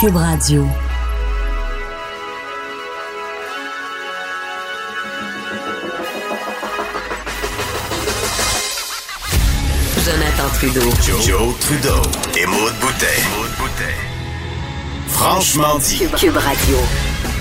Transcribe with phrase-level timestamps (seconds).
[0.00, 0.64] Cube Radio.
[10.04, 10.80] Jonathan Trudeau.
[11.20, 11.90] Joe, Trudeau
[12.36, 13.06] et Maude Boutet.
[15.08, 16.06] Franchement dit.
[16.16, 16.76] Cube Radio.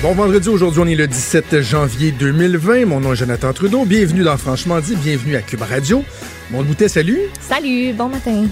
[0.02, 2.88] Bon vendredi, aujourd'hui on est le 17 janvier 2020.
[2.88, 3.86] Mon nom est Jonathan Trudeau.
[3.86, 6.04] Bienvenue dans Franchement dit, bienvenue à Cube Radio.
[6.50, 7.20] Mon Boutet, salut.
[7.40, 8.46] Salut, bon matin.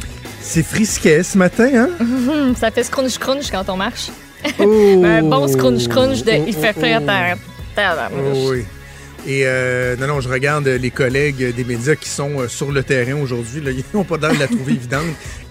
[0.48, 1.90] C'est frisquet ce matin, hein?
[2.00, 4.10] Hum, ça fait scrunch crunch quand on marche.
[4.60, 5.02] Oh.
[5.04, 6.80] Un bon scrunch crunch de Oh, il fait oh.
[6.80, 7.38] frais à terre.
[8.34, 8.64] Oui.
[9.28, 12.84] Et euh, non, non, je regarde les collègues des médias qui sont euh, sur le
[12.84, 13.60] terrain aujourd'hui.
[13.66, 15.02] Ils n'ont pas l'air de la trouver évidente.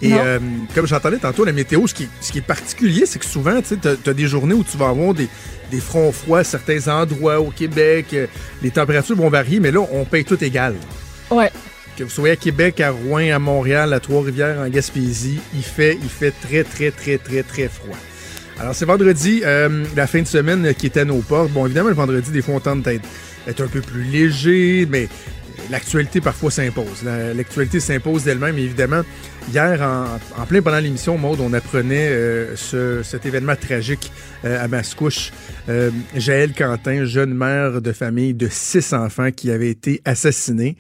[0.01, 0.39] Et euh,
[0.75, 3.77] comme j'entendais tantôt, la météo, ce qui, ce qui est particulier, c'est que souvent, tu
[3.89, 5.29] as, des journées où tu vas avoir des,
[5.73, 8.07] des fronts froids à certains endroits au Québec.
[8.13, 8.29] euh,
[8.63, 10.77] les températures vont varier, mais là, on paye tout égal.
[11.31, 11.51] Ouais.
[11.97, 15.97] Que vous soyez à Québec, à Rouen, à Montréal, à Trois-Rivières, en Gaspésie, il fait,
[16.03, 17.97] il fait très, très, très, très, très froid.
[18.59, 21.53] Alors, c'est vendredi, euh, la fin de semaine qui est à nos portes.
[21.53, 25.09] Bon, évidemment, le vendredi, des fois, on tente d'être un peu plus léger, mais
[25.71, 27.03] l'actualité parfois s'impose.
[27.05, 29.03] La- L'actualité s'impose d'elle-même, évidemment.
[29.53, 29.81] Hier,
[30.37, 34.11] en, plein pendant l'émission, Maude, on apprenait euh, ce- cet événement tragique
[34.45, 35.31] euh, à Mascouche.
[35.69, 40.77] Euh, Jaël Quentin, jeune mère de famille de six enfants qui avait été assassinée.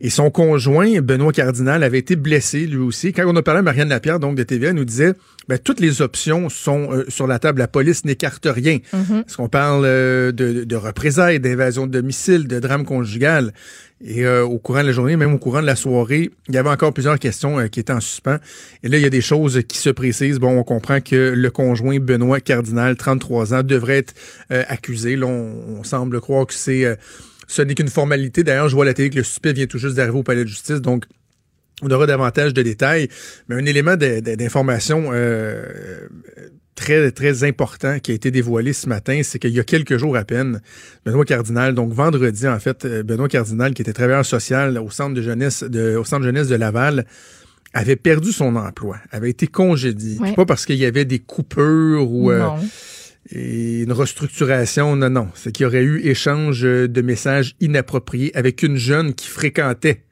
[0.00, 3.12] Et son conjoint, Benoît Cardinal, avait été blessé lui aussi.
[3.12, 5.14] Quand on a parlé à Marianne Lapierre, donc de TVA, elle nous disait
[5.48, 7.60] ben, toutes les options sont euh, sur la table.
[7.60, 8.78] La police n'écarte rien.
[8.92, 13.52] Est-ce qu'on parle euh, de, de représailles, d'invasion de domicile, de drame conjugal?
[14.04, 16.58] Et euh, au courant de la journée, même au courant de la soirée, il y
[16.58, 18.38] avait encore plusieurs questions euh, qui étaient en suspens.
[18.82, 20.38] Et là, il y a des choses qui se précisent.
[20.38, 24.14] Bon, on comprend que le conjoint Benoît Cardinal, 33 ans, devrait être
[24.52, 25.16] euh, accusé.
[25.16, 26.94] Là, on, on semble croire que c'est euh,
[27.46, 28.44] ce n'est qu'une formalité.
[28.44, 30.44] D'ailleurs, je vois à la télé que le suspect vient tout juste d'arriver au palais
[30.44, 31.04] de justice, donc
[31.82, 33.08] on aura davantage de détails.
[33.48, 36.08] Mais un élément d'information euh,
[36.74, 40.16] très, très important qui a été dévoilé ce matin, c'est qu'il y a quelques jours
[40.16, 40.60] à peine,
[41.04, 45.14] Benoît Cardinal, donc vendredi en fait, euh, Benoît Cardinal, qui était travailleur social au centre
[45.14, 47.06] de jeunesse de, au centre jeunesse de Laval,
[47.74, 50.18] avait perdu son emploi, avait été congédié.
[50.18, 50.34] Ouais.
[50.34, 52.48] Pas parce qu'il y avait des coupures ou euh.
[53.32, 55.28] Une restructuration, non, non.
[55.34, 60.02] C'est qu'il y aurait eu échange de messages inappropriés avec une jeune qui fréquentait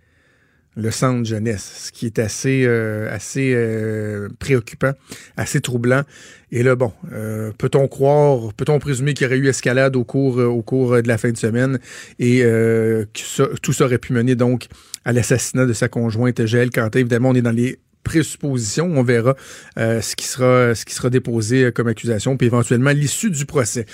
[0.76, 4.92] le centre jeunesse, ce qui est assez, euh, assez euh, préoccupant,
[5.36, 6.02] assez troublant.
[6.50, 10.38] Et là, bon, euh, peut-on croire, peut-on présumer qu'il y aurait eu escalade au cours,
[10.38, 11.78] au cours de la fin de semaine
[12.18, 14.66] et que ça- tout ça aurait pu mener donc
[15.04, 16.98] à l'assassinat de sa conjointe Jaël Quentin.
[16.98, 18.92] Évidemment, on est dans les présuppositions.
[18.94, 19.34] On verra
[19.78, 23.46] euh, ce qui sera ce qui sera déposé euh, comme accusation, puis éventuellement l'issue du
[23.46, 23.86] procès.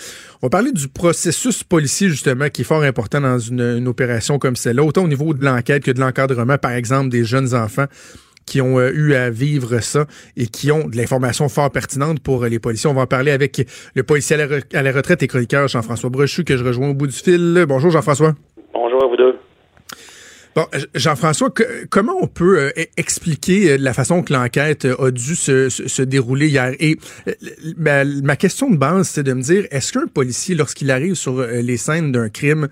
[0.42, 4.38] On va parler du processus policier justement qui est fort important dans une, une opération
[4.38, 7.86] comme celle-là, autant au niveau de l'enquête que de l'encadrement, par exemple des jeunes enfants
[8.46, 10.06] qui ont euh, eu à vivre ça
[10.36, 12.90] et qui ont de l'information fort pertinente pour les policiers.
[12.90, 13.62] On va en parler avec
[13.94, 14.36] le policier
[14.74, 17.64] à la retraite et chroniqueur Jean-François Brochu que je rejoins au bout du fil.
[17.68, 18.34] Bonjour Jean-François.
[18.74, 19.36] Bonjour à vous deux.
[20.56, 21.52] Bon, J- Jean-François,
[21.90, 26.02] comment on peut euh, e- expliquer euh, la façon que l'enquête euh, a dû se,
[26.02, 26.74] dérouler hier?
[26.80, 31.14] Et euh, ma, question de base, c'est de me dire, est-ce qu'un policier, lorsqu'il arrive
[31.14, 32.66] sur euh, les scènes d'un crime,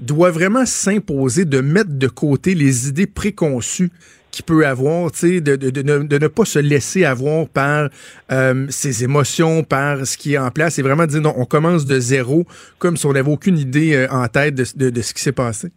[0.00, 3.92] doit vraiment s'imposer de mettre de côté les idées préconçues
[4.32, 7.90] qu'il peut avoir, de, de, de, ne, pas se laisser avoir par
[8.32, 11.84] euh, ses émotions, par ce qui est en place, et vraiment dire, non, on commence
[11.84, 12.44] de zéro,
[12.80, 15.70] comme si on n'avait aucune idée euh, en tête de ce qui s'est passé?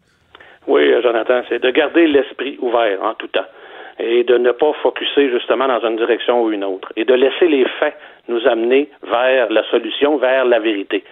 [1.03, 3.45] Jonathan, c'est de garder l'esprit ouvert en tout temps
[3.99, 7.47] et de ne pas focuser justement dans une direction ou une autre et de laisser
[7.47, 7.95] les faits
[8.27, 11.03] nous amener vers la solution, vers la vérité.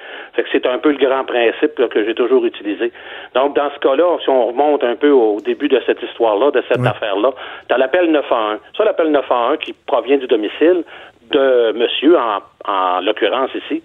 [0.51, 2.91] C'est un peu le grand principe là, que j'ai toujours utilisé.
[3.35, 6.63] Donc, dans ce cas-là, si on remonte un peu au début de cette histoire-là, de
[6.69, 6.87] cette Oui.
[6.87, 7.31] affaire-là,
[7.69, 10.83] dans l'appel 911, ça, l'appel 911 qui provient du domicile
[11.31, 13.83] de monsieur, en, en l'occurrence ici,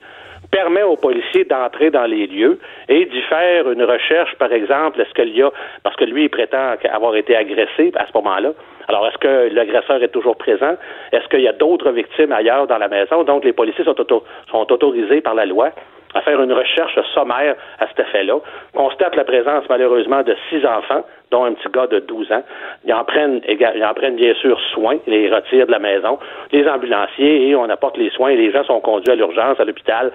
[0.51, 2.59] permet aux policiers d'entrer dans les lieux
[2.89, 5.51] et d'y faire une recherche, par exemple, est-ce qu'il y a,
[5.83, 8.53] parce que lui, il prétend avoir été agressé à ce moment-là.
[8.89, 10.75] Alors, est-ce que l'agresseur est toujours présent?
[11.13, 13.25] Est-ce qu'il y a d'autres victimes ailleurs dans la maison?
[13.25, 15.71] Donc, les policiers sont, auto- sont autorisés par la loi
[16.15, 18.37] à faire une recherche sommaire à cet effet-là.
[18.75, 22.43] Constate la présence, malheureusement, de six enfants, dont un petit gars de 12 ans.
[22.87, 26.19] Ils en prennent, ils en prennent bien sûr soin, ils les retirent de la maison,
[26.53, 29.65] les ambulanciers, et on apporte les soins, et les gens sont conduits à l'urgence, à
[29.65, 30.11] l'hôpital.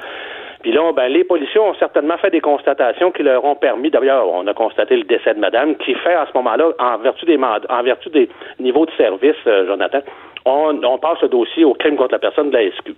[0.62, 4.28] Puis là, ben, les policiers ont certainement fait des constatations qui leur ont permis, d'ailleurs,
[4.30, 7.38] on a constaté le décès de madame, qui fait à ce moment-là, en vertu des
[7.38, 8.30] en vertu des
[8.60, 10.00] niveaux de service, euh, Jonathan,
[10.46, 12.92] on, on passe le dossier au crime contre la personne de la SQ.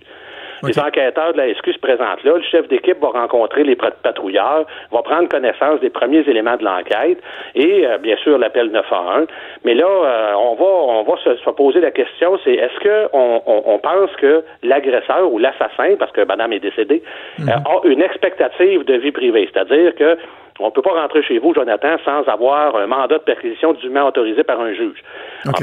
[0.62, 2.34] Les enquêteurs de la SQ se présentent là.
[2.36, 7.18] Le chef d'équipe va rencontrer les patrouilleurs, va prendre connaissance des premiers éléments de l'enquête
[7.54, 9.26] et, euh, bien sûr, l'appel 911.
[9.64, 13.42] Mais là, euh, on va, on va se, poser la question, c'est est-ce que on,
[13.46, 17.02] on, pense que l'agresseur ou l'assassin, parce que madame est décédée,
[17.38, 17.48] mhm.
[17.48, 20.16] a une expectative de vie privée, c'est-à-dire que
[20.60, 24.06] on ne peut pas rentrer chez vous, Jonathan, sans avoir un mandat de perquisition dûment
[24.06, 25.02] autorisé par un juge.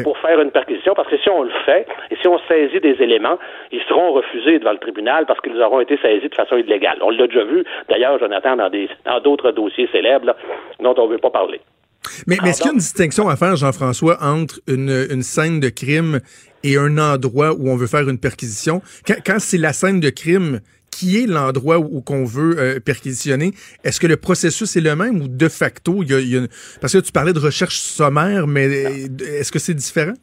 [0.04, 3.02] pour faire une perquisition, parce que si on le fait, et si on saisit des
[3.02, 3.40] éléments,
[3.72, 6.98] ils seront refusés devant le tribunal parce qu'ils auront été saisis de façon illégale.
[7.02, 10.36] On l'a déjà vu, d'ailleurs, Jonathan, dans des dans d'autres dossiers célèbres
[10.80, 11.62] dont on ne veut pas parler.
[12.28, 15.70] Mais, est-ce qu'il y a une distinction à faire, Jean-François, entre une, une, scène de
[15.70, 16.20] crime
[16.64, 18.82] et un endroit où on veut faire une perquisition?
[19.26, 20.62] quand c'est la scène de crime
[20.92, 25.22] qui est l'endroit où, qu'on veut euh, perquisitionner, est-ce que le processus est le même
[25.22, 26.42] ou de facto, il y a,
[26.82, 30.14] parce que tu parlais de recherche sommaire, mais est-ce que c'est différent?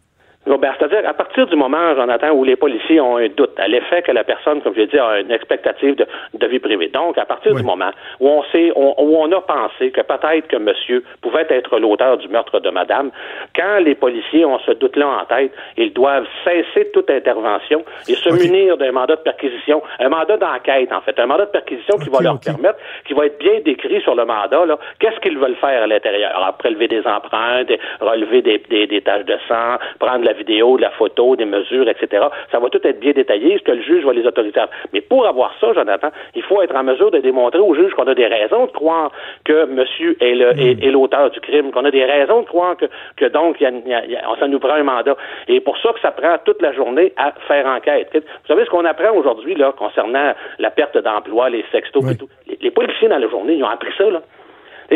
[0.56, 4.00] Ben, c'est-à-dire, à partir du moment, Jonathan, où les policiers ont un doute à l'effet
[4.00, 6.88] que la personne, comme je l'ai dit, a une expectative de, vie privée.
[6.88, 10.56] Donc, à partir du moment où on sait, où on a pensé que peut-être que
[10.56, 13.10] monsieur pouvait être l'auteur du meurtre de madame,
[13.54, 18.30] quand les policiers ont ce doute-là en tête, ils doivent cesser toute intervention et se
[18.30, 22.08] munir d'un mandat de perquisition, un mandat d'enquête, en fait, un mandat de perquisition qui
[22.08, 24.64] va leur permettre, qui va être bien décrit sur le mandat,
[24.98, 26.54] qu'est-ce qu'ils veulent faire à l'intérieur.
[26.58, 27.70] Prélever des empreintes,
[28.00, 31.88] relever des, des, des taches de sang, prendre la vidéo, de la photo, des mesures,
[31.88, 32.26] etc.
[32.50, 34.60] Ça va tout être bien détaillé, ce que le juge va les autoriser.
[34.92, 38.06] Mais pour avoir ça, Jonathan, il faut être en mesure de démontrer au juge qu'on
[38.06, 39.10] a des raisons de croire
[39.44, 40.90] que monsieur est hmm.
[40.90, 42.86] l'auteur du crime, qu'on a des raisons de croire que,
[43.16, 45.16] que donc, ça nous prend un mandat.
[45.48, 48.10] Et pour ça que ça prend toute la journée à faire enquête.
[48.14, 52.28] Vous savez ce qu'on apprend aujourd'hui, là, concernant la perte d'emploi, les sextos et tout?
[52.46, 54.22] Les, les policiers dans la journée, ils ont appris ça, là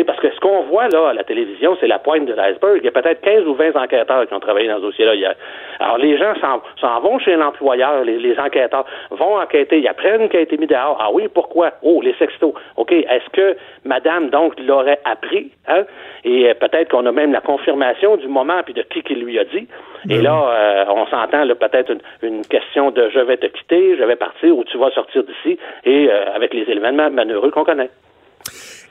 [0.01, 2.77] parce que ce qu'on voit là à la télévision, c'est la pointe de l'iceberg.
[2.77, 5.35] Il y a peut-être 15 ou 20 enquêteurs qui ont travaillé dans ce dossier-là hier.
[5.79, 6.33] Alors les gens
[6.81, 10.97] s'en vont chez l'employeur, les, enquêteurs vont enquêter, ils apprennent qui a été mis dehors.
[10.99, 11.73] Ah oui, pourquoi?
[11.83, 12.53] Oh, les sextos.
[12.77, 13.55] OK, est-ce que
[13.85, 15.51] madame, donc, l'aurait appris?
[15.67, 15.83] Hein?
[16.25, 19.37] Et euh, peut-être qu'on a même la confirmation du moment puis de qui qui lui
[19.37, 19.67] a dit.
[20.09, 24.03] Et ben là, euh, on s'entend peut-être une, question de je vais te quitter, je
[24.03, 27.89] vais partir ou tu vas sortir d'ici et euh, avec les événements malheureux qu'on connaît.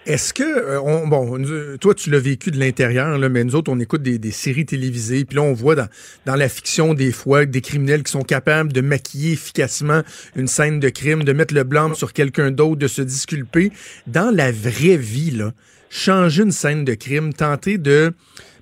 [0.05, 3.79] Est-ce que, euh, bon, toi, tu l'as vécu de l'intérieur, là, mais nous autres, on
[3.79, 5.87] écoute des, séries télévisées, puis là, on voit dans,
[6.27, 10.03] dans la fiction des fois des criminels qui sont capables de maquiller efficacement
[10.35, 13.71] une scène de crime, de mettre le blanc sur quelqu'un d'autre, de se disculper.
[14.09, 15.53] Dans la vraie vie, là,
[15.89, 18.13] changer une scène de crime, tenter de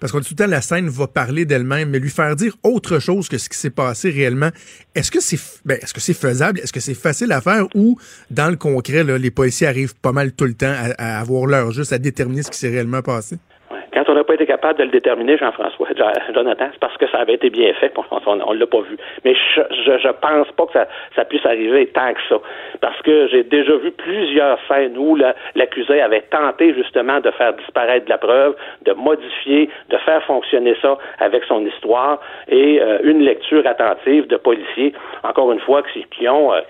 [0.00, 2.56] parce qu'on dit tout le temps la scène va parler d'elle-même, mais lui faire dire
[2.62, 4.50] autre chose que ce qui s'est passé réellement.
[4.94, 6.60] Est-ce que c'est ben, est-ce que c'est faisable?
[6.60, 7.66] Est-ce que c'est facile à faire?
[7.74, 7.98] Ou
[8.30, 11.70] dans le concret, là, les policiers arrivent pas mal tout le temps à, avoir l'heure
[11.70, 13.36] juste à déterminer ce qui s'est réellement passé?
[13.92, 15.88] Quand on n'a pas été capable de le déterminer, Jean-François,
[16.34, 17.92] Jonathan, c'est parce que ça avait été bien fait.
[18.26, 18.96] On ne l'a pas vu.
[19.24, 22.36] Mais je, je, pense pas que ça, ça, puisse arriver tant que ça.
[22.80, 25.16] Parce que j'ai déjà vu plusieurs scènes où
[25.54, 30.96] l'accusé avait tenté justement de faire disparaître la preuve, de modifier, de faire fonctionner ça
[31.18, 36.28] avec son histoire et euh, une lecture attentive de policiers, encore une fois, qui, qui
[36.28, 36.60] ont, euh,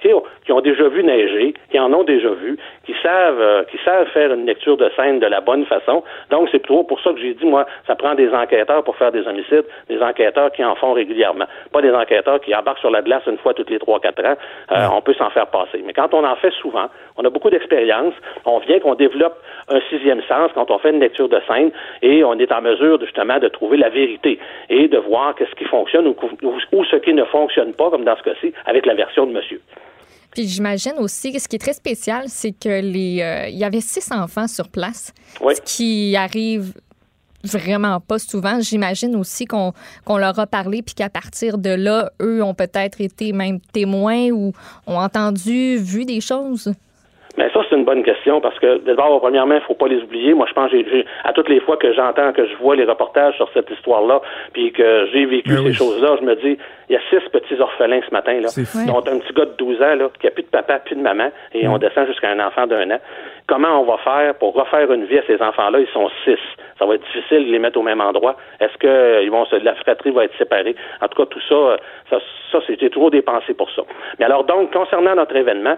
[0.45, 2.59] qui, ont déjà vu neiger, qui en ont déjà vu,
[2.91, 6.03] qui savent, euh, qui savent faire une lecture de scène de la bonne façon.
[6.31, 9.13] Donc, c'est plutôt pour ça que j'ai dit, moi, ça prend des enquêteurs pour faire
[9.13, 13.03] des homicides, des enquêteurs qui en font régulièrement, pas des enquêteurs qui embarquent sur la
[13.03, 14.37] glace une fois toutes les trois, quatre ans.
[14.73, 15.83] Euh, on peut s'en faire passer.
[15.85, 18.15] Mais quand on en fait souvent, on a beaucoup d'expérience,
[18.45, 19.39] on vient qu'on développe
[19.69, 21.71] un sixième sens quand on fait une lecture de scène
[22.03, 24.39] et on est en mesure justement de trouver la vérité
[24.69, 26.17] et de voir qu'est-ce qui fonctionne ou,
[26.73, 29.61] ou ce qui ne fonctionne pas, comme dans ce cas-ci, avec la version de monsieur.
[30.31, 33.81] Puis j'imagine aussi, ce qui est très spécial, c'est que les, euh, il y avait
[33.81, 36.75] six enfants sur place, ce qui arrive
[37.43, 38.61] vraiment pas souvent.
[38.61, 39.73] J'imagine aussi qu'on
[40.07, 44.53] leur a parlé, puis qu'à partir de là, eux ont peut-être été même témoins ou
[44.87, 46.73] ont entendu, vu des choses.
[47.41, 50.35] Mais ça, c'est une bonne question parce que d'abord, premièrement, il faut pas les oublier.
[50.35, 53.35] Moi, je pense que à toutes les fois que j'entends, que je vois les reportages
[53.37, 54.21] sur cette histoire-là,
[54.53, 56.59] puis que j'ai vécu ben ces choses-là, je me dis,
[56.91, 58.49] il y a six petits orphelins ce matin, là,
[58.87, 61.01] dont un petit gars de 12 ans, là, qui a plus de papa, plus de
[61.01, 62.99] maman, et on descend jusqu'à un enfant d'un an.
[63.47, 65.81] Comment on va faire pour refaire une vie à ces enfants-là?
[65.81, 66.39] Ils sont six.
[66.79, 68.37] Ça va être difficile de les mettre au même endroit.
[68.61, 70.77] Est-ce que euh, ils vont se, la fratrie va être séparée?
[71.01, 71.79] En tout cas, tout ça,
[72.11, 72.19] ça,
[72.53, 73.83] ça c'était trop dépensé pour ça.
[74.19, 75.77] Mais alors, donc, concernant notre événement,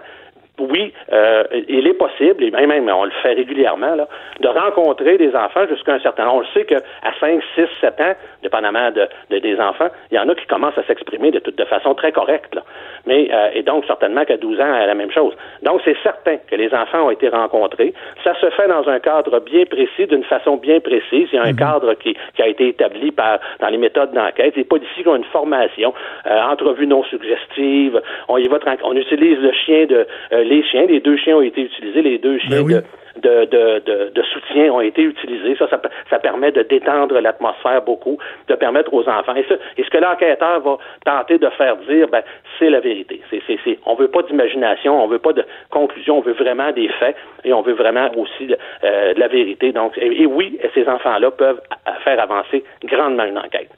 [0.59, 4.07] oui, euh, il est possible, et même on le fait régulièrement, là,
[4.39, 6.27] de rencontrer des enfants jusqu'à un certain.
[6.29, 6.79] On le sait qu'à
[7.19, 9.07] 5, 6, 7 ans, dépendamment de,
[9.39, 12.53] des enfants, il y en a qui commencent à s'exprimer de, de façon très correcte.
[12.55, 12.61] Là.
[13.05, 15.33] mais euh, et donc certainement qu'à 12 ans, la même chose.
[15.63, 17.93] Donc c'est certain que les enfants ont été rencontrés.
[18.23, 21.29] Ça se fait dans un cadre bien précis, d'une façon bien précise.
[21.31, 21.57] Il y a un mhm.
[21.57, 24.55] cadre qui, qui, a été établi par dans les méthodes d'enquête.
[24.55, 25.93] Les policiers ont une formation,
[26.27, 28.01] euh, entrevue non suggestive.
[28.27, 30.85] On y va on utilise le chien de euh, les chiens.
[30.85, 32.83] Les deux chiens ont été utilisés, les deux chiens ben de
[33.21, 35.55] de, de, de, soutien ont été utilisés.
[35.57, 35.67] Ça,
[36.09, 39.35] ça, permet de détendre l'atmosphère beaucoup, de permettre aux enfants.
[39.35, 39.45] Et,
[39.83, 42.23] ce que l'enquêteur va tenter de faire dire, ben,
[42.57, 43.21] c'est la vérité.
[43.29, 46.89] C'est, c'est, on veut pas d'imagination, on veut pas de conclusion, on veut vraiment des
[46.99, 49.71] faits et on veut vraiment aussi de, euh, la vérité.
[49.71, 51.61] Donc, et oui, ces enfants-là peuvent
[52.03, 53.69] faire avancer grandement une enquête.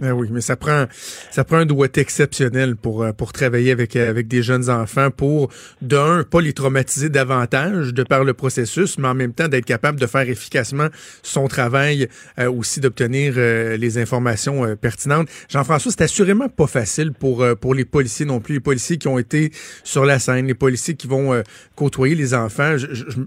[0.00, 0.86] Ben oui, mais ça prend
[1.30, 5.10] ça prend un doigt exceptionnel pour euh, pour travailler avec euh, avec des jeunes enfants
[5.10, 5.50] pour
[5.82, 10.00] d'un pas les traumatiser davantage de par le processus, mais en même temps d'être capable
[10.00, 10.86] de faire efficacement
[11.22, 15.28] son travail euh, aussi d'obtenir les informations pertinentes.
[15.50, 19.18] Jean-François, c'est assurément pas facile pour pour les policiers non plus, les policiers qui ont
[19.18, 19.52] été
[19.84, 21.42] sur la scène, les policiers qui vont
[21.76, 22.78] côtoyer les enfants.
[22.78, 22.86] Je,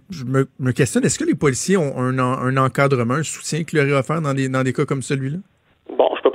[0.10, 3.76] je, me, me, questionne, est-ce que les policiers ont un, un encadrement, un soutien qui
[3.76, 5.38] leur est offert dans des dans des cas comme celui-là?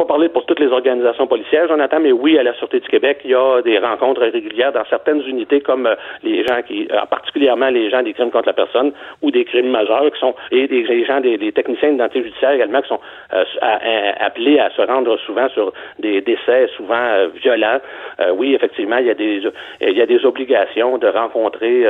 [0.08, 3.30] Parler pour toutes les organisations policières, Jonathan, mais oui, à la Sûreté du Québec, il
[3.30, 7.68] y a des rencontres régulières dans certaines unités, comme euh, les gens qui, euh, particulièrement
[7.68, 11.04] les gens des crimes contre la personne ou des crimes majeurs, qui sont et des,
[11.04, 13.00] gens des, techniciens d'identité judiciaire également, qui sont
[13.34, 13.44] euh,
[14.18, 17.78] appelés à se rendre souvent sur des décès souvent violents.
[18.34, 19.42] oui, effectivement, il y a des
[19.80, 21.86] il y a des obligations de rencontrer.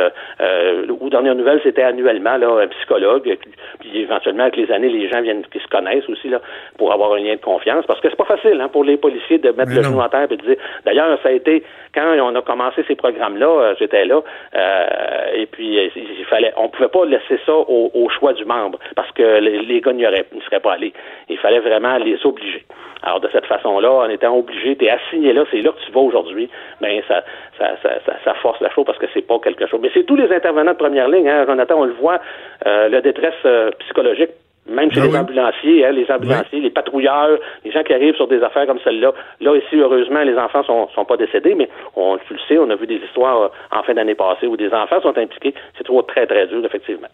[0.89, 3.37] ou dernière nouvelle, c'était annuellement là un psychologue,
[3.81, 6.41] puis éventuellement avec les années, les gens viennent qui se connaissent aussi là
[6.77, 9.39] pour avoir un lien de confiance, parce que c'est pas facile hein, pour les policiers
[9.39, 10.57] de mettre le genou en terre et de dire.
[10.85, 11.63] D'ailleurs, ça a été
[11.95, 14.23] quand on a commencé ces programmes-là, euh, j'étais là,
[14.55, 19.11] euh, et puis il fallait, on pouvait pas laisser ça au, choix du membre parce
[19.13, 20.93] que les, gars n'y seraient pas allés.
[21.29, 22.65] Il fallait vraiment les obliger.
[23.03, 25.93] Alors de cette façon-là, en étant obligé, tu es assigné là, c'est là que tu
[25.93, 26.49] vas aujourd'hui,
[26.81, 27.23] ben ça,
[27.59, 27.77] ça,
[28.25, 29.81] ça, force la chose parce que c'est pas quelque chose.
[29.83, 32.21] Mais c'est tous les intervenants de première ligne, hein, Jonathan, on le voit,
[32.67, 33.47] euh, la détresse
[33.81, 34.31] psychologique
[34.69, 38.29] même chez ben les ambulanciers, hein, les ambulanciers, les patrouilleurs, les gens qui arrivent sur
[38.29, 39.13] des affaires comme celle-là.
[39.41, 42.71] Là, ici, heureusement, les enfants sont, sont pas décédés, mais on, tu le sais, on
[42.71, 45.55] a vu des histoires euh, en fin d'année passée où des enfants sont impliqués.
[45.77, 47.09] C'est toujours très, très dur, effectivement.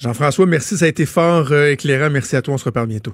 [0.00, 0.76] Jean-François, merci.
[0.76, 2.10] Ça a été fort euh, éclairant.
[2.10, 2.54] Merci à toi.
[2.54, 3.12] On se reparle bientôt.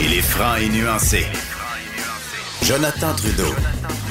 [0.00, 1.26] Il est franc et nuancé.
[2.64, 4.07] Jonathan Trudeau.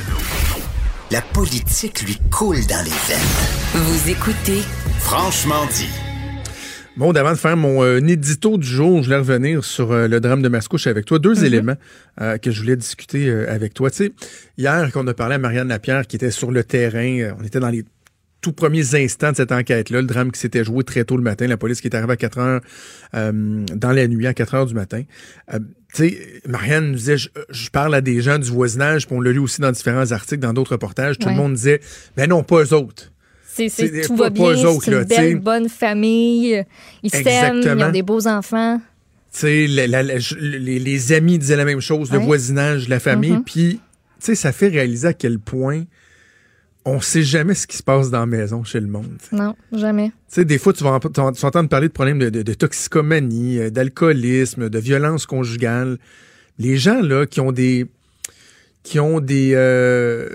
[1.09, 3.75] La politique lui coule dans les veines.
[3.75, 4.61] Vous écoutez
[4.99, 5.87] Franchement dit.
[6.97, 10.19] Bon, avant de faire mon euh, édito du jour, je voulais revenir sur euh, le
[10.19, 11.17] drame de Mascouche avec toi.
[11.17, 11.45] Deux mm-hmm.
[11.45, 11.75] éléments
[12.19, 13.89] euh, que je voulais discuter avec toi.
[13.89, 14.11] Tu sais,
[14.57, 17.61] hier, quand on a parlé à Marianne Lapierre qui était sur le terrain, on était
[17.61, 17.85] dans les
[18.41, 21.47] tout premiers instants de cette enquête-là, le drame qui s'était joué très tôt le matin,
[21.47, 22.61] la police qui est arrivée à 4 heures
[23.13, 25.03] dans la nuit, à 4 heures du matin.
[25.93, 29.39] Sais, Marianne nous disait, je, parle à des gens du voisinage, puis on l'a lu
[29.39, 31.81] aussi dans différents articles, dans d'autres reportages, tout le monde disait,
[32.15, 33.11] ben non, pas eux autres.
[33.45, 36.63] C'est, tout va bien, c'est une belle, bonne famille.
[37.01, 38.79] Ils s'aiment, ils ont des beaux enfants.
[39.41, 43.33] Les, les, amis disaient la même chose, le voisinage, la famille.
[43.33, 43.43] Mm-hmm.
[43.43, 43.79] Puis,
[44.19, 45.85] ça fait réaliser à quel point
[46.87, 49.17] on sait jamais ce qui se passe dans la maison chez le monde.
[49.31, 50.11] Non, jamais.
[50.31, 54.79] Tu des fois, tu vas, entendre parler de problèmes de, de toxicomanie, euh, d'alcoolisme, de
[54.79, 55.97] violence conjugale.
[56.59, 57.87] Les gens, là, qui ont des
[58.83, 60.29] qui ont des, euh,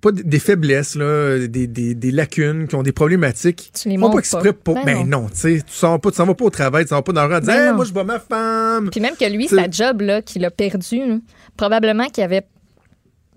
[0.00, 3.70] pas des faiblesses là, des, des, des, lacunes, qui ont des problématiques.
[3.72, 4.74] Tu les pas exprès pour.
[4.74, 6.88] Ben, ben non, tu sais, tu s'en pas, tu s'en vas pas au travail, tu
[6.88, 8.90] s'en vas pas dans le rue ben moi je vois ma femme.
[8.90, 11.00] Puis même que lui, sa job là, qu'il a perdu,
[11.56, 12.44] probablement qu'il y avait,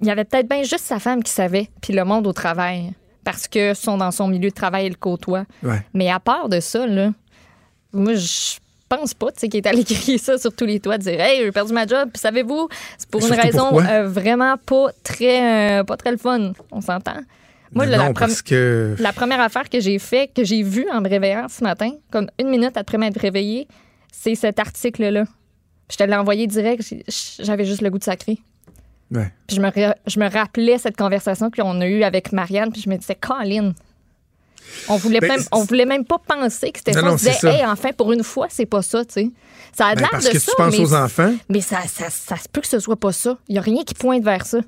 [0.01, 2.93] il y avait peut-être bien juste sa femme qui savait, puis le monde au travail,
[3.23, 5.45] parce que sont dans son milieu de travail et le côtoie.
[5.93, 7.11] Mais à part de ça là,
[7.93, 8.57] moi je
[8.89, 11.43] pense pas, tu sais, qu'il est allé crier ça sur tous les toits, dire Hey,
[11.43, 15.83] j'ai perdu ma job, puis savez-vous, c'est pour une raison euh, vraiment pas très, euh,
[15.83, 16.53] pas très le fun.
[16.71, 17.17] On s'entend.
[17.73, 21.63] Moi, la, la, première affaire que j'ai fait, que j'ai vue en me réveillant ce
[21.65, 23.67] matin, comme une minute après m'être réveillée,
[24.09, 25.25] c'est cet article-là.
[25.91, 26.81] Je te l'ai envoyé direct,
[27.39, 28.39] j'avais juste le goût de sacrer.
[29.11, 29.31] Ouais.
[29.47, 29.71] Puis je me,
[30.05, 33.73] je me rappelais cette conversation qu'on a eue avec Marianne, puis je me disais, Colin,
[34.89, 37.03] on voulait ben, même, on voulait même pas penser que c'était ça.
[37.03, 39.31] on disait, hey, enfin, pour une fois, c'est pas ça, tu sais.
[39.71, 40.51] Ça a ben, l'air de que ça.
[40.51, 41.33] Tu penses aux enfants.
[41.49, 43.37] Mais ça, ça, ça, se peut que ce soit pas ça.
[43.47, 44.59] Il y a rien qui pointe vers ça.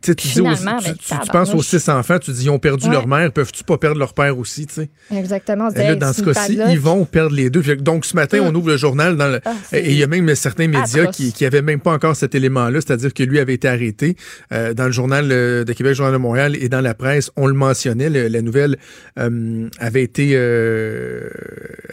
[0.00, 3.64] Tu, dis tu, penses aux six enfants, tu dis ils ont perdu leur mère, peuvent-tu
[3.64, 4.90] pas perdre leur père aussi, tu sais?
[5.14, 5.68] Exactement.
[5.68, 7.62] là, dans ce cas-ci, ils vont perdre les deux.
[7.76, 10.68] Donc, ce matin, on ouvre le journal dans ah, et il y a même certains
[10.68, 14.16] médias qui, qui avaient même pas encore cet élément-là, c'est-à-dire que lui avait été arrêté
[14.52, 17.30] euh, dans le journal euh, de Québec, le Journal de Montréal et dans la presse,
[17.36, 18.76] on le mentionnait, la nouvelle
[19.18, 20.36] euh, avait été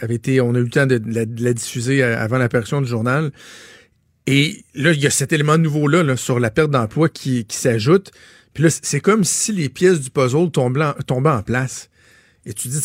[0.02, 2.88] avait été, on a eu le temps de, la, de la diffuser avant l'apparition du
[2.88, 3.30] journal
[4.26, 8.10] Et là, il y a cet élément nouveau-là là, sur la perte d'emploi qui, s'ajoute.
[8.54, 11.90] Puis là, c'est comme si les pièces du puzzle tombaient en, tombaient en place.
[12.44, 12.80] Et tu dis,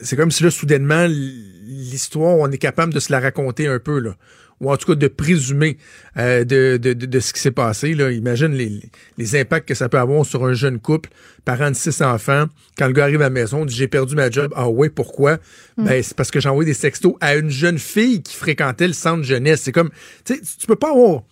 [0.00, 3.98] c'est comme si là, soudainement, l'histoire, on est capable de se la raconter un peu,
[3.98, 4.16] là.
[4.60, 5.78] Ou en tout cas de présumer
[6.16, 7.94] euh, de, de, de, ce qui s'est passé.
[7.94, 8.10] Là.
[8.10, 8.80] Imagine les,
[9.16, 11.10] les, impacts que ça peut avoir sur un jeune couple,
[11.44, 12.46] parent de six enfants.
[12.76, 14.52] Quand le gars arrive à la maison, dit J'ai perdu ma job.
[14.56, 15.38] Ah ouais, pourquoi?
[15.76, 15.84] Mm.
[15.84, 18.94] Ben, c'est parce que j'ai envoyé des sextos à une jeune fille qui fréquentait le
[18.94, 19.62] centre jeunesse.
[19.62, 19.90] C'est comme,
[20.24, 21.22] tu sais, tu peux pas avoir,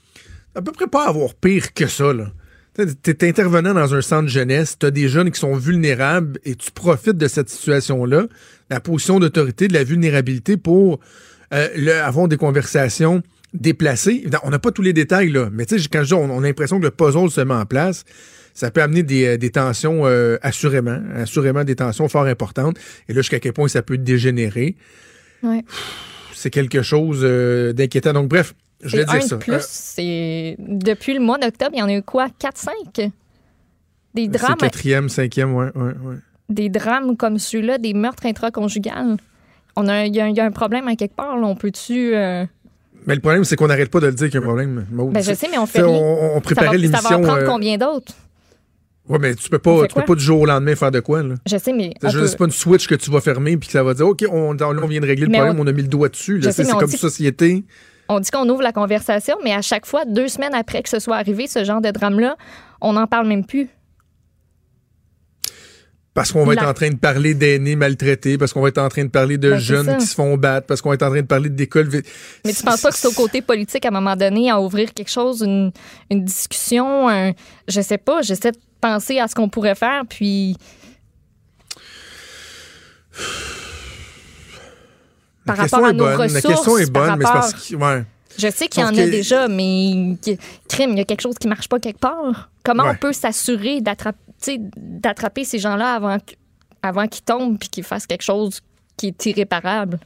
[0.54, 2.30] à peu près pas avoir pire que ça, là.
[3.02, 6.54] Tu es intervenant dans un centre jeunesse, tu as des jeunes qui sont vulnérables et
[6.54, 8.26] tu profites de cette situation-là,
[8.68, 11.00] la position d'autorité, de la vulnérabilité pour
[11.52, 13.22] euh, avoir des conversations
[13.54, 14.26] déplacées.
[14.42, 16.84] On n'a pas tous les détails, là, mais quand je dis on, a l'impression que
[16.84, 18.04] le puzzle se met en place,
[18.54, 22.78] ça peut amener des, euh, tensions euh, assurément, assurément des tensions fort importantes.
[23.08, 24.76] Et là, jusqu'à quel point ça peut dégénérer.
[26.34, 27.22] C'est quelque chose
[27.74, 28.12] d'inquiétant.
[28.12, 29.36] Donc, bref, je vais dire ça.
[29.36, 32.26] Plus, c'est depuis le mois d'octobre, il y en a eu quoi?
[32.40, 33.10] 4-5?
[34.14, 34.56] Des drames.
[34.56, 35.92] quatrième, cinquième, ouais, ouais,
[36.48, 39.18] Des drames comme celui-là, des meurtres intraconjugales.
[39.76, 41.36] On a, il, y a, un problème à quelque part.
[41.36, 41.46] Là.
[41.46, 42.14] On peut-tu.
[42.14, 42.44] Euh,
[43.06, 44.86] mais le problème, c'est qu'on n'arrête pas de le dire qu'il y a un problème.
[44.90, 45.82] Ben, je sais, mais on fait.
[45.82, 47.02] On, préparait l'émission.
[47.02, 48.12] Ça va en prendre euh, combien d'autres?
[49.08, 51.22] Oui, mais tu peux pas, tu peux pas du jour au lendemain faire de quoi,
[51.22, 51.34] là?
[51.46, 51.92] Je sais, mais.
[52.02, 54.56] C'est pas une switch que tu vas fermer puis que ça va dire, OK, on,
[54.60, 55.66] on vient de régler le problème, on...
[55.66, 56.42] a mis le doigt dessus.
[56.50, 57.64] C'est comme société
[58.08, 60.98] on dit qu'on ouvre la conversation, mais à chaque fois, deux semaines après que ce
[60.98, 62.36] soit arrivé, ce genre de drame-là,
[62.80, 63.68] on n'en parle même plus.
[66.16, 68.88] Parce qu'on va être en train de parler d'aînés maltraités, parce qu'on va être en
[68.88, 71.10] train de parler de ben, jeunes qui se font battre, parce qu'on va être en
[71.10, 71.90] train de parler d'écoles.
[72.42, 74.94] Mais tu penses pas que c'est au côté politique à un moment donné à ouvrir
[74.94, 75.72] quelque chose, une,
[76.10, 77.32] discussion, un,
[77.68, 80.56] je sais pas, j'essaie de penser à ce qu'on pourrait faire, puis.
[85.44, 86.32] par rapport à nos ressources.
[86.32, 88.02] La question est bonne, mais c'est parce que.
[88.38, 90.16] Je sais qu'il y en a déjà, mais
[90.66, 92.48] crime, il y a quelque chose qui marche pas quelque part.
[92.64, 96.18] Comment on peut s'assurer d'attraper ces gens-là avant,
[96.82, 98.60] avant qu'ils tombent puis qu'ils fassent quelque chose
[98.96, 99.98] qui est irréparable?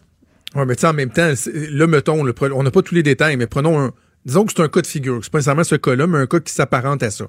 [0.55, 3.37] Oui, mais tu sais, en même temps, là, mettons, on n'a pas tous les détails,
[3.37, 3.93] mais prenons un.
[4.27, 5.21] Disons que c'est un cas de figure.
[5.23, 7.25] C'est pas nécessairement ce cas-là, mais un cas qui s'apparente à ça.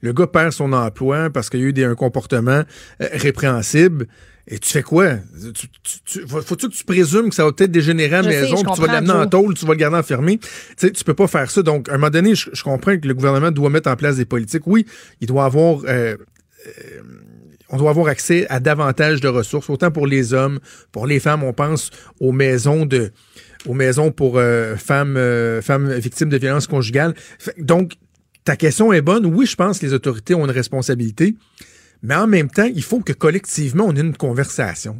[0.00, 2.62] Le gars perd son emploi parce qu'il y a eu des, un comportement
[3.00, 4.06] euh, répréhensible.
[4.46, 5.14] Et tu fais quoi?
[6.28, 8.92] Faut-tu que tu présumes que ça va peut-être dégénérer à la maison, que tu vas
[8.92, 10.38] l'amener en tôle, tu vas le garder enfermé?
[10.38, 10.46] Tu
[10.76, 11.62] sais, tu peux pas faire ça.
[11.62, 14.24] Donc, à un moment donné, je, comprends que le gouvernement doit mettre en place des
[14.24, 14.64] politiques.
[14.66, 14.86] Oui,
[15.20, 15.80] il doit avoir...
[15.88, 16.16] Euh,
[17.68, 20.60] on doit avoir accès à davantage de ressources, autant pour les hommes,
[20.92, 21.42] pour les femmes.
[21.42, 23.10] On pense aux maisons de,
[23.66, 25.18] aux maisons pour euh, femmes,
[25.62, 27.14] femmes victimes de violences conjugales.
[27.58, 27.94] Donc,
[28.44, 29.26] ta question est bonne.
[29.26, 31.34] Oui, je pense que les autorités ont une responsabilité.
[32.02, 34.98] Mais en même temps, il faut que collectivement, on ait une conversation.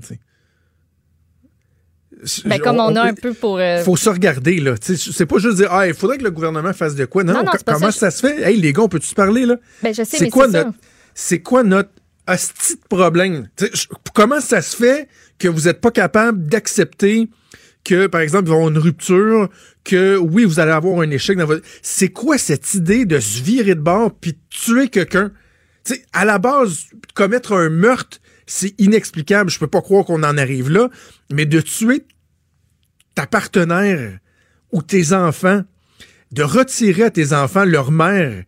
[2.44, 3.60] Ben, comme on, a un peu pour.
[3.60, 4.74] Il euh, faut se regarder, là.
[4.80, 7.24] C'est pas juste dire, ah, il faudrait que le gouvernement fasse de quoi.
[7.24, 8.42] Non, comment ça, se fait?
[8.42, 9.56] Hey, les gars, on peut-tu se parler, là?
[9.82, 10.72] Ben, je sais, c'est quoi, notre,
[11.18, 11.90] c'est quoi notre
[12.28, 13.48] hostie de problème?
[14.14, 17.30] comment ça se fait que vous n'êtes pas capable d'accepter
[17.84, 19.48] que, par exemple, il va y avoir une rupture,
[19.82, 21.64] que oui, vous allez avoir un échec dans votre.
[21.82, 25.32] C'est quoi cette idée de se virer de bord puis tuer quelqu'un?
[26.12, 29.50] à la base, commettre un meurtre, c'est inexplicable.
[29.50, 30.90] Je peux pas croire qu'on en arrive là.
[31.32, 32.04] Mais de tuer
[33.14, 34.18] ta partenaire
[34.72, 35.62] ou tes enfants,
[36.32, 38.42] de retirer à tes enfants leur mère,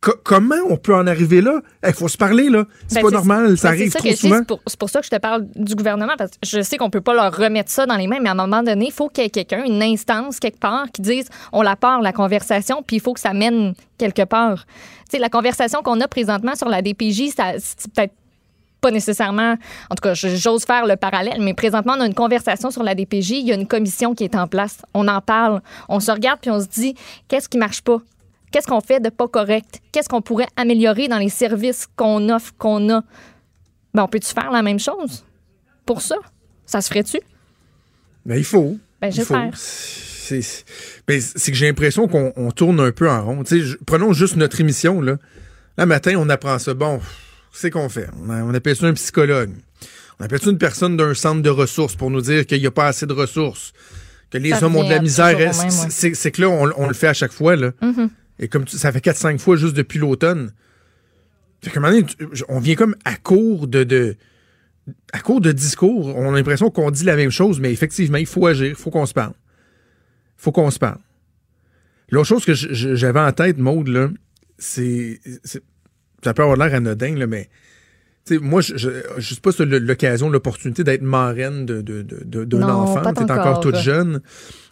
[0.00, 1.60] comment on peut en arriver là?
[1.86, 2.64] Il faut se parler, là.
[2.86, 4.40] C'est ben, pas normal, ça ben, arrive trop souvent.
[4.66, 7.00] C'est pour, ça que je te parle du gouvernement, parce que je sais qu'on peut
[7.00, 9.24] pas leur remettre ça dans les mains, mais à un moment donné, il faut qu'il
[9.24, 12.96] y ait quelqu'un, une instance quelque part, qui dise on la part, la conversation, puis
[12.96, 14.66] il faut que ça mène quelque part.
[15.10, 18.14] sais, la conversation qu'on a présentement sur la DPJ, c'est peut-être
[18.80, 19.56] pas nécessairement,
[19.90, 22.94] en tout cas, j'ose faire le parallèle, mais présentement, on a une conversation sur la
[22.94, 26.12] DPJ, il y a une commission qui est en place, on en parle, on se
[26.12, 26.94] regarde puis on se dit,
[27.26, 27.98] qu'est-ce qui marche pas?
[28.50, 29.80] Qu'est-ce qu'on fait de pas correct?
[29.92, 33.02] Qu'est-ce qu'on pourrait améliorer dans les services qu'on offre, qu'on a?
[33.94, 35.24] Ben, on peut-tu faire la même chose
[35.86, 36.16] pour ça?
[36.66, 37.18] Ça se ferait-tu?
[38.26, 38.76] Ben, il faut.
[39.00, 39.50] Ben, j'espère.
[41.06, 43.42] Ben, c'est que j'ai l'impression qu'on tourne un peu en rond.
[43.86, 45.00] prenons juste notre émission.
[45.00, 45.16] Là.
[45.78, 46.74] Là, matin, on apprend ça.
[46.74, 47.00] Bon,
[47.52, 48.08] c'est qu'on fait.
[48.28, 49.50] On, appelle ça un psychologue.
[50.20, 52.70] On appelle ça une personne d'un centre de ressources pour nous dire qu'il n'y a
[52.70, 53.72] pas assez de ressources,
[54.30, 55.38] que les hommes ont de la misère.
[55.54, 57.56] C'est que là, on, le fait à chaque fois.
[57.56, 57.70] Là.
[57.80, 58.08] Mm-hmm.
[58.38, 60.52] Et comme ça fait 4-5 fois juste depuis l'automne.
[61.62, 62.04] Fait donné,
[62.48, 64.16] on vient comme à court de,
[65.12, 66.14] à court de discours.
[66.16, 68.90] On a l'impression qu'on dit la même chose, mais effectivement, il faut agir, il faut
[68.90, 69.32] qu'on se parle.
[70.38, 70.98] Il faut qu'on se parle.
[72.10, 74.08] L'autre chose que j'avais en tête, Maude, là,
[74.56, 75.20] c'est.
[76.24, 77.50] Ça peut avoir l'air anodin, là, mais.
[78.40, 83.12] moi, je ne sais pas si l'occasion, l'opportunité d'être marraine d'un de, de, enfant.
[83.14, 84.22] Tu es encore toute jeune.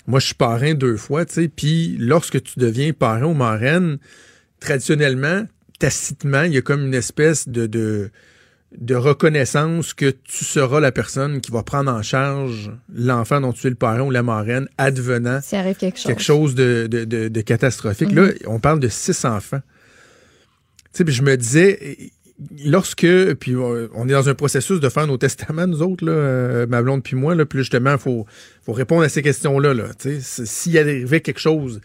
[0.06, 3.98] Moi, je suis parrain deux fois, tu sais, puis lorsque tu deviens parrain ou marraine,
[4.60, 5.46] traditionnellement,
[5.78, 8.10] tacitement, il y a comme une espèce de, de,
[8.76, 13.66] de reconnaissance que tu seras la personne qui va prendre en charge l'enfant dont tu
[13.66, 18.12] es le parent ou la marraine, advenant quelque chose, de, de, de, catastrophique.
[18.12, 18.46] Là, mm-hmm.
[18.46, 19.60] on parle de six enfants.
[20.92, 22.12] Tu sais, je me disais,
[22.64, 26.66] lorsque, puis on est dans un processus de faire nos testaments, nous autres, là, euh,
[26.66, 28.26] ma blonde puis moi, là, puis justement, il faut,
[28.64, 29.74] faut répondre à ces questions-là.
[29.74, 29.84] Là,
[30.20, 31.80] S'il y arrivait quelque chose,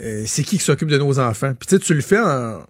[0.00, 1.54] euh, c'est qui qui s'occupe de nos enfants?
[1.58, 2.64] Puis tu le fais en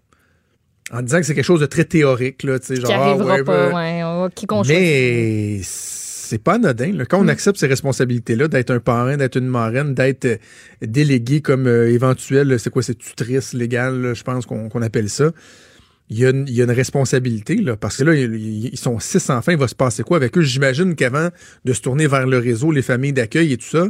[0.93, 3.37] en disant que c'est quelque chose de très théorique, là, tu sais, genre, qui arrivera
[3.41, 6.93] ah, pas, ben, ouais, qui Mais c'est pas anodin.
[6.93, 7.05] Là.
[7.07, 7.31] Quand on mm.
[7.31, 10.37] accepte ces responsabilités-là, d'être un parrain, d'être une marraine, d'être euh,
[10.83, 15.33] délégué comme euh, éventuel, c'est quoi, c'est tutrice légale, je pense qu'on appelle ça.
[16.09, 19.01] Il y, a une, il y, a une, responsabilité, là, parce que là, ils sont
[19.01, 20.43] six enfants, il va se passer quoi avec eux?
[20.43, 21.31] J'imagine qu'avant
[21.65, 23.87] de se tourner vers le réseau, les familles d'accueil et tout ça,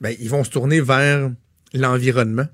[0.00, 1.30] ben, ils vont se tourner vers
[1.72, 2.46] l'environnement.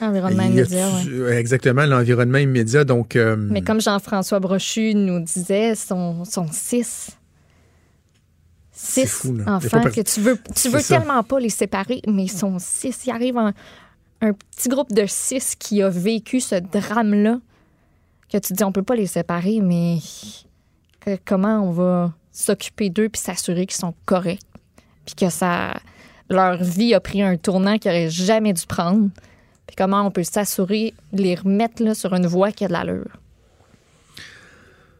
[0.00, 0.88] Environnement immédiat,
[1.30, 2.84] Exactement, l'environnement immédiat.
[2.84, 7.10] Donc, euh, Mais comme Jean-François Brochu nous disait, sont, sont six.
[8.72, 13.04] Six enfants que tu veux, tu veux tellement pas les séparer, mais ils sont six.
[13.06, 13.52] Il arrive un,
[14.20, 17.38] petit groupe de six qui a vécu ce drame-là,
[18.32, 19.98] que tu dis on peut pas les séparer, mais
[21.24, 24.40] comment on va s'occuper d'eux puis s'assurer qu'ils sont corrects,
[25.04, 25.74] puis que ça
[26.30, 29.10] leur vie a pris un tournant qu'ils n'auraient jamais dû prendre
[29.76, 33.18] comment on peut s'assurer de les remettre là, sur une voie qui a de l'allure?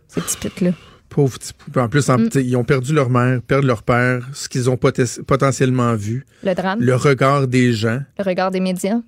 [0.08, 0.72] Ces petits pits-là.
[1.08, 2.28] Pauvres petits En plus, mm.
[2.36, 6.24] ils ont perdu leur mère, perdu leur père, ce qu'ils ont potentiellement vu.
[6.42, 6.80] Le drame.
[6.80, 8.00] Le regard des gens.
[8.18, 9.00] Le regard des médias.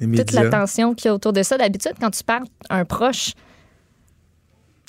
[0.00, 1.56] Toute l'attention qu'il y a autour de ça.
[1.56, 3.32] D'habitude, quand tu parles un proche,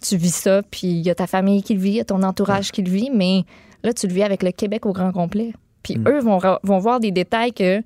[0.02, 2.06] tu vis ça, puis il y a ta famille qui le vit, il y a
[2.06, 3.44] ton entourage qui le vit, mais
[3.84, 5.54] là, tu le vis avec le Québec au grand complet.
[5.82, 6.08] Puis mm.
[6.08, 7.82] eux vont, vont voir des détails que,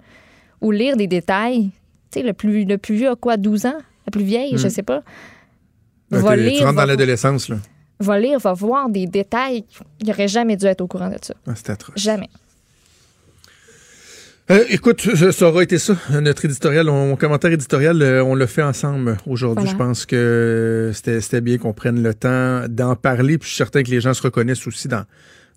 [0.62, 1.72] ou lire des détails
[2.14, 3.78] sais, le plus, le plus vieux a quoi, 12 ans?
[4.06, 4.72] La plus vieille, je je hmm.
[4.72, 5.04] sais pas.
[6.10, 7.58] Va lire, tu rentres dans l'adolescence, là.
[8.00, 9.64] Va lire, va voir des détails.
[10.00, 11.36] Il n'aurait jamais dû être au courant de ça.
[11.48, 11.96] Ah, c'est atroce.
[11.96, 12.30] Jamais.
[14.52, 15.00] Euh, écoute,
[15.32, 19.70] ça aura été ça, notre éditorial, mon commentaire éditorial, euh, on l'a fait ensemble aujourd'hui.
[19.70, 23.82] Je pense que c'était bien qu'on prenne le temps d'en parler, puis je suis certain
[23.82, 25.06] que les gens se reconnaissent aussi dans,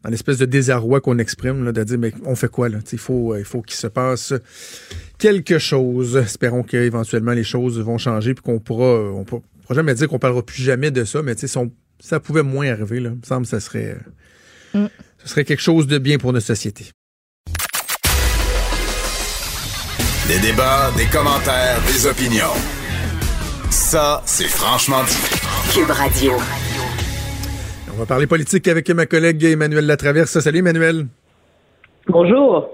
[0.04, 2.78] dans l'espèce de désarroi qu'on exprime, là, de dire, mais on fait quoi là?
[2.92, 4.33] Il faut, il faut qu'il se passe
[5.18, 6.16] quelque chose.
[6.16, 10.44] Espérons qu'éventuellement les choses vont changer puis qu'on pourra, on pourra, jamais dire qu'on parlera
[10.44, 11.48] plus jamais de ça, mais si
[11.98, 13.96] ça pouvait moins arriver, là, il me semble que ça serait,
[14.72, 14.87] mm.
[15.24, 16.92] serait quelque chose de bien pour notre société.
[20.26, 22.56] Des débats, des commentaires, des opinions.
[23.68, 25.74] Ça, c'est franchement dit.
[25.74, 26.32] Cube Radio.
[27.92, 30.40] On va parler politique avec ma collègue Emmanuel Latraverse.
[30.40, 31.08] Salut Emmanuel.
[32.08, 32.70] Bonjour.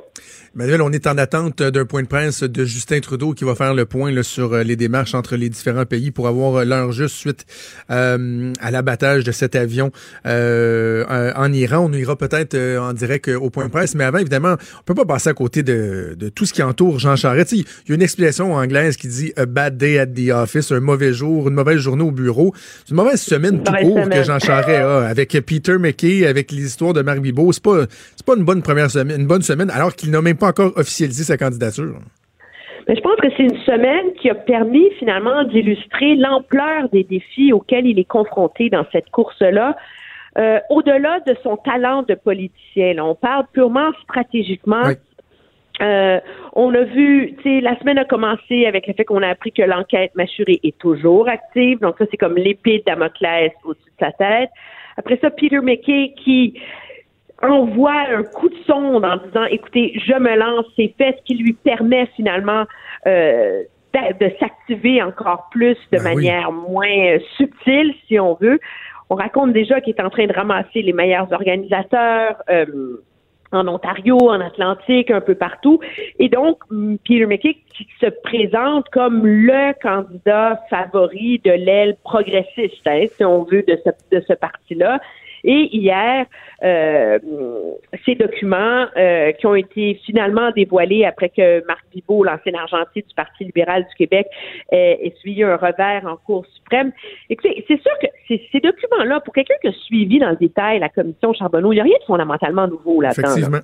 [0.52, 3.72] Manuel, on est en attente d'un point de presse de Justin Trudeau qui va faire
[3.72, 6.90] le point là, sur euh, les démarches entre les différents pays pour avoir euh, l'heure
[6.90, 7.46] juste suite
[7.92, 9.92] euh, à l'abattage de cet avion
[10.24, 11.88] en Iran.
[11.88, 15.04] On ira peut-être en direct au point de presse, mais avant, évidemment, on peut pas
[15.04, 17.52] passer à côté de, tout ce qui entoure Jean Charest.
[17.52, 20.80] Il y a une expression anglaise qui dit a bad day at the office, un
[20.80, 22.52] mauvais jour, une mauvaise journée au bureau.
[22.84, 26.64] C'est une mauvaise semaine tout court que Jean Charest a avec Peter McKay, avec les
[26.64, 27.52] histoires de Marc Bibot.
[27.52, 27.86] C'est pas,
[28.16, 30.72] c'est pas une bonne première semaine, une bonne semaine, alors qu'il n'a même pas encore
[30.76, 31.94] officialisé sa candidature.
[32.88, 37.52] Mais je pense que c'est une semaine qui a permis finalement d'illustrer l'ampleur des défis
[37.52, 39.76] auxquels il est confronté dans cette course-là.
[40.38, 44.82] Euh, au-delà de son talent de politicien, on parle purement stratégiquement.
[45.80, 46.20] Euh,
[46.54, 49.52] on a vu, tu sais, la semaine a commencé avec le fait qu'on a appris
[49.52, 51.78] que l'enquête mâchurée est toujours active.
[51.80, 54.50] Donc ça, c'est comme l'épée de Damoclès au-dessus de sa tête.
[54.96, 56.60] Après ça, Peter McKay qui
[57.42, 61.34] envoie un coup de sonde en disant écoutez, je me lance, c'est fait, ce qui
[61.34, 62.64] lui permet finalement
[63.06, 63.62] euh,
[63.94, 68.60] de, s'activer encore plus de ben manière moins euh, subtile, si on veut.
[69.08, 72.36] On raconte déjà qu'il est en train de ramasser les meilleurs organisateurs.
[72.48, 72.66] Euh,
[73.52, 75.80] en Ontario, en Atlantique, un peu partout.
[76.18, 76.58] Et donc,
[77.04, 83.42] Peter McKay qui se présente comme le candidat favori de l'aile progressiste, hein, si on
[83.42, 85.00] veut, de ce, de ce parti-là.
[85.44, 86.26] Et hier,
[86.62, 87.18] euh,
[88.04, 93.14] ces documents euh, qui ont été finalement dévoilés après que Marc Bibot, l'ancien argentier du
[93.14, 94.26] Parti libéral du Québec,
[94.70, 96.92] ait essuyé un revers en Cour suprême.
[97.28, 100.88] Écoutez, c'est sûr que ces documents-là, pour quelqu'un qui a suivi dans le détail la
[100.88, 103.60] commission Charbonneau, il n'y a rien de fondamentalement nouveau là-dedans.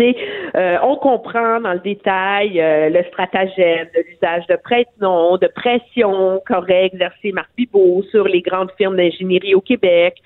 [0.00, 6.40] Euh, on comprend dans le détail euh, le stratagème de l'usage de prête-nom, de pression
[6.46, 10.16] qu'aurait exercé Marc Bibot sur les grandes firmes d'ingénierie au Québec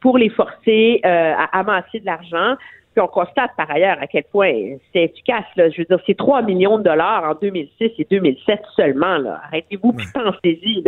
[0.00, 2.56] pour les forcer euh, à amasser de l'argent.
[2.92, 4.52] Puis on constate par ailleurs à quel point
[4.92, 5.44] c'est efficace.
[5.54, 5.70] Là.
[5.70, 9.18] Je veux dire, c'est 3 millions de dollars en 2006 et 2007 seulement.
[9.18, 9.40] Là.
[9.44, 10.82] Arrêtez-vous, puis pensez-y.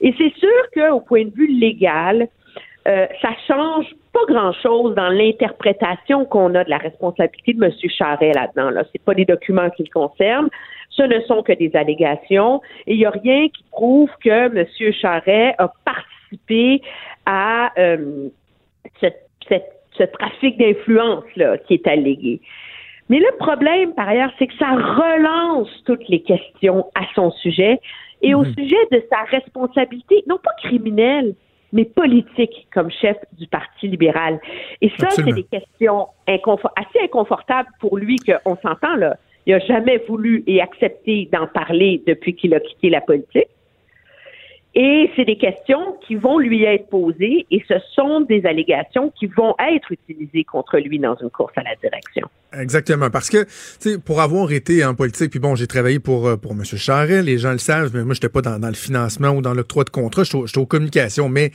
[0.00, 2.28] Et c'est sûr qu'au point de vue légal,
[2.88, 7.72] euh, ça change pas grand-chose dans l'interprétation qu'on a de la responsabilité de M.
[7.88, 8.70] Charret là-dedans.
[8.70, 8.82] Là.
[8.92, 10.48] C'est pas des documents qui le concernent.
[10.90, 12.60] Ce ne sont que des allégations.
[12.86, 14.92] Et il n'y a rien qui prouve que M.
[14.92, 16.82] Charret a participé
[17.24, 18.28] à euh,
[19.00, 21.24] ce, trafic d'influence
[21.66, 22.40] qui est allégué.
[23.08, 27.78] Mais le problème, par ailleurs, c'est que ça relance toutes les questions à son sujet
[28.22, 28.54] et au mhm.
[28.54, 31.34] sujet de sa responsabilité, non pas criminelle,
[31.72, 34.40] mais politique comme chef du Parti libéral.
[34.80, 39.16] Et ça, c'est des questions assez inconfortables pour lui qu'on s'entend là.
[39.46, 43.48] Il n'a jamais voulu et accepté d'en parler depuis qu'il a quitté la politique.
[44.74, 49.26] Et c'est des questions qui vont lui être posées et ce sont des allégations qui
[49.26, 52.26] vont être utilisées contre lui dans une course à la direction.
[52.58, 56.26] Exactement, parce que tu sais, pour avoir été en politique, puis bon, j'ai travaillé pour
[56.26, 56.64] euh, pour M.
[56.64, 59.54] Charest, les gens le savent, mais moi, j'étais pas dans, dans, le financement ou dans
[59.54, 61.50] l'octroi de contrat, j'étais aux communications, mais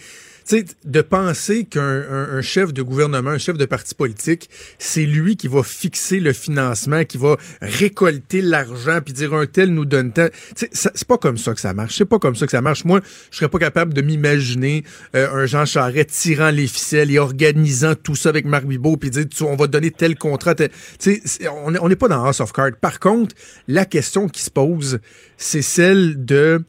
[0.47, 5.47] sais, de penser qu'un chef de gouvernement, un chef de parti politique, c'est lui qui
[5.47, 10.27] va fixer le financement, qui va récolter l'argent, puis dire un tel nous donne tant.
[10.55, 11.97] C'est pas comme ça que ça marche.
[11.97, 12.85] C'est pas comme ça que ça marche.
[12.85, 14.83] Moi, je serais pas capable de m'imaginer
[15.15, 19.09] euh, un Jean Charest tirant les ficelles et organisant tout ça avec Marc Bibot, puis
[19.09, 20.55] dire on va donner tel contrat.
[20.99, 22.77] sais, on n'est pas dans House of Cards.
[22.79, 23.35] Par contre,
[23.67, 24.99] la question qui se pose,
[25.37, 26.63] c'est celle de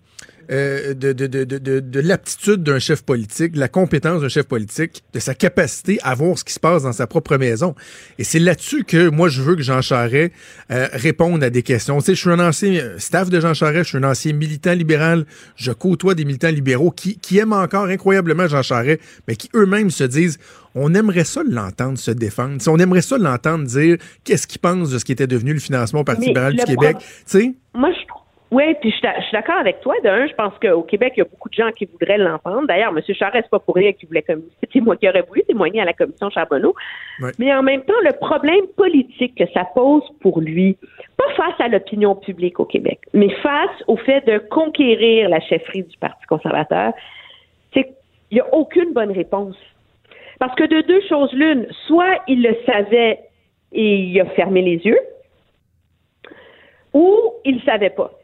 [0.51, 4.47] euh, de, de, de, de, de l'aptitude d'un chef politique, de la compétence d'un chef
[4.47, 7.75] politique, de sa capacité à voir ce qui se passe dans sa propre maison.
[8.19, 10.33] Et c'est là-dessus que moi, je veux que Jean Charest
[10.71, 11.99] euh, réponde à des questions.
[11.99, 14.33] Tu sais, je suis un ancien euh, staff de Jean Charest, je suis un ancien
[14.33, 19.37] militant libéral, je côtoie des militants libéraux qui, qui aiment encore incroyablement Jean Charest, mais
[19.37, 20.39] qui eux-mêmes se disent
[20.75, 22.57] on aimerait ça l'entendre se défendre.
[22.69, 26.01] on aimerait ça l'entendre dire qu'est-ce qu'il pense de ce qui était devenu le financement
[26.01, 26.97] au Parti libéral du Québec.
[27.01, 27.55] Tu sais?
[27.75, 28.07] Moi, je
[28.51, 29.95] oui, puis je, suis d'accord avec toi.
[30.03, 32.67] D'un, je pense qu'au Québec, il y a beaucoup de gens qui voudraient l'entendre.
[32.67, 33.03] D'ailleurs, M.
[33.15, 34.25] Charest, c'est pas pour rien qu'il voulait
[34.61, 36.75] C'était moi qui aurait voulu témoigner à la commission Charbonneau.
[37.39, 40.79] Mais en même temps, le problème politique que ça pose pour lui,
[41.19, 45.83] pas face à l'opinion publique au Québec, mais face au fait de conquérir la chefferie
[45.83, 46.95] du Parti conservateur,
[47.75, 49.57] c'est qu'il n'y a aucune bonne réponse.
[50.39, 53.21] Parce que de deux choses l'une, soit il le savait
[53.73, 55.01] et il a fermé les yeux,
[56.95, 58.18] ou il ne savait pas.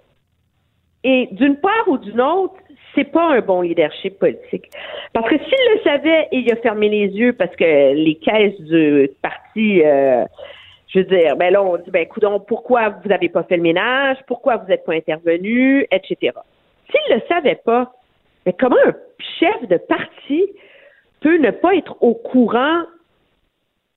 [1.04, 2.54] Et d'une part ou d'une autre,
[2.94, 4.70] c'est pas un bon leadership politique.
[5.12, 9.10] Parce que s'il le savait il a fermé les yeux parce que les caisses du
[9.20, 10.24] parti, euh,
[10.88, 13.62] je veux dire, ben là, on dit, ben, coudon, pourquoi vous n'avez pas fait le
[13.62, 14.16] ménage?
[14.26, 15.86] Pourquoi vous n'êtes pas intervenu?
[15.90, 16.32] Etc.
[16.90, 17.92] S'il le savait pas,
[18.46, 18.94] mais comment un
[19.38, 20.46] chef de parti
[21.20, 22.82] peut ne pas être au courant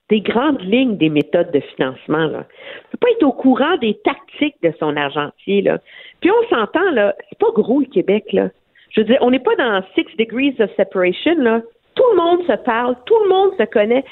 [0.09, 2.25] des grandes lignes des méthodes de financement.
[2.27, 2.45] Là.
[2.45, 5.61] Il ne peut pas être au courant des tactiques de son argentier.
[5.61, 5.79] Là.
[6.21, 8.49] Puis on s'entend, là, c'est pas gros le Québec, là.
[8.91, 11.61] Je veux dire, on n'est pas dans six degrees of separation, là.
[11.95, 14.03] Tout le monde se parle, tout le monde se connaît.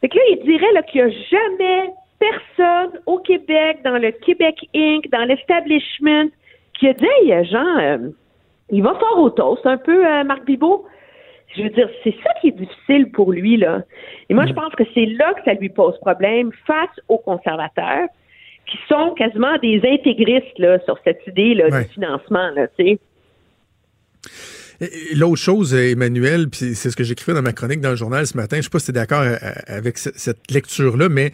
[0.00, 4.56] Fait que là, il dirait qu'il n'y a jamais personne au Québec, dans le Québec
[4.74, 6.28] Inc., dans l'establishment,
[6.78, 7.98] qui a dit Hey, Jean, euh,
[8.70, 10.84] il va fort au toast un peu, euh, Marc Bibot.
[11.56, 13.82] Je veux dire, c'est ça qui est difficile pour lui, là.
[14.28, 14.56] Et moi, je mm.
[14.56, 18.08] pense que c'est là que ça lui pose problème face aux conservateurs
[18.66, 22.50] qui sont quasiment des intégristes là, sur cette idée là, du financement.
[22.50, 22.66] Là,
[25.14, 28.36] L'autre chose, Emmanuel, puis c'est ce que j'écrivais dans ma chronique dans le journal ce
[28.36, 31.32] matin, je sais pas si tu es d'accord euh, avec cette lecture-là, mais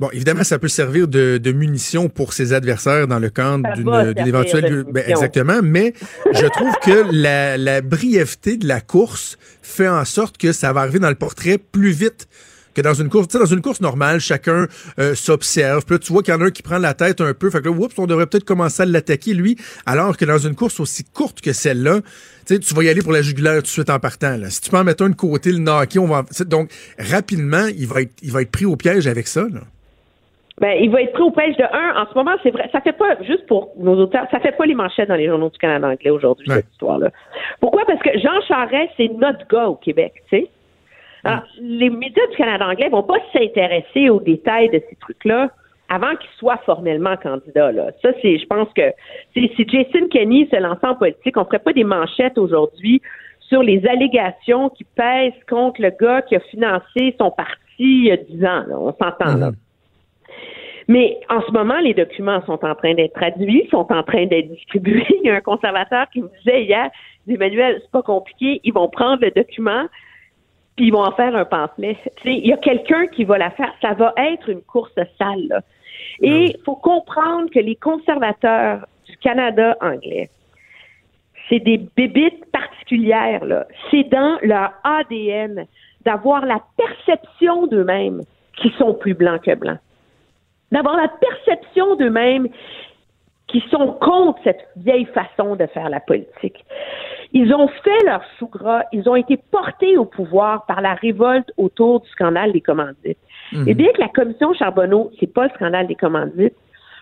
[0.00, 4.26] Bon, évidemment, ça peut servir de, de munition pour ses adversaires dans le cadre d'une
[4.26, 4.84] éventuelle...
[4.90, 5.92] Ben, exactement, mais
[6.32, 10.82] je trouve que la, la brièveté de la course fait en sorte que ça va
[10.82, 12.28] arriver dans le portrait plus vite
[12.74, 14.68] que dans une course, dans une course normale, chacun
[15.00, 15.84] euh, s'observe.
[15.84, 17.50] Puis là, tu vois qu'il y en a un qui prend la tête un peu.
[17.50, 19.56] Fait que là, oups, on devrait peut-être commencer à l'attaquer, lui.
[19.84, 22.02] Alors que dans une course aussi courte que celle-là,
[22.46, 24.36] tu vas y aller pour la jugulaire tout de suite en partant.
[24.36, 24.48] Là.
[24.50, 26.24] Si tu peux en mettre un de côté, le knocké, on va.
[26.46, 29.42] Donc, rapidement, il va être, il va être pris au piège avec ça.
[29.52, 29.62] Là.
[30.60, 32.02] Ben, il va être pris au piège de un.
[32.02, 34.66] En ce moment, c'est vrai, ça fait pas, juste pour nos auteurs, ça fait pas
[34.66, 37.10] les manchettes dans les journaux du Canada anglais aujourd'hui, cette histoire-là.
[37.60, 37.84] Pourquoi?
[37.86, 40.50] Parce que Jean Charest, c'est notre gars au Québec, tu sais.
[41.24, 45.50] Alors, les médias du Canada anglais vont pas s'intéresser aux détails de ces trucs-là
[45.88, 47.72] avant qu'il soit formellement candidat.
[47.72, 47.90] Là.
[48.02, 48.92] Ça, c'est, je pense que
[49.34, 53.00] si Jason Kenney se lançait en politique, on ferait pas des manchettes aujourd'hui
[53.40, 58.10] sur les allégations qui pèsent contre le gars qui a financé son parti il y
[58.10, 58.64] a dix ans.
[58.70, 59.50] On s'entend là.
[59.50, 59.67] Mm-hmm.
[60.88, 64.48] Mais en ce moment, les documents sont en train d'être traduits, sont en train d'être
[64.48, 65.06] distribués.
[65.22, 66.90] Il y a un conservateur qui me disait hier,
[67.28, 69.84] Emmanuel, c'est pas compliqué, ils vont prendre le document,
[70.76, 71.96] puis ils vont en faire un pamphlet.
[72.24, 73.72] Il y a quelqu'un qui va la faire.
[73.82, 75.62] Ça va être une course sale.
[76.22, 80.30] Et il faut comprendre que les conservateurs du Canada anglais,
[81.48, 83.42] c'est des bébites particulières.
[83.90, 85.66] C'est dans leur ADN
[86.04, 88.22] d'avoir la perception d'eux-mêmes
[88.56, 89.78] qui sont plus blancs que blancs.
[90.72, 92.48] D'avoir la perception d'eux-mêmes
[93.46, 96.64] qui sont contre cette vieille façon de faire la politique.
[97.32, 101.50] Ils ont fait leur sous gras, ils ont été portés au pouvoir par la révolte
[101.56, 103.18] autour du scandale des commandites.
[103.52, 103.68] Mhm.
[103.68, 106.56] Et bien que la commission Charbonneau, c'est pas le scandale des commandites,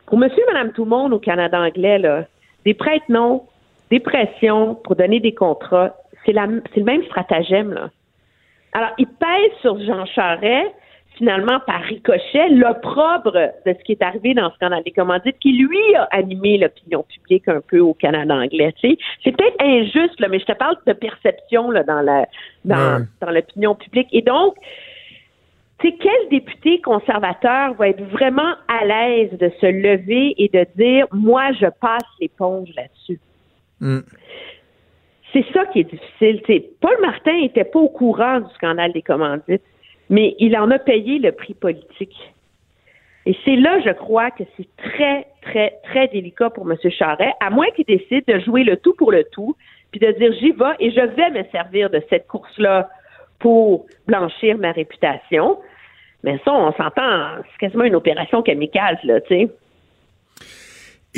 [0.07, 2.25] pour monsieur et madame tout le monde au Canada anglais, là,
[2.65, 3.45] des prêtres non,
[3.91, 7.91] des pressions pour donner des contrats, c'est le même stratagème, là.
[8.73, 10.75] Alors, ils pèsent sur Jean Charest,
[11.17, 15.53] finalement, par ricochet, l'opprobre de ce qui est arrivé dans ce scandale des commandites, qui,
[15.53, 18.75] lui, a animé l'opinion publique un peu au Canada anglais.
[18.81, 22.27] C'est peut-être injuste, là, mais je te parle de perception là, dans la
[22.65, 24.09] dans, dans l'opinion publique.
[24.13, 24.55] Et donc,
[25.79, 30.67] tu sais, quel député conservateur va être vraiment à l'aise de se lever et de
[30.77, 33.21] dire, moi, je passe l'éponge là-dessus?
[33.81, 34.01] Mm.
[35.33, 36.43] C'est ça qui est difficile.
[36.43, 39.63] T'sais, Paul Martin n'était pas au courant du scandale des commandites
[40.11, 42.17] mais il en a payé le prix politique.
[43.27, 46.77] Et c'est là, je crois, que c'est très, très, très délicat pour M.
[46.91, 49.57] Charret, à moins qu'il décide de jouer le tout pour le tout,
[49.91, 52.89] puis de dire j'y vais et je vais me servir de cette course-là
[53.41, 55.59] pour blanchir ma réputation.
[56.23, 59.49] Mais ça, on s'entend, c'est quasiment une opération kamikaze, là, tu sais.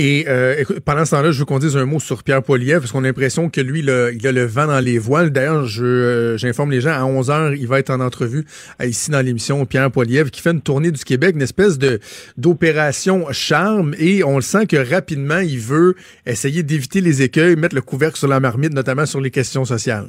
[0.01, 2.93] Et euh, pendant ce temps-là, je veux qu'on dise un mot sur Pierre Poilievre, parce
[2.93, 5.31] qu'on a l'impression que lui, il a, le vent dans les voiles.
[5.31, 8.47] D'ailleurs, euh, j'informe les gens, à 11h, il va être en entrevue
[8.81, 11.99] euh, ici dans l'émission Pierre Poilievre, qui fait une tournée du Québec, une espèce de
[12.37, 17.75] d'opération charme, et on le sent que rapidement, il veut essayer d'éviter les écueils, mettre
[17.75, 20.07] le couvercle sur la marmite, notamment sur les questions sociales.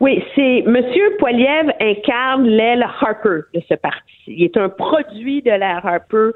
[0.00, 4.12] Oui, c'est Monsieur Poilievre incarne l'aile Harper de ce parti.
[4.28, 6.30] Il est un produit de l'ère Harper,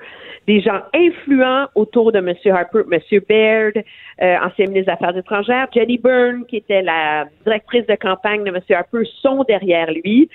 [0.49, 5.69] des gens influents autour de Monsieur Harper, Monsieur Baird, euh, ancien ministre des Affaires étrangères,
[5.73, 10.29] Jenny Byrne, qui était la directrice de campagne de Monsieur Harper, sont derrière lui.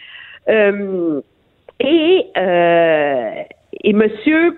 [0.47, 1.19] Euh,
[1.81, 3.43] et euh,
[3.83, 4.57] et Monsieur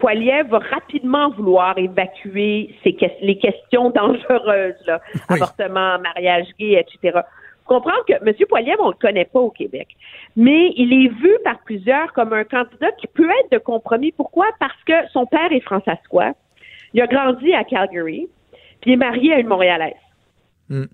[0.00, 7.20] Poilievre va rapidement vouloir évacuer ces, les questions dangereuses, là, avortement, mariage gay, etc
[7.70, 8.34] comprendre que M.
[8.48, 9.86] Poilievre, on ne le connaît pas au Québec.
[10.36, 14.10] Mais il est vu par plusieurs comme un candidat qui peut être de compromis.
[14.10, 14.46] Pourquoi?
[14.58, 16.32] Parce que son père est françaiscois.
[16.94, 18.28] Il a grandi à Calgary,
[18.80, 19.94] puis il est marié à une Montréalaise.
[20.68, 20.86] Hmm.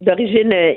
[0.00, 0.74] D'origine euh,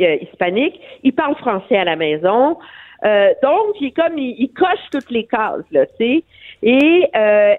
[0.00, 0.80] euh, hispanique.
[1.02, 2.56] Il parle français à la maison.
[3.04, 6.24] Euh, donc, il est comme il, coche toutes les cases, là, tu sais.
[6.62, 7.10] Et,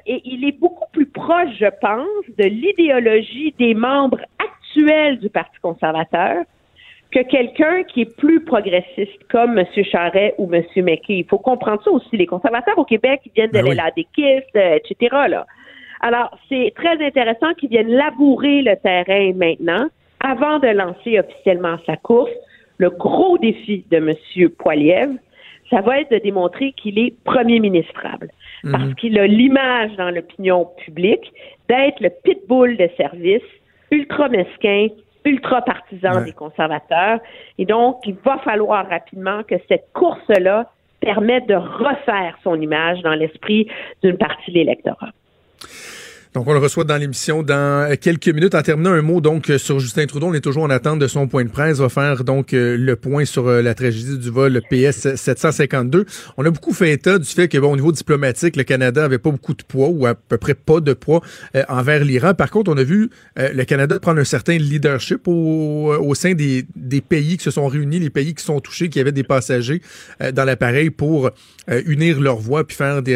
[0.07, 5.59] et il est beaucoup plus proche, je pense, de l'idéologie des membres actuels du Parti
[5.61, 6.43] conservateur
[7.11, 9.65] que quelqu'un qui est plus progressiste comme M.
[9.83, 10.63] Charret ou M.
[10.77, 11.19] McKay.
[11.19, 12.17] Il faut comprendre ça aussi.
[12.17, 15.15] Les conservateurs au Québec ils viennent de ben la euh, etc.
[15.29, 15.45] Là.
[16.01, 19.87] Alors, c'est très intéressant qu'ils viennent labourer le terrain maintenant
[20.19, 22.31] avant de lancer officiellement sa course.
[22.77, 24.49] Le gros défi de M.
[24.57, 25.11] Poiliev,
[25.69, 28.29] ça va être de démontrer qu'il est premier ministrable.
[28.63, 28.71] Mhm.
[28.71, 31.31] Parce qu'il a l'image dans l'opinion publique
[31.69, 33.43] d'être le pitbull de service,
[33.91, 34.87] ultra mesquin,
[35.25, 37.19] ultra partisan des conservateurs.
[37.57, 43.13] Et donc, il va falloir rapidement que cette course-là permette de refaire son image dans
[43.13, 43.67] l'esprit
[44.01, 45.11] d'une partie de l'électorat.
[46.35, 48.55] Donc, on le reçoit dans l'émission dans quelques minutes.
[48.55, 50.27] En terminant, un mot donc sur Justin Trudeau.
[50.27, 51.79] On est toujours en attente de son point de presse.
[51.79, 56.05] On va faire donc euh, le point sur euh, la tragédie du vol PS 752.
[56.35, 59.17] On a beaucoup fait état du fait que, bon, au niveau diplomatique, le Canada avait
[59.17, 61.21] pas beaucoup de poids ou à peu près pas de poids
[61.55, 62.33] euh, envers l'Iran.
[62.33, 66.65] Par contre, on a vu le Canada prendre un certain leadership au, au sein des,
[66.75, 69.81] des, pays qui se sont réunis, les pays qui sont touchés, qui avaient des passagers
[70.33, 71.29] dans l'appareil pour
[71.67, 73.15] unir leurs voix puis faire des,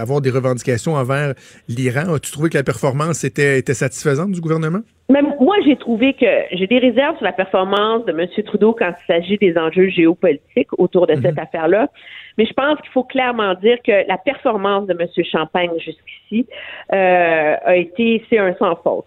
[0.00, 1.34] avoir des revendications envers
[1.68, 2.18] l'Iran.
[2.18, 4.80] Trouvé que la performance était, était satisfaisante du gouvernement?
[5.10, 8.26] Même moi, j'ai trouvé que j'ai des réserves sur la performance de M.
[8.44, 11.38] Trudeau quand il s'agit des enjeux géopolitiques autour de cette mhm.
[11.38, 11.88] affaire-là.
[12.36, 15.08] Mais je pense qu'il faut clairement dire que la performance de M.
[15.24, 16.46] Champagne jusqu'ici
[16.92, 19.06] euh, a été, c'est un sans faute.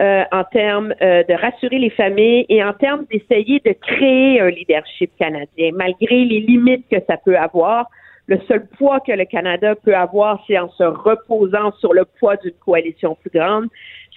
[0.00, 4.48] Euh, en termes euh, de rassurer les familles et en termes d'essayer de créer un
[4.48, 7.86] leadership canadien, malgré les limites que ça peut avoir
[8.26, 12.36] le seul poids que le Canada peut avoir, c'est en se reposant sur le poids
[12.36, 13.66] d'une coalition plus grande.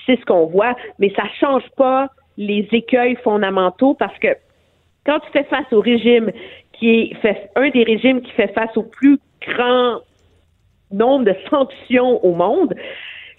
[0.05, 4.27] C'est ce qu'on voit, mais ça change pas les écueils fondamentaux parce que
[5.05, 6.31] quand tu fais face au régime
[6.73, 10.01] qui est fait, un des régimes qui fait face au plus grand
[10.91, 12.73] nombre de sanctions au monde,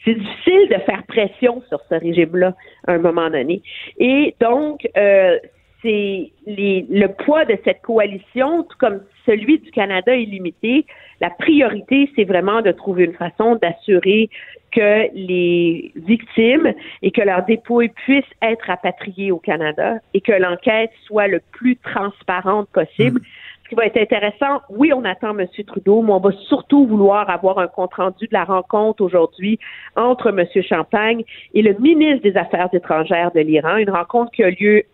[0.05, 2.55] c'est difficile de faire pression sur ce régime-là
[2.87, 3.62] à un moment donné.
[3.99, 5.39] Et donc, euh,
[5.87, 10.84] c'est le poids de cette coalition, tout comme celui du Canada est limité.
[11.20, 14.28] La priorité, c'est vraiment de trouver une façon d'assurer
[14.72, 20.91] que les victimes et que leurs dépouilles puissent être rapatriées au Canada et que l'enquête
[21.07, 23.20] soit le plus transparente possible.
[23.20, 23.24] Mm.
[23.64, 25.47] Ce qui va être intéressant, oui, on attend M.
[25.66, 29.59] Trudeau, mais on va surtout vouloir avoir un compte-rendu de la rencontre aujourd'hui
[29.97, 30.62] entre M.
[30.62, 31.24] Champagne
[31.55, 34.84] et le ministre des Affaires étrangères de l'Iran, une rencontre qui a lieu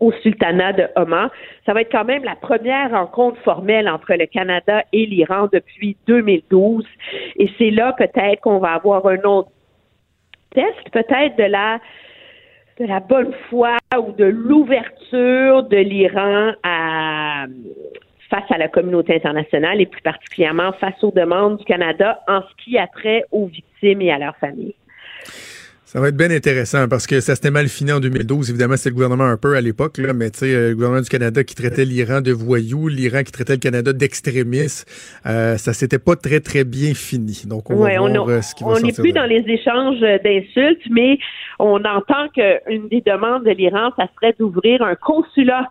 [0.00, 1.28] au sultanat de Oman.
[1.66, 5.96] Ça va être quand même la première rencontre formelle entre le Canada et l'Iran depuis
[6.06, 6.84] 2012.
[7.36, 9.50] Et c'est là peut-être qu'on va avoir un autre
[10.54, 11.78] test, peut-être de la
[12.78, 16.52] de la bonne foi ou de l'ouverture de l'Iran
[18.30, 22.64] face à la communauté internationale et plus particulièrement face aux demandes du Canada en ce
[22.64, 24.74] qui a trait aux victimes et à leurs familles.
[25.88, 28.50] Ça va être bien intéressant parce que ça s'était mal fini en 2012.
[28.50, 31.00] Évidemment, c'était le gouvernement un peu à l'époque, là, mais tu sais, euh, le gouvernement
[31.00, 34.84] du Canada qui traitait l'Iran de voyous, l'Iran qui traitait le Canada d'extrémistes.
[35.24, 37.44] Euh, ça s'était pas très, très bien fini.
[37.46, 40.82] Donc, on va voir euh, ce qui va On n'est plus dans les échanges d'insultes,
[40.90, 41.18] mais
[41.58, 45.70] on entend qu'une des demandes de l'Iran, ça serait d'ouvrir un consulat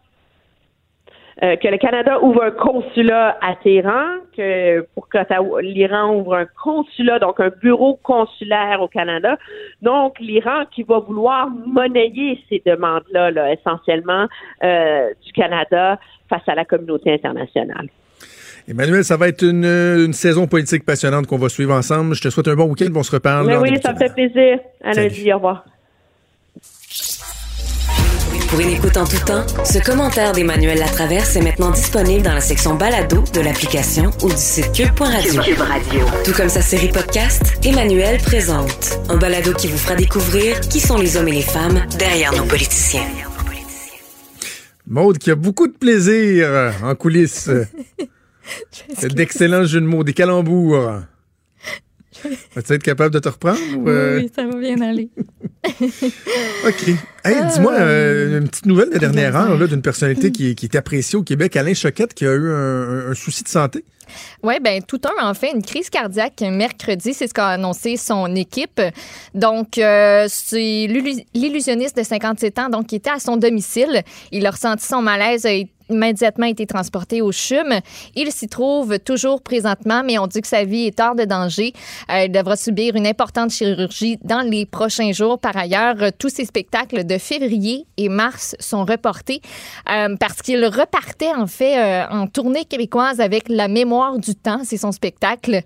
[1.44, 5.20] euh, que le Canada ouvre un consulat à Téhéran, que pour que
[5.62, 9.38] l'Iran ouvre un consulat, donc un bureau consulaire au Canada.
[9.82, 14.28] Donc, l'Iran qui va vouloir monnayer ces demandes-là, là, essentiellement,
[14.64, 17.88] euh, du Canada face à la communauté internationale.
[18.68, 22.16] Emmanuel, ça va être une, une saison politique passionnante qu'on va suivre ensemble.
[22.16, 22.92] Je te souhaite un bon week-end.
[22.96, 23.48] On se reparle.
[23.48, 24.60] Mais oui, ça me fait plaisir.
[24.84, 25.32] À lundi.
[25.32, 25.66] Au revoir.
[28.58, 32.42] Pour une écoute en tout temps, ce commentaire d'Emmanuel Latraverse est maintenant disponible dans la
[32.42, 35.42] section balado de l'application ou du site cube.radio.
[35.60, 36.06] Radio.
[36.26, 38.98] Tout comme sa série podcast, Emmanuel présente.
[39.10, 42.46] Un balado qui vous fera découvrir qui sont les hommes et les femmes derrière nos
[42.46, 43.06] politiciens.
[44.88, 47.52] Maude qui a beaucoup de plaisir en coulisses.
[49.04, 51.04] D'excellents jeux de mots, des calembours.
[52.56, 53.60] Vas-tu être capable de te reprendre?
[53.88, 54.20] Euh?
[54.20, 55.10] Oui, ça va bien aller.
[55.82, 56.88] OK.
[57.24, 61.18] Hey, dis-moi euh, une petite nouvelle de dernière heure d'une personnalité qui, qui, est appréciée
[61.18, 63.84] au Québec, Alain Choquette, qui a eu un, souci de santé.
[64.42, 68.34] Oui, bien, tout un en fait une crise cardiaque mercredi, c'est ce qu'a annoncé son
[68.36, 68.82] équipe.
[69.34, 70.88] Donc, euh, c'est
[71.34, 74.04] l'illusionniste de 57 ans, donc qui était à son domicile.
[74.32, 75.46] Il a ressenti son malaise,
[75.90, 77.80] immédiatement été transporté au CHUM.
[78.16, 81.74] Il s'y trouve toujours présentement, mais on dit que sa vie est hors de danger.
[82.12, 85.40] Euh, il devra subir une importante chirurgie dans les prochains jours.
[85.40, 89.42] Par ailleurs, tous ses spectacles de février et mars sont reportés
[89.90, 94.62] euh, parce qu'il repartait en fait euh, en tournée québécoise avec La mémoire du temps.
[94.64, 95.62] C'est son spectacle.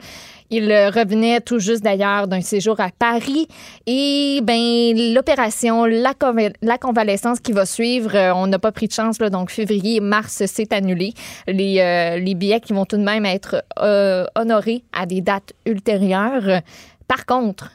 [0.53, 3.47] Il euh, revenait tout juste d'ailleurs d'un séjour à Paris
[3.87, 6.13] et ben l'opération, la,
[6.77, 9.99] convalescence qui va suivre, euh, on n'a pas pris de chance là, donc février et
[10.01, 11.13] mars s'est annulé.
[11.47, 13.63] Les, euh, les billets qui vont tout de même être
[14.35, 16.61] honorés à des dates ultérieures.
[17.07, 17.71] Par contre,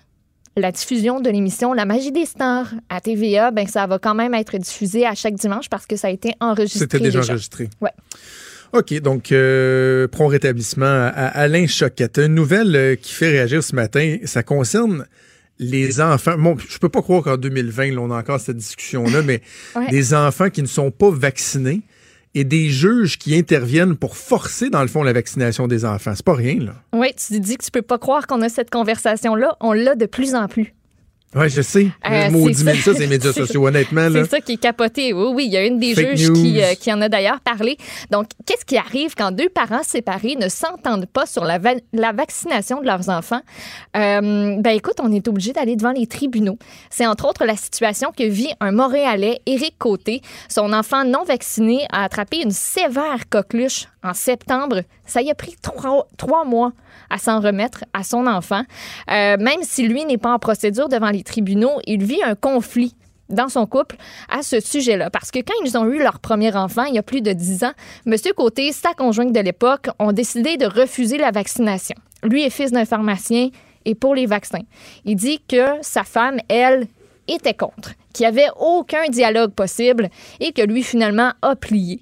[0.56, 4.34] la diffusion de l'émission La magie des stars à TVA, ben ça va quand même
[4.34, 6.80] être diffusé à chaque dimanche parce que ça a été enregistré.
[6.80, 7.68] C'était déjà, enregistré.
[7.80, 7.90] Ouais.
[8.78, 12.18] OK, donc euh, prompt rétablissement à, Alain Choquette.
[12.18, 15.06] Une nouvelle euh, qui fait réagir ce matin, ça concerne
[15.58, 16.36] les enfants.
[16.36, 19.40] Bon, je peux pas croire qu'en 2020, on a encore cette discussion-là, mais
[19.90, 21.80] des enfants qui ne sont pas vaccinés
[22.34, 26.12] et des juges qui interviennent pour forcer, dans le fond, la vaccination des enfants.
[26.14, 26.74] C'est pas rien, là.
[26.92, 29.56] Oui, tu dis que tu peux pas croire qu'on a cette conversation-là.
[29.60, 30.74] On l'a de plus en plus.
[31.34, 31.88] Oui, je sais.
[32.08, 34.08] Euh, maudit ça, ça ces médias sociaux, honnêtement.
[34.10, 35.12] C'est ça qui est capoté.
[35.12, 35.44] Oui, oui.
[35.46, 37.76] Il y a une des juges qui, euh, qui, en a d'ailleurs parlé.
[38.10, 41.58] Donc, qu'est-ce qui arrive quand deux parents séparés ne s'entendent pas sur la,
[41.92, 43.40] la, vaccination de leurs enfants?
[43.96, 46.58] Euh, ben, écoute, on est obligé d'aller devant les tribunaux.
[46.90, 50.22] C'est entre autres la situation que vit un Montréalais, Éric Côté.
[50.48, 54.82] Son enfant non vacciné a attrapé une sévère coqueluche en septembre.
[55.06, 56.72] Ça y a pris trois, trois mois
[57.10, 58.62] à s'en remettre à son enfant.
[59.10, 62.94] Euh, même si lui n'est pas en procédure devant les tribunaux, il vit un conflit
[63.28, 63.96] dans son couple
[64.28, 65.10] à ce sujet-là.
[65.10, 67.64] Parce que quand ils ont eu leur premier enfant, il y a plus de dix
[67.64, 67.72] ans,
[68.06, 68.14] M.
[68.36, 71.96] Côté, sa conjointe de l'époque, ont décidé de refuser la vaccination.
[72.22, 73.50] Lui est fils d'un pharmacien
[73.84, 74.62] et pour les vaccins.
[75.04, 76.86] Il dit que sa femme, elle,
[77.28, 80.08] était contre, qu'il n'y avait aucun dialogue possible
[80.40, 82.00] et que lui, finalement, a plié.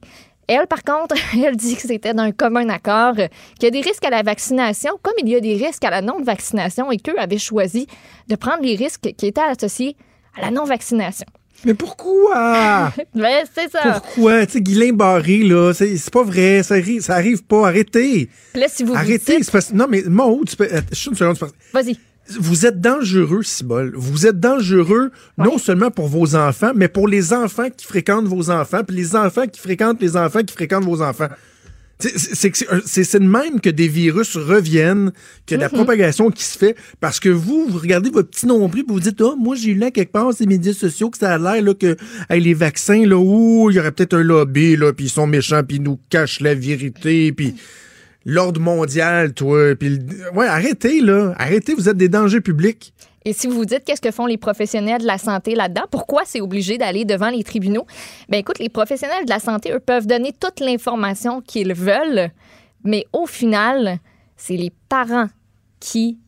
[0.49, 4.05] Elle, par contre, elle dit que c'était d'un commun accord, qu'il y a des risques
[4.05, 7.39] à la vaccination, comme il y a des risques à la non-vaccination, et qu'eux avaient
[7.39, 7.87] choisi
[8.29, 9.97] de prendre les risques qui étaient associés
[10.37, 11.27] à la non-vaccination.
[11.65, 12.93] Mais pourquoi?
[13.15, 14.01] ben, c'est ça.
[14.01, 14.45] Pourquoi?
[14.47, 18.29] Tu sais, Guylain Barré, là, c'est pas vrai, ça arrive, ça arrive pas, arrêtez.
[18.55, 20.65] là, si vous Arrêtez, vous Non, mais Maud, tu peux...
[20.65, 21.39] Euh, une seconde.
[21.73, 21.99] Vas-y.
[22.29, 23.93] Vous êtes dangereux, Cibol.
[23.97, 28.51] Vous êtes dangereux non seulement pour vos enfants, mais pour les enfants qui fréquentent vos
[28.51, 31.29] enfants, puis les enfants qui fréquentent les enfants qui fréquentent vos enfants.
[31.99, 35.13] C'est de même que des virus reviennent,
[35.47, 35.73] que la mm-hmm.
[35.73, 39.21] propagation qui se fait, parce que vous, vous regardez votre petit nombril, vous vous dites,
[39.21, 41.73] oh, moi, j'ai eu là quelque part ces médias sociaux que ça a l'air là,
[41.75, 41.97] que
[42.29, 45.27] avec les vaccins, là, où il y aurait peut-être un lobby, là, puis ils sont
[45.27, 47.55] méchants, puis ils nous cachent la vérité, puis
[48.25, 49.75] l'ordre mondial, toi.
[49.77, 49.99] Puis,
[50.35, 51.35] ouais, arrêtez, là.
[51.39, 52.95] Arrêtez, vous êtes des dangers publics.
[53.27, 56.23] Et si vous vous dites qu'est-ce que font les professionnels de la santé là-dedans, pourquoi
[56.27, 57.87] c'est obligé d'aller devant les tribunaux?
[58.29, 62.31] Ben écoute, les professionnels de la santé, eux, peuvent donner toute l'information qu'ils veulent,
[62.83, 63.99] mais au final,
[64.37, 65.29] c'est les parents
[65.81, 66.19] qui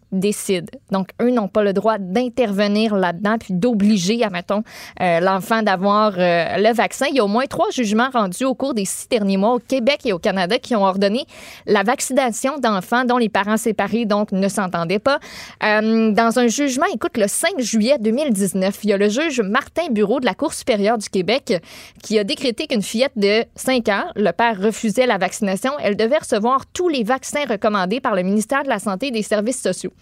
[0.90, 4.62] Donc, eux n'ont pas le droit d'intervenir là-dedans puis d'obliger, admettons,
[5.00, 7.06] euh, l'enfant d'avoir euh, le vaccin.
[7.10, 9.58] Il y a au moins trois jugements rendus au cours des six derniers mois au
[9.58, 11.24] Québec et au Canada qui ont ordonné
[11.66, 15.18] la vaccination d'enfants dont les parents séparés, donc, ne s'entendaient pas.
[15.62, 19.88] Euh, dans un jugement, écoute, le 5 juillet 2019, il y a le juge Martin
[19.90, 21.62] Bureau de la Cour supérieure du Québec
[22.02, 26.18] qui a décrété qu'une fillette de 5 ans, le père refusait la vaccination, elle devait
[26.18, 29.92] recevoir tous les vaccins recommandés par le ministère de la Santé et des Services sociaux.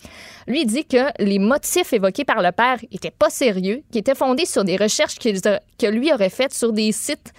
[0.47, 4.47] Lui dit que les motifs évoqués par le père n'étaient pas sérieux, qui étaient fondés
[4.47, 7.33] sur des recherches que lui aurait faites sur des sites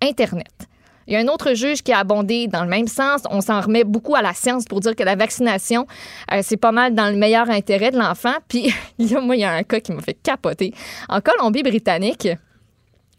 [0.00, 0.68] Internet.
[1.06, 3.22] Il y a un autre juge qui a abondé dans le même sens.
[3.30, 5.86] On s'en remet beaucoup à la science pour dire que la vaccination,
[6.32, 8.34] euh, c'est pas mal dans le meilleur intérêt de l'enfant.
[8.48, 10.72] Puis, moi, il y a un cas qui m'a fait capoter.
[11.08, 12.28] En Colombie-Britannique,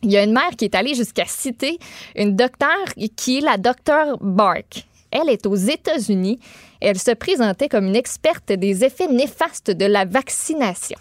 [0.02, 1.78] il y a une mère qui est allée jusqu'à citer
[2.16, 2.86] une docteure
[3.16, 4.86] qui est la docteure Bark.
[5.14, 6.40] Elle est aux États-Unis
[6.84, 10.98] elle se présentait comme une experte des effets néfastes de la vaccination.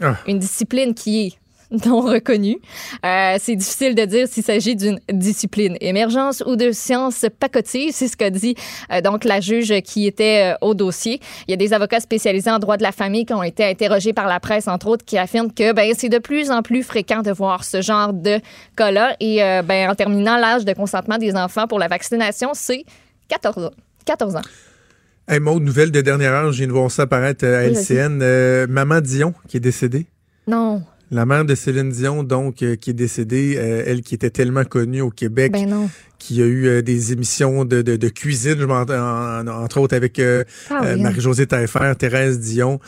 [0.00, 0.16] Ah.
[0.26, 1.32] Une discipline qui est
[1.86, 2.58] non reconnue.
[3.04, 8.06] Euh, c'est difficile de dire s'il s'agit d'une discipline émergence ou de science pacotille, c'est
[8.06, 8.54] ce qu'a dit
[8.92, 11.20] euh, donc la juge qui était euh, au dossier.
[11.48, 14.12] Il y a des avocats spécialisés en droit de la famille qui ont été interrogés
[14.12, 17.22] par la presse, entre autres, qui affirment que ben, c'est de plus en plus fréquent
[17.22, 18.38] de voir ce genre de
[18.76, 19.16] cas-là.
[19.18, 22.84] Et ben, en terminant, l'âge de consentement des enfants pour la vaccination, c'est
[23.28, 23.70] 14 ans.
[24.04, 24.42] 14 ans.
[25.28, 28.20] Hey Maud, nouvelle de dernière heure, j'ai viens de voir ça apparaître à LCN.
[28.22, 30.06] Euh, Maman Dion qui est décédée.
[30.46, 30.82] Non.
[31.10, 34.64] La mère de Céline Dion, donc, euh, qui est décédée, euh, elle qui était tellement
[34.64, 35.90] connue au Québec, ben non.
[36.18, 38.64] qui a eu des émissions de, de, cuisine, je
[39.50, 42.78] entre autres avec ah Marie-Josée Taillefer, Thérèse Dion,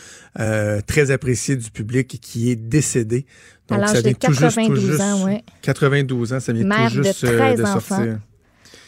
[0.87, 3.25] très appréciée du public, qui est décédée.
[3.67, 5.43] Donc, ça vient tout juste, tout juste, ans, ouais.
[5.61, 8.19] 92 ans, ça vient tout juste de, de sortir.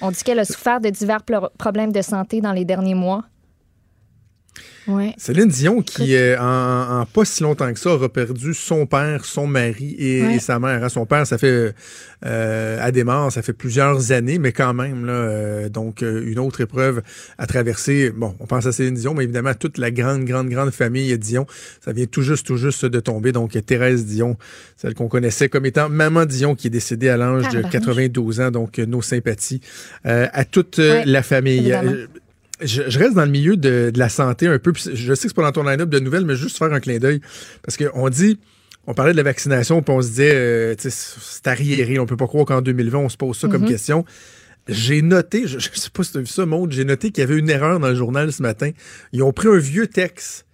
[0.02, 1.22] On dit qu'elle a souffert de divers
[1.58, 3.24] problèmes de santé dans les derniers mois.
[4.88, 5.14] Ouais.
[5.18, 9.96] Céline Dion, qui, en, pas si longtemps que ça, aura perdu son père, son mari
[9.98, 10.84] et, sa mère.
[10.84, 11.74] Hein, son père, ça fait
[12.26, 16.24] euh, à des morts, ça fait plusieurs années, mais quand même, là, euh, donc euh,
[16.26, 17.02] une autre épreuve
[17.38, 18.12] à traverser.
[18.12, 21.48] Bon, on pense à Céline Dion, mais évidemment, toute la grande, grande, grande famille Dion,
[21.84, 23.32] ça vient tout juste, tout juste de tomber.
[23.32, 24.38] Donc, Thérèse Dion,
[24.78, 28.52] celle qu'on connaissait comme étant Maman Dion, qui est décédée à l'âge de 92 ans.
[28.52, 29.62] Donc, nos sympathies
[30.04, 31.76] à toute la famille
[32.62, 34.74] je, reste dans le milieu de, la santé un peu.
[34.76, 36.98] Je sais que c'est pas dans ton line-up de nouvelles, mais juste faire un clin
[36.98, 37.22] d'œil.
[37.64, 38.40] Parce qu'on dit,
[38.88, 42.00] on parlait de la vaccination, puis on se disait, euh, c'est arriéré.
[42.00, 43.68] On peut pas croire qu'en 2020, on se pose ça comme mm-hmm.
[43.68, 44.06] question.
[44.68, 47.24] J'ai noté, je, sais pas si tu as vu ça, Maud, j'ai noté qu'il y
[47.24, 48.72] avait une erreur dans le journal ce matin.
[49.12, 50.46] Ils ont pris un vieux texte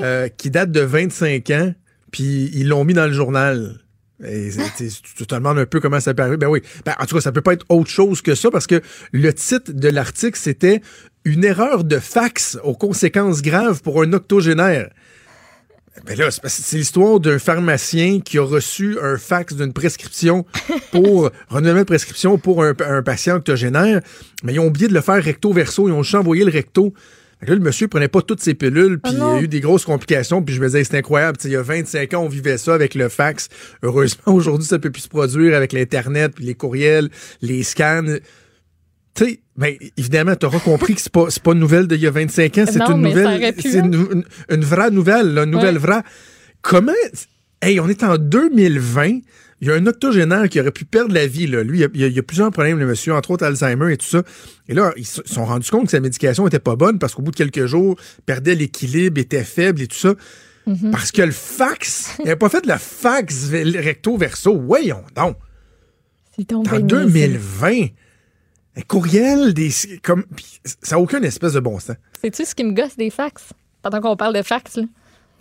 [0.00, 1.74] euh, qui date de 25 ans,
[2.10, 3.80] puis ils l'ont mis dans le journal.
[4.24, 6.36] Et tu te demandes un peu comment ça arriver.
[6.36, 6.60] Ben oui.
[6.84, 8.82] Ben, en tout cas, ça peut pas être autre chose que ça parce que
[9.12, 10.82] le titre de l'article, c'était
[11.32, 14.90] une erreur de fax aux conséquences graves pour un octogénaire.
[16.06, 20.44] Ben là, c'est l'histoire d'un pharmacien qui a reçu un fax d'une prescription
[20.92, 24.00] pour renouvellement de prescription pour un, patient octogénaire,
[24.42, 26.94] mais ils ont oublié de le faire recto verso, ils ont juste envoyé le recto.
[27.46, 29.84] Là, le monsieur prenait pas toutes ses pilules, puis il y a eu des grosses
[29.84, 31.38] complications, puis je me disais, c'est incroyable.
[31.44, 33.48] il y a 25 ans, on vivait ça avec le fax.
[33.82, 37.10] Heureusement, aujourd'hui, ça peut plus se produire avec l'Internet, puis les courriels,
[37.40, 38.16] les scans.
[39.14, 42.06] Tu sais, ben, évidemment, tu auras compris que c'est pas, pas une nouvelle d'il y
[42.06, 43.54] a 25 ans, c'est une nouvelle.
[43.58, 43.90] C'est hein.
[44.50, 46.02] une, vraie nouvelle, une nouvelle vraie.
[46.62, 46.92] Comment.
[47.60, 49.18] Hey, on est en 2020.
[49.60, 51.48] Il y a un octogénaire qui aurait pu perdre la vie.
[51.48, 51.64] Là.
[51.64, 54.22] Lui, il y, a, plusieurs problèmes, le monsieur, entre autres Alzheimer et tout ça.
[54.68, 57.22] Et là, ils se sont rendus compte que sa médication était pas bonne parce qu'au
[57.22, 60.14] bout de quelques jours, il perdait l'équilibre, était faible et tout ça.
[60.68, 60.90] Mm-hmm.
[60.92, 64.56] Parce que le fax, il n'avait pas fait de la fax recto verso.
[64.56, 65.36] Voyons donc.
[66.36, 67.88] C'est En 2020.
[68.78, 69.70] Un courriel, des,
[70.02, 70.24] comme,
[70.64, 71.96] ça n'a aucun espèce de bon sens.
[72.22, 73.52] C'est-tu ce qui me gosse des fax?
[73.82, 74.84] Pendant qu'on parle de fax, là.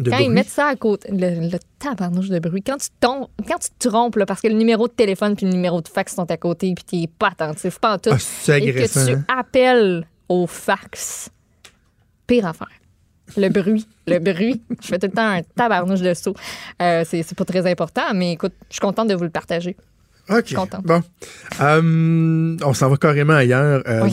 [0.05, 3.59] quand ils mettent ça à côté, le, le tabarnouche de bruit, quand tu, tombes, quand
[3.59, 6.15] tu te trompes, là, parce que le numéro de téléphone puis le numéro de fax
[6.15, 9.11] sont à côté, puis tu n'es pas attentif, pas en tout, ah, et que tu
[9.11, 9.23] hein?
[9.27, 11.29] appelles au fax,
[12.25, 12.67] pire affaire.
[13.35, 13.87] Le bruit.
[14.07, 14.61] Le bruit.
[14.81, 16.33] Je fais tout le temps un tabarnouche de saut.
[16.81, 19.75] Euh, c'est pas très important, mais écoute, je suis contente de vous le partager.
[20.29, 20.53] OK.
[20.83, 21.01] Bon.
[21.61, 23.81] Euh, on s'en va carrément ailleurs.
[23.87, 24.09] Euh,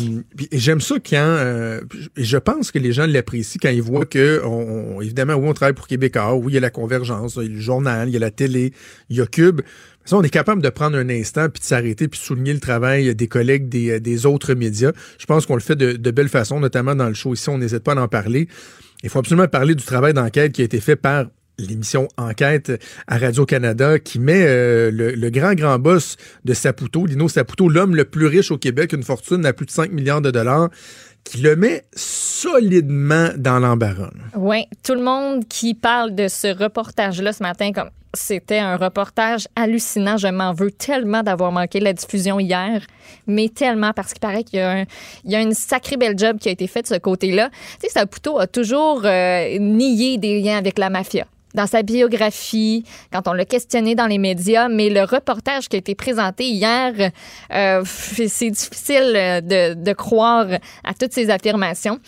[0.53, 1.17] J'aime ça quand.
[1.17, 1.81] Euh,
[2.17, 5.75] je pense que les gens l'apprécient quand ils voient que, on, évidemment, oui, on travaille
[5.75, 6.35] pour Québécois.
[6.35, 8.31] Oui, il y a la convergence, il y a le journal, il y a la
[8.31, 8.73] télé,
[9.11, 9.61] il y a Cube.
[10.05, 12.61] Ça, on est capable de prendre un instant puis de s'arrêter puis de souligner le
[12.61, 14.93] travail des collègues des, des autres médias.
[15.19, 17.49] Je pense qu'on le fait de, de belle façon, notamment dans le show ici.
[17.49, 18.49] On n'hésite pas à en parler.
[19.03, 21.27] Il faut absolument parler du travail d'enquête qui a été fait par
[21.59, 22.73] l'émission Enquête
[23.07, 28.05] à Radio-Canada qui met euh, le, grand, grand boss de Saputo, Lino Saputo, l'homme le
[28.05, 30.69] plus riche au Québec, une fortune à plus de 5 milliards de dollars,
[31.25, 34.11] qui le met solidement dans l'embarras.
[34.37, 39.49] Oui, tout le monde qui parle de ce reportage-là ce matin, comme c'était un reportage
[39.57, 40.17] hallucinant.
[40.17, 42.83] Je m'en veux tellement d'avoir manqué la diffusion hier,
[43.27, 44.85] mais tellement parce qu'il paraît qu'il y, a
[45.25, 47.51] y a une sacrée belle job qui a été faite de ce côté-là.
[47.81, 52.85] Tu sais, Saputo a toujours euh, nié des liens avec la mafia dans sa biographie,
[53.13, 56.93] quand on l'a questionné dans les médias, mais le reportage qui a été présenté hier,
[57.53, 60.47] euh, c'est difficile de, de, croire
[60.83, 61.99] à toutes ces affirmations.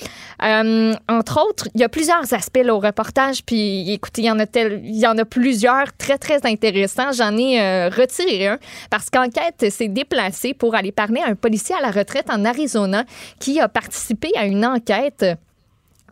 [0.43, 4.39] Euh, entre autres, il y a plusieurs aspects au reportage, puis écoutez, il y en
[4.39, 7.13] a tel, il y en a plusieurs très très intéressants.
[7.13, 8.59] J'en ai euh, retiré un
[8.91, 13.05] parce qu'enquête s'est déplacée pour aller parler à un policier à la retraite en Arizona
[13.39, 15.25] qui a participé à une enquête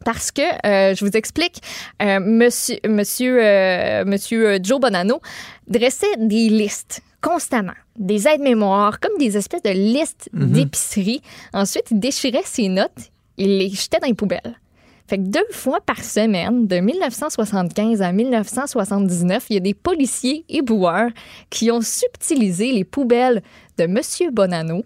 [0.04, 1.60] parce que euh, je vous explique,
[2.02, 5.20] euh, monsieur, monsieur, euh, monsieur Joe Bonanno
[5.66, 10.50] dressait des listes constamment, des aides-mémoires, comme des espèces de listes mhm.
[10.50, 11.22] d'épicerie.
[11.54, 14.58] Ensuite, il déchirait ses notes, il les jetait dans les poubelles.
[15.06, 20.44] Fait que deux fois par semaine, de 1975 à 1979, il y a des policiers
[20.48, 21.10] et boueurs
[21.50, 23.42] qui ont subtilisé les poubelles
[23.78, 24.82] de Monsieur Bonanno.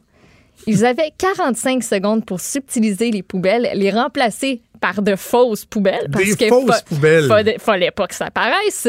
[0.66, 6.08] Ils avaient 45 secondes pour subtiliser les poubelles, les remplacer par de fausses poubelles.
[6.12, 7.26] Parce Des fausses poubelles.
[7.26, 8.88] Fallait, fallait pas que ça apparaisse.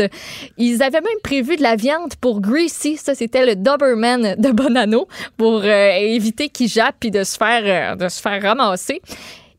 [0.57, 2.97] Ils avaient même prévu de la viande pour Greasy.
[2.97, 7.93] Ça, c'était le Doberman de Bonanno pour euh, éviter qu'il jappe puis de se faire,
[7.93, 9.01] euh, de se faire ramasser.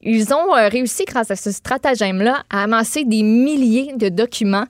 [0.02, 4.64] Ils ont euh, réussi, grâce à ce stratagème-là, à amasser des milliers de documents,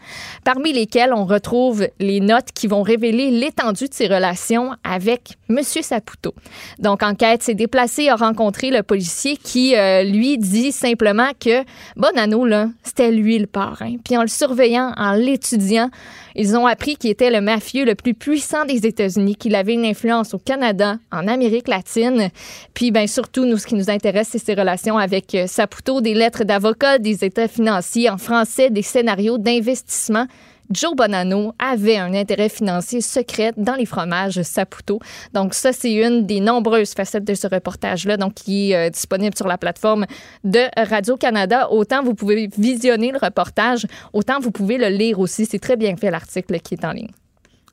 [0.44, 5.60] parmi lesquels on retrouve les notes qui vont révéler l'étendue de ses relations avec M.
[5.62, 6.34] Saputo.
[6.80, 11.62] Donc, enquête s'est déplacée, a rencontré le policier qui, euh, lui, dit simplement que
[11.94, 13.98] Bonanno, là, c'était lui le parrain.
[14.04, 15.90] Puis en le surveillant, en l'étudiant,
[16.34, 19.84] ils ont appris qu'il était le mafieux le plus puissant des États-Unis, qu'il avait une
[19.84, 22.30] influence au Canada, en Amérique latine.
[22.74, 26.14] Puis, bien, surtout, nous, ce qui nous intéresse, c'est ses relations avec euh, Saputo, des
[26.14, 30.26] lettres d'avocat, des états financiers en français, des scénarios d'investissement.
[30.70, 35.00] Joe Bonanno avait un intérêt financier secret dans les fromages Saputo.
[35.34, 39.36] Donc ça, c'est une des nombreuses facettes de ce reportage-là, donc qui est euh, disponible
[39.36, 40.06] sur la plateforme
[40.44, 41.70] de Radio-Canada.
[41.70, 45.44] Autant vous pouvez visionner le reportage, autant vous pouvez le lire aussi.
[45.44, 47.10] C'est très bien fait l'article qui est en ligne.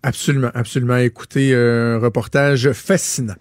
[0.04, 0.98] Absolument, absolument.
[0.98, 3.34] Écoutez, un reportage fascinant.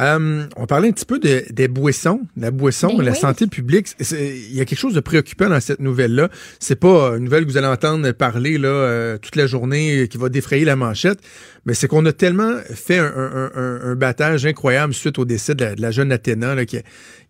[0.00, 3.88] Euh, on parlait un petit peu de, des boissons, la boisson, ben la santé publique.
[4.10, 6.30] Il y a quelque chose de préoccupant dans cette nouvelle-là.
[6.58, 10.16] C'est pas une nouvelle que vous allez entendre parler là euh, toute la journée qui
[10.16, 11.18] va défrayer la manchette,
[11.66, 15.74] mais c'est qu'on a tellement fait un, un, un, battage incroyable suite au décès de
[15.76, 16.78] la, jeune Athéna là, qui,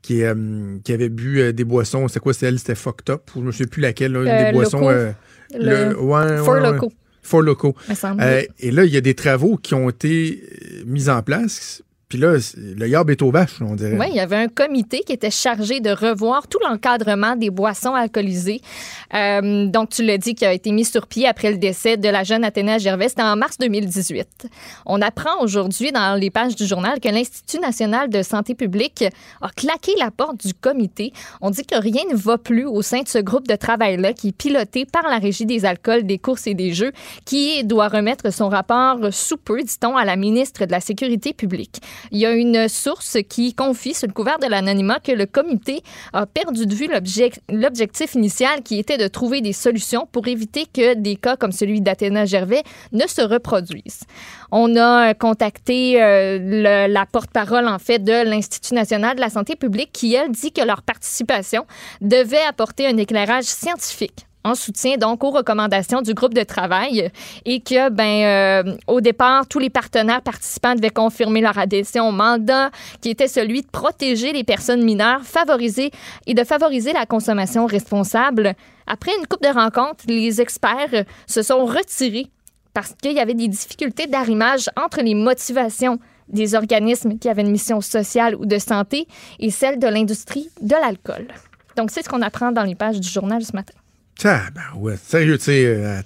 [0.01, 2.07] qui, euh, qui avait bu des boissons.
[2.07, 2.59] C'est quoi, c'est elle?
[2.61, 4.89] C'était fucked up, ou je ne sais plus laquelle, là, des boissons.
[4.89, 6.93] le, ouais, ouais, locaux.
[7.23, 7.75] Four locaux.
[8.61, 10.43] et là, il y a des travaux qui ont été
[10.87, 13.97] mis en place puis là, le yab est aux vaches, on dirait.
[13.97, 17.95] Oui, il y avait un comité qui était chargé de revoir tout l'encadrement des boissons
[17.95, 18.61] alcoolisées.
[19.15, 22.09] Euh, donc, tu l'as dit, qui a été mis sur pied après le décès de
[22.09, 23.11] la jeune Athéna Gervais.
[23.11, 24.49] C'était en mars 2018.
[24.87, 29.05] On apprend aujourd'hui dans les pages du journal que l'Institut national de santé publique
[29.41, 31.13] a claqué la porte du comité.
[31.41, 34.31] On dit que rien ne va plus au sein de ce groupe de travail-là qui
[34.31, 36.91] est piloté par la Régie des alcools, des courses et des jeux,
[37.25, 41.81] qui doit remettre son rapport sous peu, dit-on, à la ministre de la Sécurité publique.
[42.11, 45.82] Il y a une source qui confie, sous le couvert de l'anonymat, que le comité
[46.12, 46.88] a perdu de vue
[47.48, 51.80] l'objectif initial qui était de trouver des solutions pour éviter que des cas comme celui
[51.80, 54.03] d'Athéna Gervais ne se reproduisent.
[54.51, 59.90] On a contacté euh, la porte-parole, en fait, de l'Institut national de la santé publique
[59.92, 61.66] qui, elle, dit que leur participation
[62.01, 67.11] devait apporter un éclairage scientifique en soutien donc aux recommandations du groupe de travail
[67.45, 72.12] et que ben euh, au départ tous les partenaires participants devaient confirmer leur adhésion au
[72.12, 72.70] mandat
[73.01, 75.91] qui était celui de protéger les personnes mineures, favoriser
[76.26, 78.55] et de favoriser la consommation responsable.
[78.86, 82.26] Après une coupe de rencontres, les experts se sont retirés
[82.72, 87.51] parce qu'il y avait des difficultés d'arrimage entre les motivations des organismes qui avaient une
[87.51, 89.07] mission sociale ou de santé
[89.38, 91.28] et celles de l'industrie de l'alcool.
[91.76, 93.80] Donc c'est ce qu'on apprend dans les pages du journal ce matin.
[94.77, 96.01] Ouais, sérieux, tu sais, euh,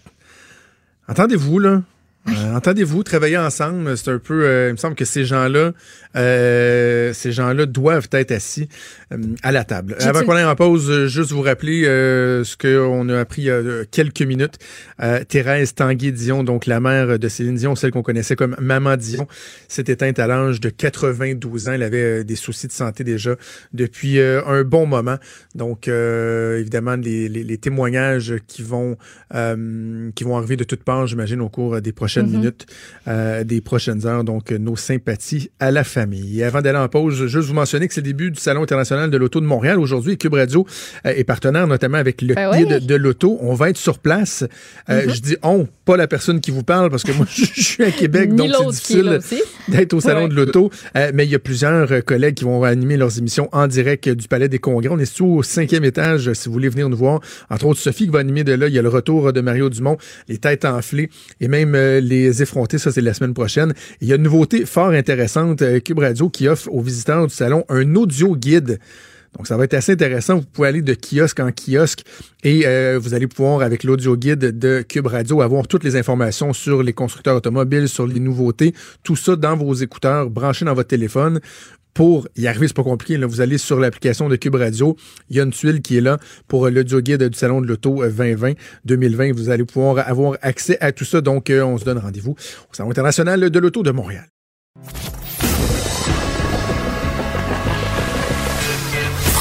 [1.08, 1.82] entendez-vous, là?
[2.28, 3.96] Euh, entendez-vous travailler ensemble?
[3.98, 5.72] C'est un peu, euh, il me semble que ces gens-là,
[6.16, 8.68] euh, ces gens-là doivent être assis
[9.42, 9.96] à la table.
[10.00, 13.84] Avant qu'on aille en pause, juste vous rappeler ce qu'on a appris il y a
[13.90, 14.58] quelques minutes.
[15.28, 19.26] Thérèse Tanguy-Dion, donc la mère de Céline Dion, celle qu'on connaissait comme Maman Dion,
[19.68, 21.72] s'est éteinte à l'âge de 92 ans.
[21.72, 23.36] Elle avait des soucis de santé déjà
[23.72, 25.16] depuis un bon moment.
[25.54, 28.96] Donc, évidemment, les, les, les, témoignages qui vont,
[29.30, 32.32] qui vont arriver de toutes parts, j'imagine, au cours des prochaines mhm.
[32.32, 32.66] minutes,
[33.08, 34.24] euh, des prochaines heures.
[34.24, 36.03] Donc, nos sympathies à la famille.
[36.12, 39.10] Et avant d'aller en pause, juste vous mentionner que c'est le début du Salon international
[39.10, 40.18] de l'auto de Montréal aujourd'hui.
[40.18, 40.66] Cube Radio
[41.06, 43.38] euh, est partenaire notamment avec le ben guide de l'auto.
[43.40, 44.44] On va être sur place.
[44.88, 45.14] Euh, mhm.
[45.14, 47.90] Je dis on, pas la personne qui vous parle parce que moi, je suis à
[47.90, 49.20] Québec, donc c'est difficile
[49.68, 50.70] d'être au Salon de l'auto.
[50.94, 54.48] mais il y a plusieurs collègues qui vont animer leurs émissions en direct du Palais
[54.48, 54.90] des Congrès.
[54.90, 57.20] On est sous au cinquième étage si vous voulez venir nous voir.
[57.50, 58.68] Entre autres, Sophie qui va animer de là.
[58.68, 59.96] Il y a le retour de Mario Dumont,
[60.28, 62.78] les têtes enflées et même les effronter.
[62.78, 63.74] Ça, c'est la semaine prochaine.
[64.00, 67.64] Il y a une nouveauté fort intéressante, euh, Radio, qui offre aux visiteurs du salon
[67.68, 68.78] un audio guide.
[69.36, 70.36] Donc, ça va être assez intéressant.
[70.36, 72.04] Vous pouvez aller de kiosque en kiosque
[72.44, 76.52] et euh, vous allez pouvoir, avec l'audio guide de Cube Radio, avoir toutes les informations
[76.52, 80.88] sur les constructeurs automobiles, sur les nouveautés, tout ça dans vos écouteurs, branchés dans votre
[80.88, 81.40] téléphone
[81.94, 83.16] pour y arriver, c'est pas compliqué.
[83.24, 84.96] Vous allez sur l'application de Cube Radio.
[85.30, 86.18] Il y a une tuile qui est là
[86.48, 88.50] pour l'audio guide du Salon de l'Auto 2020.
[88.50, 91.20] Euh, 2020, vous allez pouvoir avoir accès à tout ça.
[91.20, 94.26] Donc, euh, on se donne rendez-vous au Salon international de l'Auto de Montréal.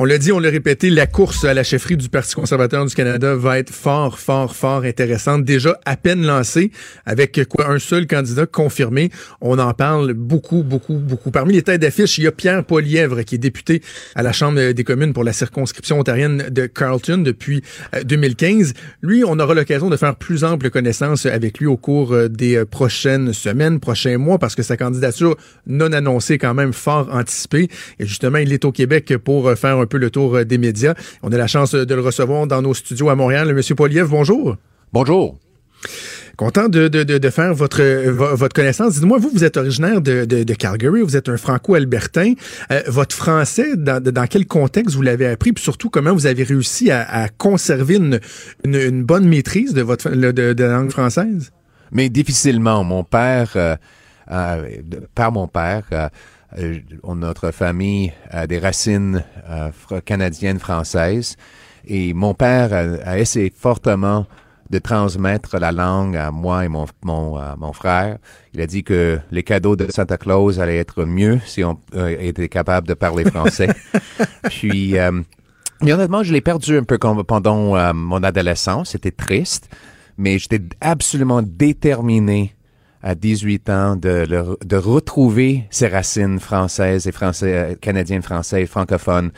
[0.00, 2.94] On l'a dit, on l'a répété, la course à la chefferie du Parti conservateur du
[2.94, 5.44] Canada va être fort, fort, fort intéressante.
[5.44, 6.70] Déjà à peine lancée,
[7.04, 9.10] avec quoi un seul candidat confirmé.
[9.40, 11.32] On en parle beaucoup, beaucoup, beaucoup.
[11.32, 13.82] Parmi les têtes d'affiche, il y a Pierre Polièvre, qui est député
[14.14, 17.64] à la Chambre des communes pour la circonscription ontarienne de Carleton depuis
[18.04, 18.68] 2015.
[18.68, 22.28] Euh, lui, on aura l'occasion de faire plus ample connaissance avec lui au cours euh,
[22.28, 25.36] des euh, prochaines semaines, prochains mois, parce que sa candidature
[25.66, 27.66] non annoncée quand même fort anticipée.
[27.98, 30.94] Et justement, il est au Québec pour faire un peu le tour euh, des médias.
[31.22, 33.52] On a la chance de le recevoir dans nos studios à Montréal.
[33.52, 34.56] Monsieur Poliev, bonjour.
[34.92, 35.36] Bonjour.
[36.38, 37.82] Content de, faire votre,
[38.12, 38.94] votre connaissance.
[38.94, 42.34] Dites-moi, vous, vous êtes originaire de, Calgary, vous êtes un franco-albertain.
[42.70, 46.92] Euh, votre français, dans, quel contexte vous l'avez appris, puis surtout, comment vous avez réussi
[46.92, 51.50] à, conserver une, bonne maîtrise de, votre, de, la langue française?
[51.90, 52.84] Mais difficilement.
[52.84, 53.76] Mon père,
[54.30, 54.78] euh,
[55.16, 56.08] par mon père, euh,
[57.14, 59.70] notre famille a des racines euh,
[60.04, 61.36] canadiennes françaises
[61.86, 62.72] et mon père
[63.04, 64.26] a, essayé fortement
[64.70, 68.18] de transmettre la langue à moi et mon, mon, euh, mon, frère.
[68.52, 72.50] Il a dit que les cadeaux de Santa Claus allaient être mieux si on était
[72.50, 73.68] capable de parler français.
[74.44, 74.94] Puis,
[75.80, 78.90] mais honnêtement, je l'ai perdu un peu pendant mon adolescence.
[78.90, 79.74] C'était triste,
[80.18, 82.54] mais j'étais absolument déterminé
[83.02, 84.26] à 18 ans de,
[84.64, 89.30] de retrouver ses racines françaises et français, euh, canadiennes, français, francophones.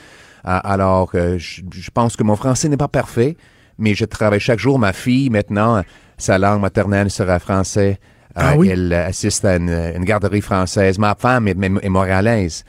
[0.45, 3.37] alors, euh, je, je, pense que mon français n'est pas parfait,
[3.79, 4.79] mais je travaille chaque jour.
[4.79, 5.83] Ma fille, maintenant,
[6.17, 7.99] sa langue maternelle sera français.
[8.35, 10.99] Ah Elle assiste à une, garderie française.
[10.99, 12.65] Ma femme est, est, montréalaise.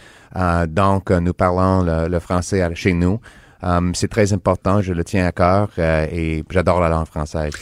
[0.68, 3.20] donc, nous parlons le, le français chez nous.
[3.64, 7.54] Um, c'est très important, je le tiens à cœur euh, et j'adore la langue française.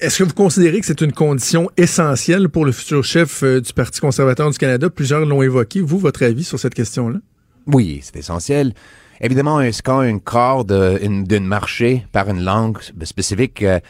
[0.00, 3.72] Est-ce que vous considérez que c'est une condition essentielle pour le futur chef euh, du
[3.72, 4.90] Parti conservateur du Canada?
[4.90, 5.80] Plusieurs l'ont évoqué.
[5.80, 7.18] Vous, votre avis sur cette question-là?
[7.66, 8.74] Oui, c'est essentiel.
[9.18, 13.80] Évidemment, quand un corps d'un marché par une langue spécifique, euh,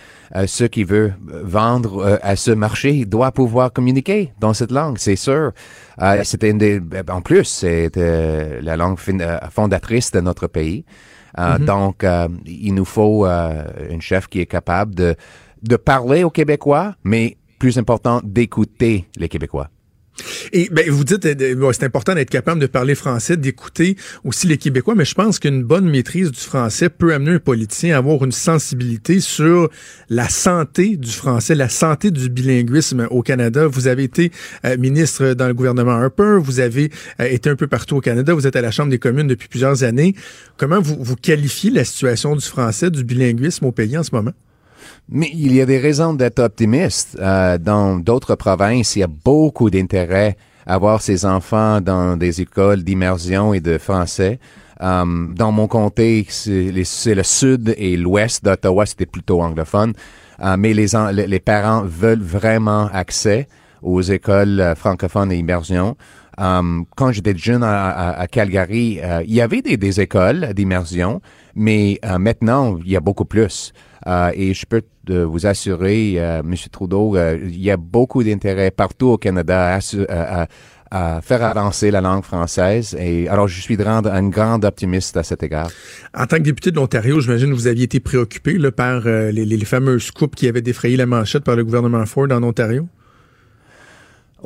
[0.46, 5.50] ce qui veut vendre à ce marché doit pouvoir communiquer dans cette langue, c'est sûr.
[6.22, 8.98] c'était des, en plus, c'est la langue
[9.50, 10.84] fondatrice de notre pays.
[11.38, 11.64] Euh, mm-hmm.
[11.64, 15.14] Donc, euh, il nous faut euh, une chef qui est capable de,
[15.62, 19.68] de parler aux Québécois, mais plus important, d'écouter les Québécois.
[20.52, 24.58] Et ben, vous dites, euh, c'est important d'être capable de parler français, d'écouter aussi les
[24.58, 28.24] Québécois, mais je pense qu'une bonne maîtrise du français peut amener un politicien à avoir
[28.24, 29.68] une sensibilité sur
[30.08, 33.66] la santé du français, la santé du bilinguisme au Canada.
[33.66, 34.32] Vous avez été
[34.64, 36.90] euh, ministre dans le gouvernement Harper, vous avez
[37.20, 39.48] euh, été un peu partout au Canada, vous êtes à la Chambre des communes depuis
[39.48, 40.14] plusieurs années.
[40.56, 44.32] Comment vous, vous qualifiez la situation du français, du bilinguisme au pays en ce moment?
[45.08, 47.16] Mais il y a des raisons d'être optimiste.
[47.20, 52.40] Euh, dans d'autres provinces, il y a beaucoup d'intérêt à avoir ses enfants dans des
[52.40, 54.38] écoles d'immersion et de français.
[54.82, 59.92] Euh, dans mon comté, c'est le sud et l'ouest d'Ottawa, c'était plutôt anglophone.
[60.40, 63.48] Euh, mais les, les parents veulent vraiment accès
[63.82, 65.96] aux écoles francophones et immersion.
[66.36, 71.20] Quand j'étais jeune à, Calgary, il y avait des, écoles d'immersion,
[71.54, 73.72] mais maintenant, il y a beaucoup plus.
[74.34, 74.82] et je peux
[75.24, 76.54] vous assurer, M.
[76.70, 79.78] Trudeau, il y a beaucoup d'intérêt partout au Canada
[80.90, 82.96] à, faire avancer la langue française.
[82.98, 85.70] Et alors, je suis grande, un grand optimiste à cet égard.
[86.16, 89.44] En tant que député de l'Ontario, j'imagine que vous aviez été préoccupé par euh, les,
[89.44, 92.88] les, fameuses coupes qui avaient défrayé la manchette par le gouvernement Ford en Ontario?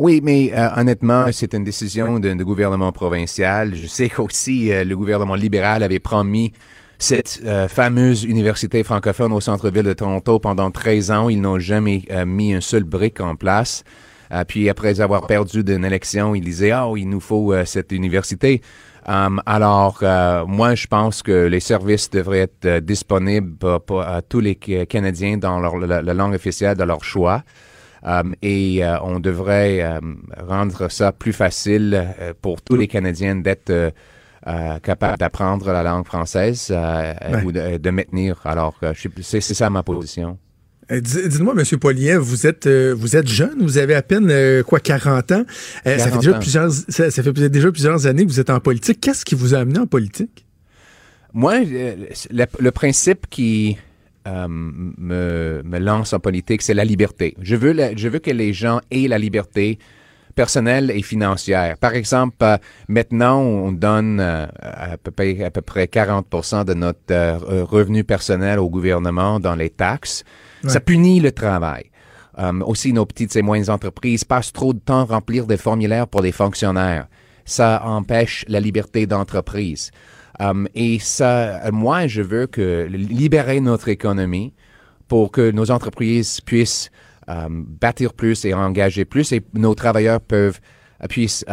[0.02, 3.74] Oui, mais euh, honnêtement, c'est une décision du gouvernement provincial.
[3.74, 6.52] Je sais qu'aussi euh, le gouvernement libéral avait promis
[6.98, 11.28] cette fameuse université francophone au centre-ville de Toronto pendant 13 ans.
[11.30, 13.84] Ils n'ont jamais mis un seul brique en place.
[14.32, 17.92] Euh, puis après avoir perdu d'une élection, il disait, oh, il nous faut euh, cette
[17.92, 18.62] université.
[19.06, 24.40] Um, alors, euh, moi, je pense que les services devraient être disponibles pour, à tous
[24.40, 27.42] les Canadiens dans leur, la, langue officielle de leur choix.
[28.02, 30.00] Um, et on devrait
[30.38, 33.92] rendre ça plus facile pour tous les Canadiens d'être
[34.82, 36.74] capables d'apprendre la langue française
[37.44, 38.40] ou de, de, maintenir.
[38.44, 38.80] Alors,
[39.20, 40.38] c'est ça ma position.
[40.90, 41.78] Euh, dites-moi, M.
[41.78, 45.44] Poiliev, vous êtes euh, vous êtes jeune, vous avez à peine euh, quoi 40 ans.
[45.84, 49.00] ça fait déjà plusieurs ça, fait déjà plusieurs années que vous êtes en politique.
[49.00, 50.46] Qu'est-ce qui vous a amené en politique?
[51.32, 53.78] Moi, le, principe qui
[54.48, 57.34] me, me, lance en politique, c'est la liberté.
[57.40, 59.78] Je veux je veux que les gens aient la liberté
[60.34, 61.76] personnelle et financière.
[61.78, 62.36] Par exemple,
[62.88, 68.70] maintenant, on donne à, peu près, à peu près 40% de notre revenu personnel au
[68.70, 70.24] gouvernement dans les taxes.
[70.66, 71.90] Ça punit le travail.
[72.38, 76.06] Euh, aussi, nos petites et moyennes entreprises passent trop de temps à remplir des formulaires
[76.06, 77.06] pour les fonctionnaires.
[77.44, 79.90] Ça empêche la liberté d'entreprise.
[80.40, 84.54] Euh, et ça, moi, je veux que libérer notre économie
[85.08, 86.90] pour que nos entreprises puissent
[87.28, 90.60] euh, bâtir plus et engager plus et nos travailleurs peuvent
[91.08, 91.46] puissent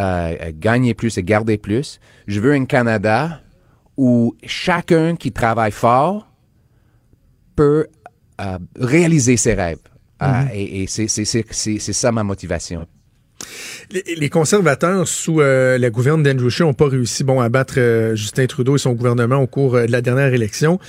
[0.60, 2.02] gagner plus et garder plus.
[2.28, 3.40] Je veux un Canada
[3.96, 6.28] où chacun qui travaille fort
[7.56, 7.88] peut
[8.78, 9.80] réaliser ses rêves.
[10.54, 12.86] Et, et c'est ça ma motivation.
[13.92, 18.16] Les, conservateurs sous euh, la gouverne d'Andrew Scheer n'ont pas réussi bon, à battre euh,
[18.16, 20.80] Justin Trudeau et son gouvernement au cours euh, de la dernière élection.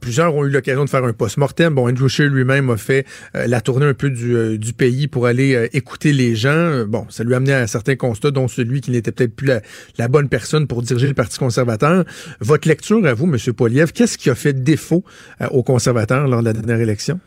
[0.00, 1.74] plusieurs ont eu l'occasion de faire un post-mortem.
[1.74, 3.04] Bon, Andrew Scheer lui-même a fait
[3.34, 6.84] la tournée un peu du, pays pour aller écouter les gens.
[6.86, 9.60] Bon, ça lui a amené à certains constats, dont celui qui n'était peut-être plus la,
[9.98, 12.04] la, bonne personne pour diriger le Parti conservateur.
[12.40, 13.52] Votre lecture à vous, M.
[13.52, 15.04] Poiliev, qu'est-ce qui a fait défaut
[15.50, 17.20] aux conservateurs lors de la dernière élection?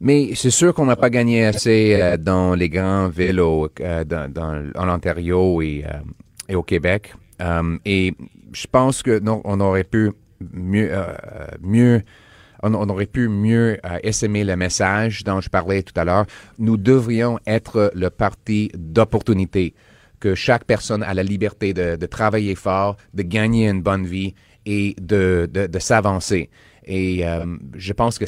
[0.00, 4.70] Mais c'est sûr qu'on n'a pas gagné assez euh, dans les grandes villes euh, dans,
[4.74, 6.00] en Ontario et, euh,
[6.48, 7.14] et au Québec.
[7.84, 8.14] et
[8.52, 10.12] je pense que non, on aurait pu
[10.52, 10.90] mieux,
[11.60, 12.02] mieux
[12.62, 16.26] on, aurait pu mieux essaimer le message dont je parlais tout à l'heure.
[16.58, 19.74] Nous devrions être le parti d'opportunité,
[20.20, 24.34] que chaque personne a la liberté de, de, travailler fort, de gagner une bonne vie
[24.64, 26.48] et de, de, de s'avancer.
[26.86, 27.24] Et
[27.74, 28.26] je pense que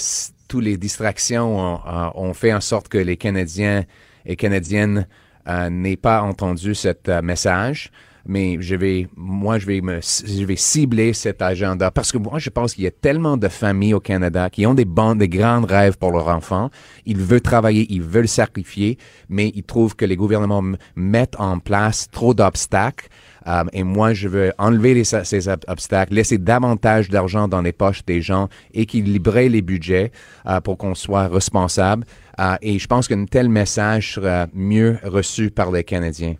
[0.48, 1.80] toutes les distractions
[2.14, 3.84] ont, fait en sorte que les Canadiens
[4.26, 5.06] et Canadiennes
[5.48, 7.90] euh, n'aient pas entendu ce euh, message.
[8.26, 12.74] Mais je vais, moi, je vais me, cibler cet agenda parce que moi, je pense
[12.74, 16.12] qu'il y a tellement de familles au Canada qui ont des des grands rêves pour
[16.12, 16.68] leurs enfants.
[17.06, 18.98] Ils veulent travailler, ils veulent sacrifier,
[19.30, 23.08] mais ils trouvent que les gouvernements mettent en place trop d'obstacles
[23.46, 28.20] euh, et moi, je veux enlever ces obstacles, laisser davantage d'argent dans les poches des
[28.20, 30.12] gens, équilibrer les budgets
[30.46, 32.04] euh, pour qu'on soit responsable.
[32.40, 36.34] Euh, et je pense qu'un tel message sera mieux reçu par les Canadiens.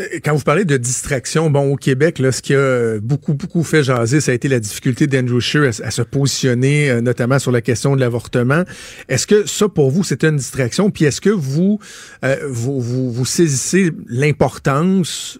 [0.00, 3.62] Euh, quand vous parlez de distraction, bon, au Québec, là, ce qui a beaucoup, beaucoup
[3.62, 7.52] fait jaser, ça a été la difficulté d'Andrew Scheer à, se positionner, euh, notamment sur
[7.52, 8.64] la question de l'avortement.
[9.08, 10.90] Est-ce que ça, pour vous, c'était une distraction?
[10.90, 11.78] Puis est-ce que vous,
[12.24, 15.38] euh, vous, vous, saisissez l'importance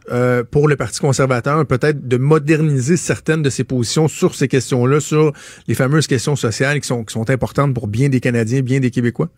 [0.50, 5.32] pour le Parti conservateur, peut-être, de moderniser certaines de ses positions sur ces questions-là, sur
[5.66, 8.90] les fameuses questions sociales qui sont, qui sont importantes pour bien des Canadiens, bien des
[8.90, 9.28] Québécois?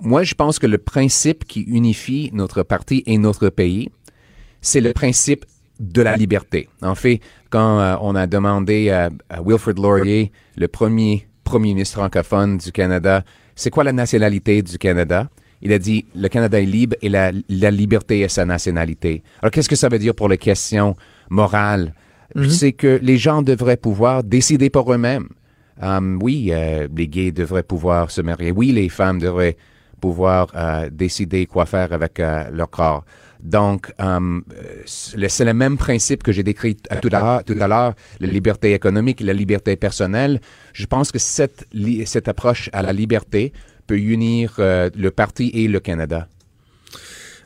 [0.00, 3.90] Moi, je pense que le principe qui unifie notre parti et notre pays,
[4.60, 5.44] c'est le principe
[5.80, 6.68] de la liberté.
[6.82, 7.20] En fait,
[7.50, 9.10] quand euh, on a demandé à,
[9.44, 13.22] Wilfrid Laurier, le premier premier ministre francophone du Canada,
[13.54, 15.30] c'est quoi la nationalité du Canada?
[15.62, 17.30] Il a dit, le Canada est libre et la,
[17.70, 19.22] liberté est sa nationalité.
[19.40, 20.96] Alors, qu'est-ce que ça veut dire pour les questions
[21.30, 21.94] morales?
[22.34, 22.50] Mm-hmm.
[22.50, 25.28] C'est que les gens devraient pouvoir décider pour eux-mêmes.
[25.80, 28.50] Um, oui, euh, les gays devraient pouvoir se marier.
[28.50, 29.56] Oui, les femmes devraient
[30.00, 33.04] pouvoir euh, décider quoi faire avec euh, leur corps.
[33.42, 34.40] Donc, euh,
[34.86, 39.76] c'est le même principe que j'ai décrit tout à l'heure, la liberté économique, la liberté
[39.76, 40.40] personnelle.
[40.72, 41.66] Je pense que cette,
[42.06, 43.52] cette approche à la liberté
[43.86, 46.28] peut unir le parti et le Canada.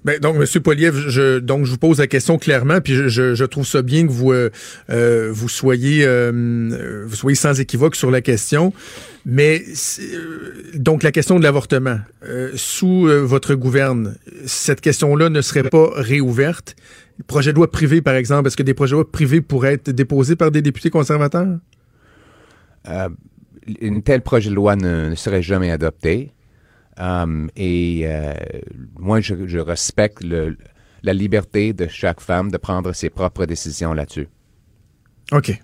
[0.05, 0.63] Ben, donc, M.
[0.63, 4.13] Poliev, je, donc, je vous pose la question clairement, puis je, trouve ça bien que
[4.13, 4.33] vous,
[5.35, 8.73] vous, soyez, vous soyez sans équivoque sur la question.
[9.27, 9.63] Mais,
[10.01, 11.99] euh, donc, la question de l'avortement,
[12.55, 14.17] sous votre gouverne,
[14.47, 16.77] cette question-là ne serait pas réouverte?
[17.27, 19.91] Projet de loi privé, par exemple, est-ce que des projets de loi privés pourraient être
[19.91, 21.59] déposés par des députés conservateurs?
[23.81, 26.33] une telle projet de loi ne serait jamais adopté.
[26.99, 28.35] Um, et euh,
[28.99, 34.29] moi, je, respecte la liberté de chaque femme de prendre ses propres décisions là-dessus.
[35.33, 35.59] OK.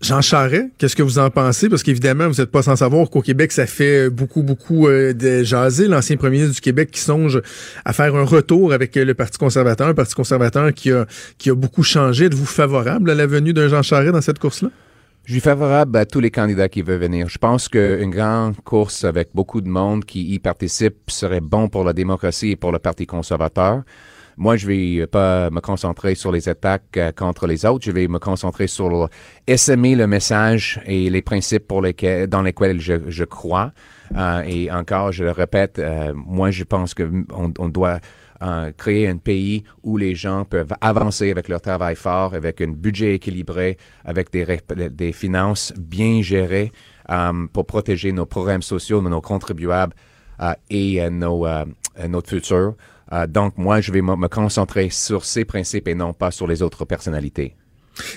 [0.00, 1.68] Jean Charest, qu'est-ce que vous en pensez?
[1.68, 5.42] Parce qu'évidemment, vous n'êtes pas sans savoir qu'au Québec, ça fait beaucoup, beaucoup euh, de
[5.42, 5.88] jaser.
[5.88, 7.42] L'ancien premier ministre du Québec qui songe
[7.84, 11.06] à faire un retour avec le Parti conservateur, un Parti conservateur qui a,
[11.36, 12.26] qui a beaucoup changé.
[12.26, 14.70] Êtes-vous favorable à la venue d'un Jean Charest dans cette course-là?
[15.26, 17.28] Je suis favorable à tous les candidats qui veulent venir.
[17.28, 21.84] Je pense qu'une grande course avec beaucoup de monde qui y participe serait bon pour
[21.84, 23.82] la démocratie et pour le Parti conservateur.
[24.36, 27.84] Moi, je vais pas me concentrer sur les attaques euh, contre les autres.
[27.84, 29.08] Je vais me concentrer sur
[29.46, 33.72] essaimer le message et les principes pour lesquels, dans lesquels je, crois.
[34.16, 37.24] Euh, et encore, je le répète, euh, moi, je pense qu'on
[37.58, 38.00] on doit
[38.76, 43.14] créer un pays où les gens peuvent avancer avec leur travail fort, avec un budget
[43.14, 46.70] équilibré, avec des, finances bien gérées
[47.54, 49.94] pour protéger nos programmes sociaux, nos contribuables
[50.68, 51.46] et nos,
[52.06, 52.74] notre futur.
[53.28, 56.84] Donc, moi, je vais me concentrer sur ces principes et non pas sur les autres
[56.84, 57.56] personnalités.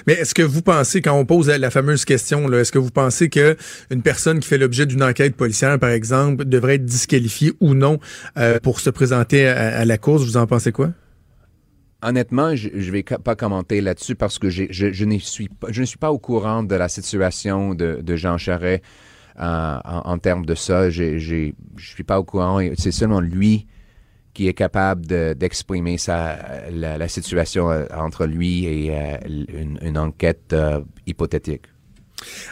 [0.06, 3.30] Mais est-ce que vous pensez, quand on pose la fameuse question, est-ce que vous pensez
[3.30, 3.58] que
[3.92, 8.00] une personne qui fait l'objet d'une enquête policière, par exemple, devrait être disqualifiée ou non
[8.38, 10.24] euh, pour se présenter à, la course?
[10.24, 10.92] Vous en pensez quoi?
[12.02, 15.82] Honnêtement, je ne vais pas commenter là-dessus parce que je, je, ne suis pas, je
[15.82, 18.84] ne suis pas au courant de la situation de, Jean Charest
[19.40, 20.90] euh, en, termes de ça.
[20.90, 22.60] Je ne suis pas au courant.
[22.78, 23.66] C'est seulement lui
[24.38, 29.18] qui est capable d'exprimer la, situation euh, entre lui et euh,
[29.82, 31.64] une, enquête euh, hypothétique.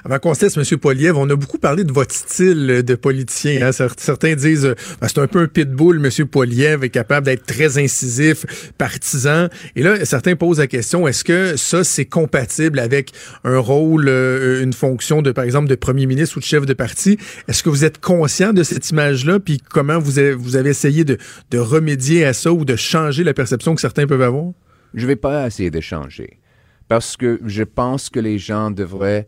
[0.03, 0.77] Avant qu'on se laisse, M.
[0.77, 3.67] Poliev, on a beaucoup parlé de votre style de politicien.
[3.67, 3.71] Hein.
[3.97, 6.27] Certains disent ben, c'est un peu un pitbull, M.
[6.27, 9.47] Poliev est capable d'être très incisif, partisan.
[9.75, 13.11] Et là, certains posent la question est-ce que ça, c'est compatible avec
[13.43, 16.73] un rôle, euh, une fonction de, par exemple, de premier ministre ou de chef de
[16.73, 17.17] parti?
[17.47, 19.39] Est-ce que vous êtes conscient de cette image-là?
[19.39, 21.17] Puis comment vous avez, vous avez essayé de,
[21.51, 24.51] de remédier à ça ou de changer la perception que certains peuvent avoir?
[24.93, 26.39] Je ne vais pas essayer de changer
[26.87, 29.27] parce que je pense que les gens devraient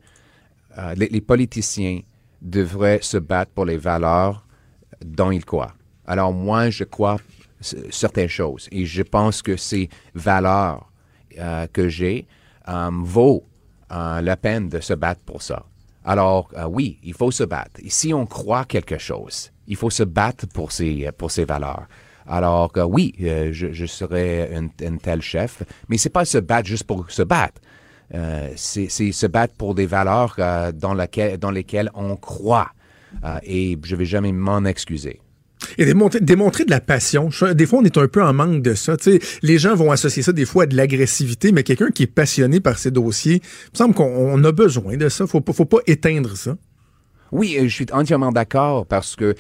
[0.78, 2.02] euh, les, politiciens
[2.42, 4.46] devraient se battre pour les valeurs
[5.04, 5.74] dont ils croient.
[6.06, 7.18] Alors moi, je crois
[7.62, 10.92] certaines choses et je pense que ces valeurs
[11.40, 12.28] euh, que j'ai
[12.70, 13.44] euh, vaut
[13.90, 15.66] la peine de se battre pour ça.
[16.04, 17.80] Alors oui, il faut se battre.
[17.82, 21.88] Et si on croit quelque chose, il faut se battre pour ces, pour ces valeurs.
[22.28, 26.84] Alors oui, je, je, serai un, un, tel chef, mais c'est pas se battre juste
[26.84, 27.62] pour se battre.
[28.14, 32.72] Euh, c'est se battre pour des valeurs euh, dans, laquelle, dans lesquelles on croit.
[33.24, 35.20] Euh, et je vais jamais m'en excuser.
[35.78, 37.30] Et démontrer, démontrer, de la passion.
[37.56, 38.96] Des fois, on est un peu en manque de ça.
[39.42, 42.60] les gens vont associer ça des fois à de l'agressivité, mais quelqu'un qui est passionné
[42.60, 45.26] par ses dossiers, il me semble qu'on a besoin de ça.
[45.28, 46.56] Faut faut pas éteindre ça.
[47.32, 49.36] Oui, je suis entièrement d'accord parce que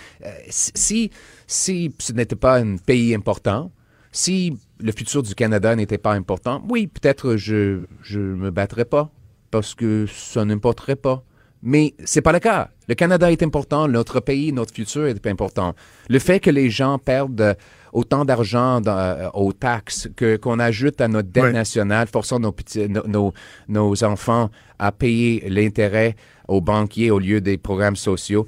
[0.49, 1.11] si,
[1.45, 3.71] si ce n'était pas un pays important,
[4.17, 9.11] si le futur du Canada n'était pas important, oui, peut-être je je me battrais pas
[9.51, 11.23] parce que ça n'importerait pas.
[11.63, 12.69] Mais c'est pas le cas.
[12.87, 15.73] Le Canada est important, notre pays, notre futur est important.
[16.07, 17.57] Le fait que les gens perdent
[17.93, 22.87] autant d'argent euh, aux taxes que qu'on ajoute à notre dette nationale, forçant nos, petits,
[22.89, 23.33] nos,
[23.67, 24.49] nos enfants
[24.79, 26.15] à payer l'intérêt
[26.47, 28.45] aux banquiers au lieu des programmes sociaux,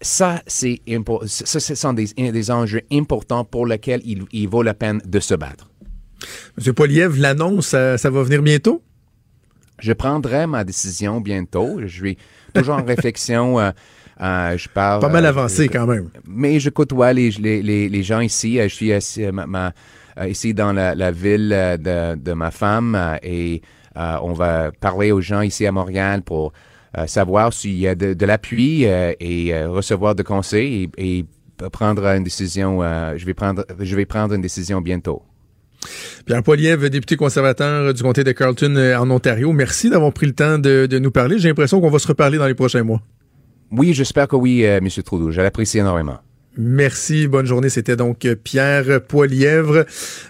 [0.00, 0.80] ça, c'est
[1.26, 5.34] ça, ce sont des, des, enjeux importants pour lesquels il, vaut la peine de se
[5.34, 5.68] battre.
[6.58, 6.72] M.
[6.72, 8.82] Poliev, l'annonce, ça, va venir bientôt?
[9.78, 11.80] Je prendrai ma décision bientôt.
[11.82, 12.18] Je suis
[12.54, 13.58] toujours en réflexion.
[13.58, 13.70] Euh,
[14.20, 16.10] euh, je parle, Pas mal euh, avancé quand même.
[16.26, 18.58] Mais je côtoie les, les, les, gens ici.
[18.60, 19.24] Je suis ici,
[20.26, 21.48] ici dans la, la ville
[21.80, 23.62] de, de, ma femme et
[23.96, 26.52] on va parler aux gens ici à Montréal pour
[27.06, 31.24] savoir s'il y a de, l'appui euh, et euh, recevoir de conseils et,
[31.72, 32.80] prendre une décision.
[32.80, 35.20] je vais prendre, je vais prendre une décision bientôt.
[36.24, 40.58] Pierre Poilievre, député conservateur du comté de Carleton en Ontario, merci d'avoir pris le temps
[40.58, 41.38] de, nous parler.
[41.38, 43.02] J'ai l'impression qu'on va se reparler dans les prochains mois.
[43.70, 44.88] Oui, j'espère que oui, M.
[45.04, 45.30] Trudeau.
[45.30, 46.20] Je l'apprécie énormément.
[46.56, 47.68] Merci, bonne journée.
[47.68, 49.84] C'était donc Pierre Poilièvre.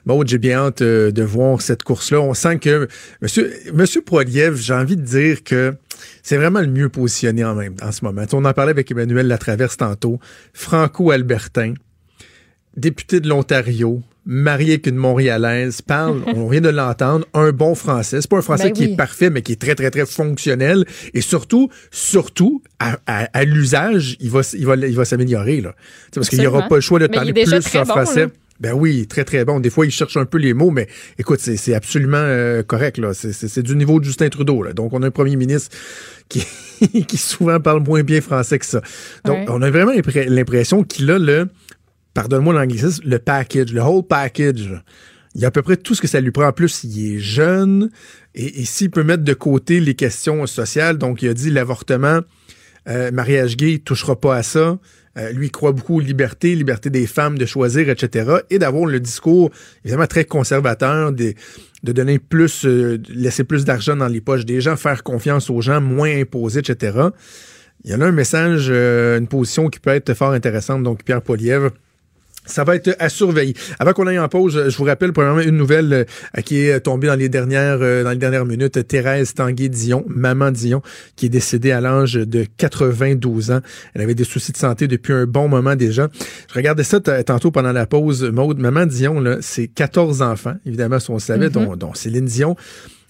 [0.05, 2.21] Bon, j'ai bien hâte de voir cette course-là.
[2.21, 2.89] On sent que
[3.23, 5.75] Monsieur, Monsieur Poilièvre, j'ai envie de dire que
[6.23, 8.25] c'est vraiment le mieux positionné en même en ce moment.
[8.33, 10.21] on en parlait avec Emmanuel Latraverse tantôt.
[10.53, 11.75] Franco-Albertin,
[12.77, 18.21] député de l'Ontario, marié avec une Montréalaise, parle, on vient de l'entendre, un bon français.
[18.21, 20.85] C'est pas un français ben qui est parfait, mais qui est très, très, très fonctionnel.
[21.15, 25.75] Et surtout, surtout, à, l'usage, il va, il va, il va s'améliorer, là.
[26.15, 28.29] parce qu'il n'y aura pas le choix de parler plus en français.
[28.61, 29.59] Ben oui, très très bon.
[29.59, 30.87] Des fois, il cherche un peu les mots, mais
[31.19, 32.99] écoute, c'est absolument euh, correct.
[32.99, 33.15] là.
[33.15, 34.63] C'est du niveau de Justin Trudeau.
[34.63, 34.75] Là.
[34.75, 35.75] Donc, on a un premier ministre
[36.29, 36.45] qui,
[37.09, 38.83] qui souvent parle moins bien français que ça.
[39.25, 39.93] Donc, on a vraiment
[40.29, 41.49] l'impression qu'il a le,
[42.15, 44.83] pardonne-moi l'anglicisme, le package, le whole package.
[45.35, 46.47] Il y a à peu près tout ce que ça lui prend.
[46.47, 47.91] En plus, il est jeune
[48.35, 52.21] et, s'il peut mettre de côté les questions sociales, donc il a dit l'avortement,
[52.89, 54.79] euh, mariage gay, il touchera pas à ça.
[55.19, 58.39] Euh, lui, croit beaucoup aux libertés, liberté des femmes de choisir, etc.
[58.51, 59.51] Et d'avoir le discours,
[59.85, 61.35] évidemment, très conservateur, de,
[61.83, 65.81] donner plus, euh, laisser plus d'argent dans les poches des gens, faire confiance aux gens,
[65.81, 67.09] moins imposer, etc.
[67.85, 70.83] Il y a là un message, une position qui peut être fort intéressante.
[70.83, 71.71] Donc, Pierre Polièvre,
[72.47, 73.55] ça va être à surveiller.
[73.79, 77.07] Avant qu'on aille en pause, je vous rappelle premièrement une nouvelle euh, qui est tombée
[77.07, 78.87] dans les dernières euh, dans les dernières minutes.
[78.87, 80.83] Thérèse Tanguay-Dion, maman Dion,
[81.17, 83.61] qui est décédée à l'âge de 92 ans.
[83.95, 86.09] Elle avait des soucis de santé depuis un bon moment déjà.
[86.49, 88.25] Je regardais ça tantôt pendant la pause.
[88.25, 91.77] Maude, maman Dion, là, c'est 14 enfants, évidemment, si on le savait, mm-hmm.
[91.77, 92.57] dont, Céline Dion.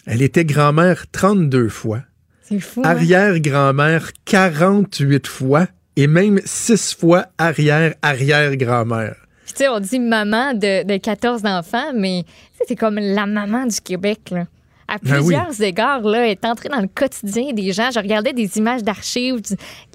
[0.06, 2.00] Elle était grand-mère 32 fois.
[2.42, 2.80] C'est fou.
[2.84, 2.88] Hein?
[2.88, 5.66] Arrière-grand-mère 48 fois
[6.00, 9.16] et même six fois arrière-arrière-grand-mère.
[9.46, 12.24] Tu sais, on dit maman de, de 14 enfants, mais
[12.66, 14.46] c'est comme la maman du Québec, là
[14.90, 17.90] à ben plusieurs égards, là, est entrée dans le quotidien des gens.
[17.94, 19.40] Je regardais des images d'archives,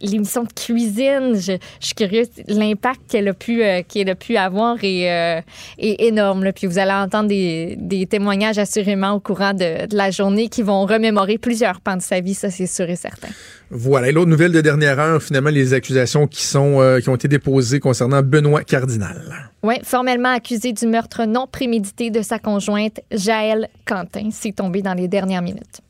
[0.01, 1.33] l'émission de cuisine.
[1.35, 2.29] Je, suis curieuse.
[2.47, 5.41] L'impact qu'elle a pu, euh, qu'elle a pu avoir est, euh,
[5.77, 6.45] est énorme.
[6.45, 6.53] Là.
[6.53, 10.63] Puis vous allez entendre des, des, témoignages assurément au courant de, de, la journée qui
[10.63, 13.27] vont remémorer plusieurs pans de sa vie, ça c'est sûr et certain.
[13.69, 14.09] Voilà.
[14.09, 17.27] Et l'autre nouvelle de dernière heure, finalement, les accusations qui sont euh, qui ont été
[17.27, 19.51] déposées concernant Benoît Cardinal.
[19.63, 24.29] Oui, formellement accusé du meurtre non prémédité de sa conjointe Jaël Quentin.
[24.31, 25.81] C'est tombé dans les dernières minutes.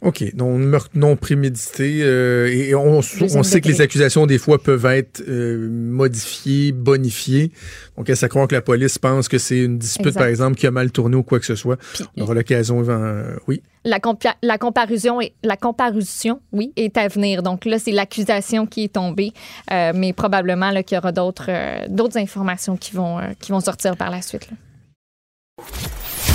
[0.00, 0.34] OK.
[0.34, 2.00] Donc, meurtre non prémédité.
[2.02, 7.50] Euh, et on, on sait que les accusations, des fois, peuvent être euh, modifiées, bonifiées.
[7.96, 10.68] Donc, est-ce à croire que la police pense que c'est une dispute, par exemple, qui
[10.68, 11.78] a mal tourné ou quoi que ce soit?
[12.16, 12.84] on aura l'occasion.
[12.88, 13.60] Euh, oui.
[13.84, 13.98] La,
[14.42, 17.42] la, comparution, est, la comparution, oui, est à venir.
[17.42, 19.32] Donc là, c'est l'accusation qui est tombée,
[19.70, 21.50] mais probablement qu'il y aura d'autres
[21.88, 24.48] d'autres informations qui vont, qui vont sortir par la suite.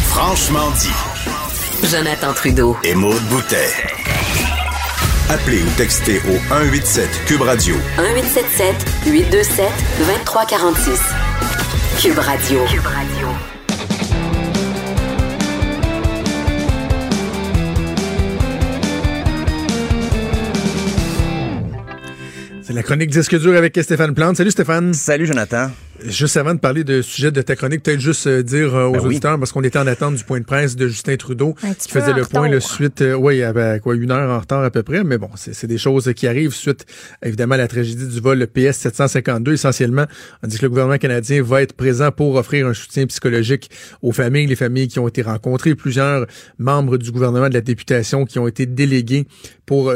[0.07, 1.52] Franchement dit.
[1.91, 2.77] Jonathan Trudeau.
[2.83, 3.67] Et Maude Boutet.
[5.29, 7.75] Appelez ou textez au 187 Cube Radio.
[7.97, 8.75] 1877
[9.05, 9.65] 827
[9.99, 11.01] 2346.
[12.01, 12.65] Cube Radio.
[12.65, 13.27] Cube Radio.
[22.61, 24.37] C'est la chronique Disque dur avec Stéphane Plante.
[24.37, 24.93] Salut Stéphane.
[24.93, 25.69] Salut Jonathan.
[26.01, 28.93] Juste avant de parler de sujet de ta chronique, peut-être juste euh, dire euh, aux
[28.93, 31.89] ben auditeurs, parce qu'on était en attente du point de presse de Justin Trudeau, qui
[31.89, 34.81] faisait le point le suite, euh, oui, avait quoi, une heure en retard à peu
[34.81, 36.85] près, mais bon, c'est des choses qui arrivent suite,
[37.23, 39.53] évidemment, à la tragédie du vol PS 752.
[39.53, 40.05] Essentiellement,
[40.41, 43.69] on dit que le gouvernement canadien va être présent pour offrir un soutien psychologique
[44.01, 46.25] aux familles, les familles qui ont été rencontrées, plusieurs
[46.57, 49.27] membres du gouvernement de la députation qui ont été délégués
[49.65, 49.93] pour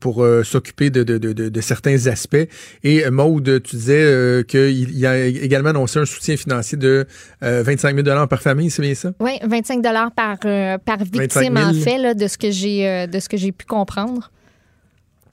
[0.00, 2.48] pour s'occuper de, de, de, de, certains aspects.
[2.82, 7.06] Et Maude, tu disais qu'il il y a également annoncé un soutien financier de
[7.40, 9.12] 25 euh, 000 par famille, c'est bien ça?
[9.20, 9.82] Oui, 25
[10.14, 13.52] par, euh, par victime, en fait, de ce que j'ai euh, de ce que j'ai
[13.52, 14.30] pu comprendre.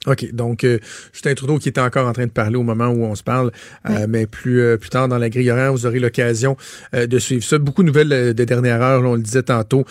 [0.06, 0.32] OK.
[0.32, 0.78] Donc, euh,
[1.12, 3.50] Justin Trudeau qui était encore en train de parler au moment où on se parle,
[3.88, 6.56] euh, mais plus euh, plus tard dans la grille horaire, vous aurez l'occasion
[6.94, 7.58] euh, de suivre ça.
[7.58, 9.84] Beaucoup de nouvelles de dernière heure, on le disait tantôt.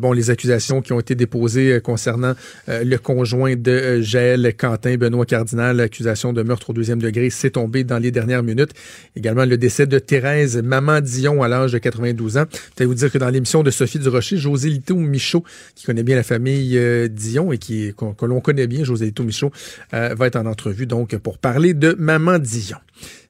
[0.00, 2.34] bon, les accusations qui ont été déposées concernant
[2.66, 7.84] le conjoint de Jaël Quentin, Benoît Cardinal, l'accusation de meurtre au deuxième degré, c'est tombé
[7.84, 8.70] dans les dernières minutes.
[9.16, 12.44] Également le décès de Thérèse Maman Dion à l'âge de 92 ans.
[12.78, 15.44] Je vous dire que dans l'émission de Sophie Durocher, José Lito Michaud,
[15.74, 16.78] qui connaît bien la famille
[17.10, 19.52] Dion et qui que l'on connaît bien, José Lito Michaud,
[19.94, 22.78] euh, va être en entrevue donc pour parler de Maman Dion.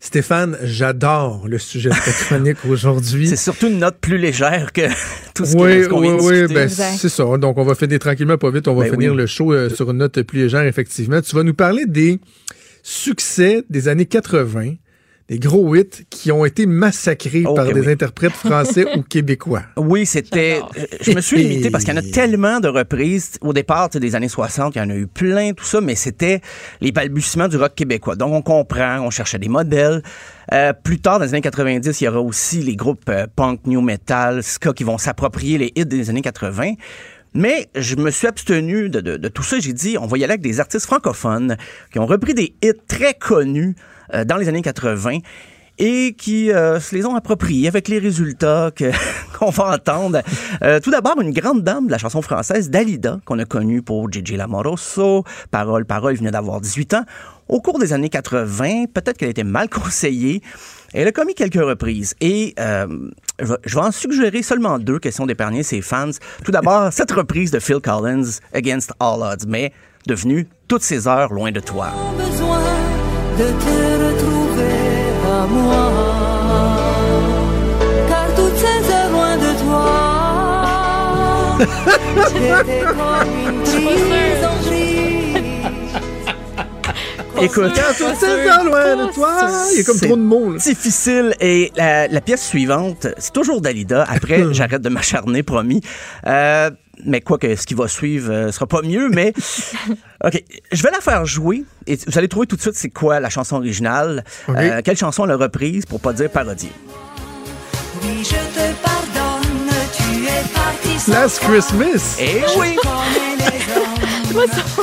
[0.01, 3.29] Stéphane, j'adore le sujet de ta chronique aujourd'hui.
[3.29, 4.83] C'est surtout une note plus légère que
[5.35, 7.25] tout ce oui, qu'on vient oui, oui, ben, c'est ça.
[7.37, 8.67] Donc, on va finir tranquillement, pas vite.
[8.69, 11.21] On va ben finir le show euh, sur une note plus légère, effectivement.
[11.21, 12.19] Tu vas nous parler des
[12.83, 14.75] succès des années 80
[15.31, 19.63] des gros hits qui ont été massacrés par des interprètes français ou québécois.
[19.77, 20.61] Oui, c'était.
[20.77, 23.39] Euh, je me suis limité parce qu'il y en a tellement de reprises.
[23.41, 26.41] Au départ, des années 60, il y en a eu plein, tout ça, mais c'était
[26.81, 28.17] les balbutiements du rock québécois.
[28.17, 30.03] Donc, on comprend, on cherchait des modèles.
[30.53, 33.61] Euh, plus tard, dans les années 90, il y aura aussi les groupes euh, punk,
[33.67, 36.73] new metal, ska qui vont s'approprier les hits des années 80.
[37.35, 39.61] Mais je me suis abstenu de, de, de tout ça.
[39.61, 41.57] J'ai dit, on va y aller avec des artistes francophones
[41.93, 43.77] qui ont repris des hits très connus
[44.15, 45.19] euh, dans les années 80
[45.81, 48.71] et qui euh, se les ont appropriés avec les résultats
[49.39, 50.21] qu'on va entendre.
[50.63, 54.13] Euh, tout d'abord, une grande dame de la chanson française, Dalida, qu'on a connue pour
[54.13, 57.05] Gigi Lamoroso, Parole, Parole, venait d'avoir 18 ans.
[57.49, 60.43] Au cours des années 80, peut-être qu'elle était mal conseillée.
[60.93, 62.87] Elle a commis quelques reprises et euh,
[63.39, 66.11] je vais en suggérer seulement deux, question d'épargner ses fans.
[66.45, 69.73] Tout d'abord, cette reprise de Phil Collins, Against All Odds, mais
[70.07, 71.89] devenue Toutes ces heures loin de toi.
[72.19, 73.00] besoin
[73.39, 74.79] de te retrouver
[75.27, 75.85] à moi.
[78.09, 79.87] Car toutes ces heures loin de toi,
[82.33, 84.71] j'étais comme une prise en
[87.43, 90.55] Écoute, Quand tout dans loin de toi, il y a comme trop de mots.
[90.57, 91.35] difficile.
[91.41, 94.05] Et la, la pièce suivante, c'est toujours Dalida.
[94.09, 95.81] Après, j'arrête de m'acharner, promis.
[96.27, 96.71] Euh,
[97.07, 99.33] mais quoi que ce qui va suivre euh, sera pas mieux, mais
[100.25, 103.21] OK, je vais la faire jouer et vous allez trouver tout de suite c'est quoi
[103.21, 104.57] la chanson originale, OK.
[104.57, 106.73] euh, quelle chanson elle a reprise pour pas dire parodie?
[108.03, 111.39] Oui, je te pardonne, tu es parti sans Last.
[111.41, 112.17] Christmas.
[112.21, 112.77] Eh oui!
[114.33, 114.83] Moi, ça-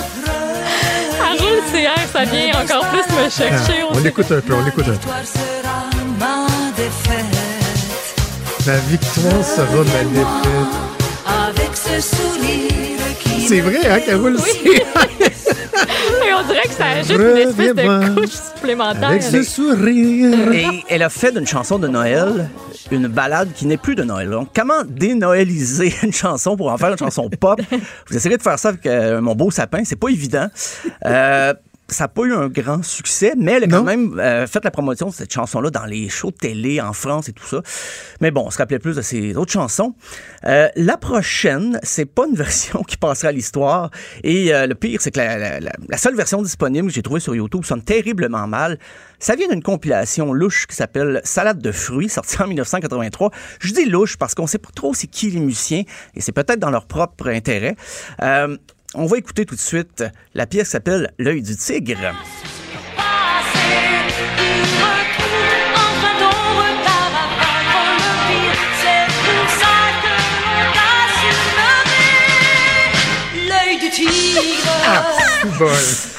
[1.19, 3.81] Harold CR, ça vient encore plus me chercher.
[3.81, 4.97] Ah, on l'écoute un peu, on l'écoute un peu.
[4.97, 5.89] Victoire sera
[6.19, 7.25] ma défaite.
[8.67, 10.96] La victoire sera ma défaite.
[11.95, 14.37] Ce sourire qui C'est vrai, hein, Carole?
[14.37, 19.09] Et on dirait que ça ajoute une espèce de couche supplémentaire.
[19.09, 20.51] Avec ce sourire.
[20.51, 22.49] Et elle a fait d'une chanson de Noël
[22.91, 24.29] une balade qui n'est plus de Noël.
[24.29, 27.59] Donc, comment dénoëliser une chanson pour en faire une chanson pop?
[28.07, 30.47] Vous essayerez de faire ça avec euh, mon beau sapin, c'est pas évident.
[31.05, 31.53] Euh,
[31.89, 33.83] ça n'a pas eu un grand succès, mais elle a quand Non.
[33.83, 37.29] même euh, fait la promotion de cette chanson-là dans les shows de télé en France
[37.29, 37.61] et tout ça.
[38.21, 39.95] Mais bon, on se rappelait plus de ses autres chansons.
[40.45, 43.89] Euh, la prochaine, c'est pas une version qui passera à l'histoire.
[44.23, 47.01] Et euh, le pire, c'est que la, la- la- la seule version disponible que j'ai
[47.01, 48.77] trouvée sur YouTube sonne terriblement mal.
[49.19, 53.31] Ça vient d'une compilation louche qui s'appelle Salade de fruits, sortie en 1983.
[53.59, 55.83] Je dis louche parce qu'on sait pas trop c'est qui les musiciens
[56.15, 57.75] et c'est peut-être dans leur propre intérêt.
[58.95, 60.03] On va écouter tout de suite
[60.33, 62.15] la pièce s'appelle L'œil du tigre.
[73.35, 74.71] L'œil du tigre.
[75.59, 76.16] Bon.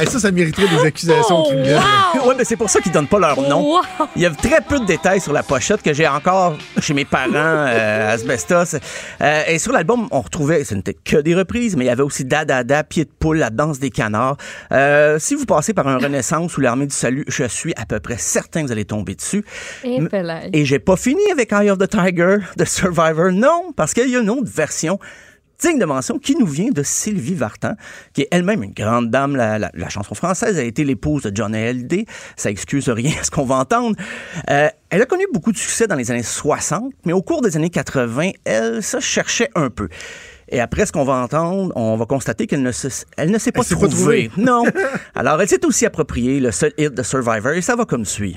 [0.00, 1.76] Hey, ça, ça mériterait des accusations Oh, criminelles.
[2.14, 2.28] wow!
[2.28, 3.74] Ouais, mais c'est pour ça qu'ils donnent pas leur nom.
[3.74, 3.80] Wow!
[4.16, 7.04] Il y a très peu de détails sur la pochette que j'ai encore chez mes
[7.04, 8.76] parents, euh, Asbestos.
[9.20, 12.02] Euh, et sur l'album, on retrouvait, ce n'était que des reprises, mais il y avait
[12.02, 14.38] aussi Da Da Da, Pied de poule, La danse des canards.
[14.72, 18.00] Euh, si vous passez par un Renaissance ou l'Armée du Salut, je suis à peu
[18.00, 19.44] près certain que vous allez tomber dessus.
[19.84, 19.98] Et.
[20.54, 23.32] Et j'ai pas fini avec Eye of the Tiger de Survivor.
[23.32, 24.98] Non, parce qu'il y a une autre version
[25.60, 27.74] digne de mention qui nous vient de Sylvie Vartan,
[28.14, 29.36] qui est elle-même une grande dame.
[29.36, 32.06] La, la- la chanson française a été l'épouse de John Hallyday.
[32.36, 33.96] Ça excuse rien à ce qu'on va entendre.
[34.50, 37.56] Euh, elle a connu beaucoup de succès dans les années 60, mais au cours des
[37.56, 39.88] années 80, elle se cherchait un peu.
[40.52, 43.52] Et après ce qu'on va entendre, on va constater qu'elle ne, se, elle ne s'est
[43.52, 44.28] pas s'est pas trouvée.
[44.28, 44.44] trouvée.
[44.44, 44.64] Non.
[45.14, 48.36] Alors, elle s'est aussi appropriée le seul hit de Survivor, et ça va comme suit.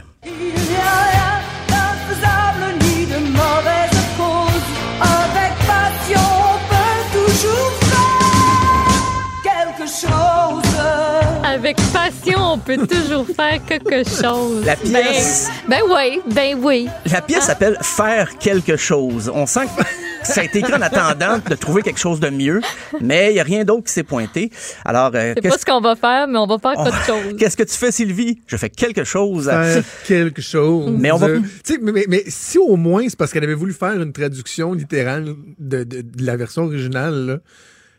[11.78, 14.64] Avec passion, on peut toujours faire quelque chose.
[14.66, 16.88] La pièce- Ben, ben oui, ben oui.
[17.12, 19.32] La pièce s'appelle Faire quelque chose.
[19.34, 19.84] On sent que
[20.24, 22.62] ça a été écrit en attendant de trouver quelque chose de mieux,
[23.02, 24.52] mais il n'y a rien d'autre qui s'est pointé.
[24.86, 27.06] Alors, euh, C'est pas qu'est-ce ce qu'on va faire, mais on va faire on- autre
[27.06, 27.36] chose.
[27.40, 28.40] qu'est-ce que tu fais, Sylvie?
[28.48, 29.46] Je fais quelque chose.
[29.50, 30.92] Faire quelque chose.
[30.96, 33.54] Mais on va- Tu sais, mais, mais- mais si au moins c'est parce qu'elle avait
[33.56, 37.38] voulu faire une traduction littérale de, de- de la version originale, là.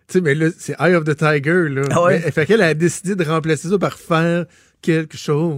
[0.07, 1.83] Tu sais, mais là, c'est Eye of the Tiger, là.
[1.91, 2.21] Ah ouais?
[2.25, 4.45] Mais- fait qu'elle a décidé de remplacer ça par faire
[4.83, 5.57] quelque chose.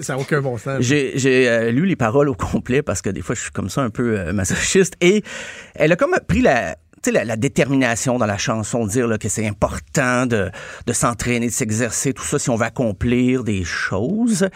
[0.00, 0.80] Ça n'a aucun bon sens.
[0.80, 3.82] J'ai euh, lu les paroles au complet parce que des fois, je suis comme ça
[3.82, 4.94] un peu euh, masochiste.
[5.02, 5.22] Et
[5.74, 6.76] elle a comme pris la,
[7.12, 10.50] la, la détermination dans la chanson, de dire là, que c'est important de,
[10.86, 14.48] de s'entraîner, de s'exercer, tout ça, si on veut accomplir des choses.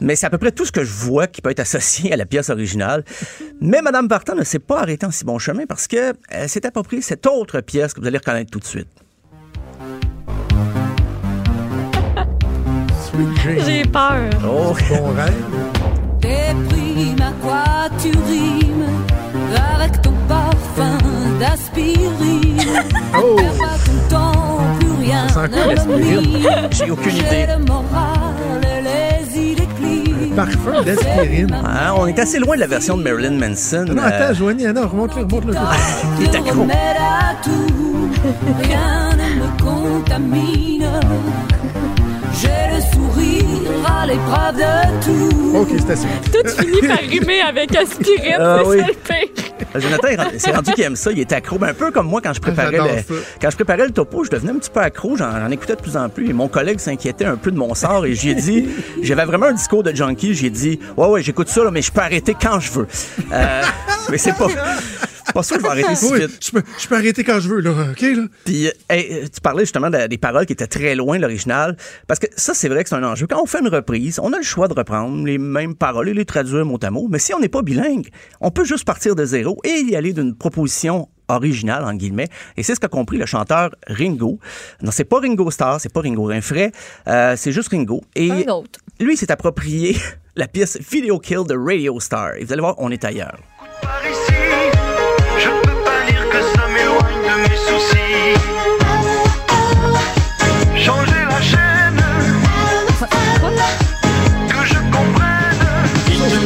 [0.00, 2.16] Mais c'est à peu près tout ce que je vois qui peut être associé à
[2.16, 3.04] la pièce originale.
[3.60, 6.64] Mais Madame Barton ne s'est pas arrêtée en si bon chemin parce que elle s'est
[6.66, 8.88] appropriée cette autre pièce que vous allez reconnaître tout de suite.
[13.66, 14.30] J'ai peur.
[14.44, 15.34] Oh, Bon rêve?
[16.20, 18.86] Déprime à quoi tu rimes
[19.54, 20.98] avec ton parfum
[21.38, 22.60] d'aspirine.
[23.16, 23.36] Oh!
[23.36, 25.26] Perds pas ton temps, plus rien.
[26.70, 27.46] J'ai aucune idée.
[30.44, 31.52] Parfum d'aspirine.
[31.52, 33.84] Hein, on est assez loin de la version de Marilyn Manson.
[33.88, 35.54] Non, non, Euh, attends, Joanie, non, remonte-le, remonte-le.
[36.18, 36.60] il est accro.
[36.62, 38.10] remède à tout.
[38.62, 40.86] Rien ne me contamine.
[43.86, 45.56] À l'épreuve de tout.
[45.56, 46.06] OK, c'est assez.
[46.32, 48.78] Tout finit par rimer avec aspirine, Ah c'est oui.
[48.80, 49.44] ça le pire.
[49.76, 51.12] Jonathan, c'est rendu qu'il aime ça.
[51.12, 51.58] Il était accro.
[51.58, 53.02] Ben, un peu comme moi quand je préparais le,
[53.40, 55.16] quand je préparais le topo, je devenais un petit peu accro.
[55.16, 56.28] J'en, j'en écoutais de plus en plus.
[56.28, 58.04] Et mon collègue s'inquiétait un peu de mon sort.
[58.06, 58.68] Et j'ai dit,
[59.02, 60.34] j'avais vraiment un discours de junkie.
[60.34, 62.86] J'ai dit, ouais, ouais, j'écoute ça, là, mais je peux arrêter quand je veux.
[63.32, 63.62] Euh,
[64.10, 64.48] mais c'est pas,
[65.32, 66.38] pas sûr que je vais arrêter si Oui, vite.
[66.44, 67.70] je peux, je peux arrêter quand je veux, là.
[67.92, 68.22] OK, là?
[68.44, 71.76] Puis, euh, hey, tu parlais justement de- des paroles qui étaient très loin de l'original.
[72.06, 73.26] Parce que ça, c'est vrai que c'est un enjeu.
[73.26, 76.14] Quand on fait une reprise, on a le choix de reprendre les mêmes paroles et
[76.14, 77.08] les traduire mot à mot.
[77.10, 78.08] Mais si on n'est pas bilingue,
[78.40, 82.26] on peut juste partir de zéro et y aller d'une proposition originale, en guillemets.
[82.56, 84.40] Et c'est ce qu'a compris le chanteur Ringo.
[84.82, 86.72] Non, c'est pas Ringo Starr, c'est pas Ringo Rinfray,
[87.06, 88.02] euh, c'est juste Ringo.
[88.16, 88.80] Et Un autre.
[88.98, 89.96] lui, il s'est approprié
[90.36, 92.34] la pièce Video Kill de Radio Star.
[92.36, 93.38] Et vous allez voir, on est ailleurs.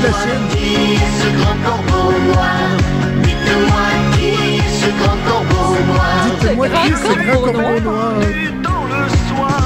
[0.05, 0.47] La chaîne.
[0.51, 2.57] Qui est ce grand corbeau noir
[3.23, 8.13] Dites-moi qui est ce grand corbeau noir Dites-moi qui c'est le grand corbeau noir?
[8.63, 9.63] Dans le soir.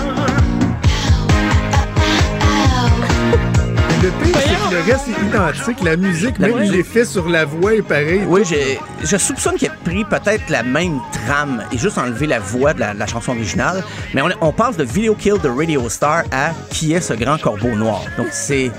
[4.02, 5.82] Le pire, le reste est identique.
[5.82, 6.74] La musique, même musique.
[6.77, 8.23] l'effet sur la voix est pareil.
[8.27, 12.39] Oui, j'ai- je soupçonne qu'il a pris peut-être la même trame et juste enlevé la
[12.39, 13.82] voix de la, de la chanson originale.
[14.15, 17.39] Mais on, on passe de Video Kill de Radio Star à Qui est ce grand
[17.39, 18.03] corbeau noir?
[18.16, 18.70] Donc c'est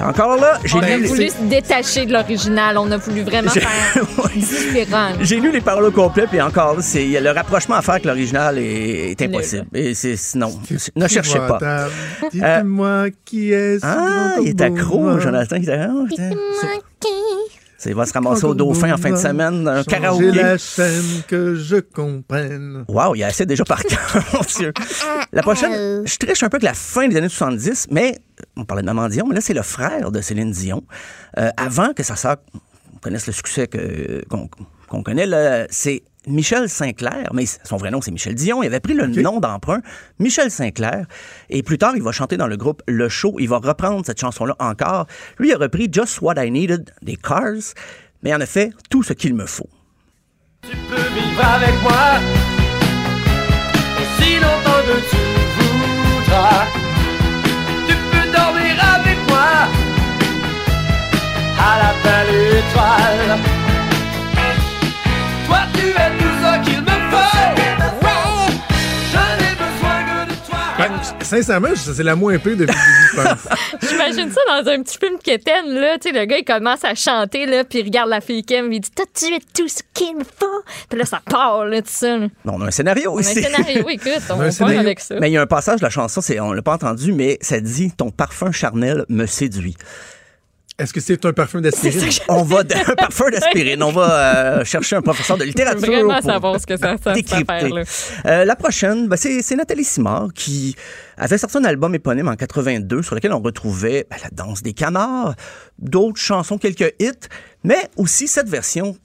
[0.00, 2.78] encore là, j'ai On a lu, voulu se détacher de l'original.
[2.78, 4.04] On a voulu vraiment J'ai- faire
[4.34, 5.08] différent.
[5.20, 8.04] j'ai lu les paroles au complet puis encore là, c'est le rapprochement à faire avec
[8.06, 9.66] l'original est, est impossible.
[9.74, 10.52] Et c'est non,
[10.96, 11.56] ne cherchez pas.
[11.56, 11.90] Épouvantable.
[12.32, 15.18] Dites-moi qui est ce Ah, grand il est accro, noir?
[15.32, 16.06] Jonathan.
[17.86, 20.32] Il va se ramasser au dauphin en fin de semaine, un karaoké.
[20.32, 22.84] la chaîne que je comprenne.
[22.88, 24.70] Wow, il y a assez déjà par cœur, mon Dieu.
[25.32, 28.18] La prochaine, je triche un peu avec la fin des années 70, mais
[28.56, 30.84] on parlait de Maman Dion, mais là, c'est le frère de Céline Dion.
[31.38, 32.36] Euh, avant que sa sœur
[33.00, 34.50] connaisse le succès que- qu'on
[34.88, 38.62] qu'on connaît, là, c'est Michel Sinclair, mais son vrai nom, c'est Michel Dion.
[38.62, 39.80] Il avait pris le nom d'emprunt,
[40.18, 41.06] Michel Sinclair.
[41.48, 43.36] Et plus tard, il va chanter dans le groupe Le Show.
[43.38, 45.06] Il va reprendre cette chanson-là encore.
[45.38, 47.74] Lui, il a repris Just What I Needed des Cars,
[48.22, 49.68] mais en a fait tout ce qu'il me faut.
[50.62, 52.20] Tu peux vivre avec moi
[53.98, 55.16] aussi longtemps que tu
[55.56, 56.66] voudras.
[57.88, 59.68] Tu peux dormir avec moi
[61.58, 63.59] à la belle étoile.
[65.50, 67.40] Toi, tu es tout ce qu'il me faut.
[69.10, 70.58] Je n'ai besoin que de toi.
[70.78, 72.72] Ben, sincèrement, je- c'est la moins pire de Vivi,
[73.12, 73.48] je pense.
[73.90, 75.98] J'imagine ça dans un petit film quétaine, là.
[75.98, 78.72] Tu sais, le gars, il commence à chanter, là, puis il regarde la fille Kim,
[78.72, 80.62] il dit Toi, tu es tout ce qu'il me faut.
[80.88, 82.16] Puis là, ça part, là, tout ça.
[82.16, 82.26] là.
[82.44, 84.78] Non, on a un scénario On a un scénario, écoute, on scénario.
[84.80, 85.16] avec ça.
[85.20, 87.38] Mais il y a un passage de la chanson, c'est, on l'a pas entendu, mais
[87.40, 89.76] ça dit Ton parfum charnel me séduit.
[90.80, 92.08] Est-ce que c'est un parfum d'aspirine?
[92.28, 93.82] On va d'un parfum d'aspirine.
[93.82, 95.80] On va euh, chercher un professeur de littérature.
[95.80, 97.70] vraiment pour savoir ce que ça, décrypter.
[98.24, 100.74] Euh, la prochaine, ben, c'est, c'est Nathalie Simard qui
[101.18, 104.72] avait sorti un album éponyme en 82 sur lequel on retrouvait ben, la danse des
[104.72, 105.34] canards,
[105.78, 107.28] d'autres chansons, quelques hits,
[107.62, 108.96] mais aussi cette version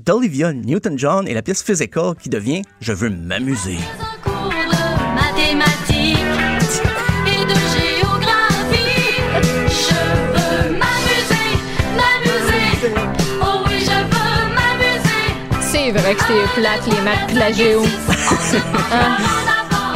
[0.00, 3.76] d'Olivia Newton-John et la pièce Physical qui devient Je veux m'amuser.
[16.02, 17.82] Vrai que c'est plate, les maths pis la géo.
[18.06, 18.18] Par
[18.92, 19.94] en avant,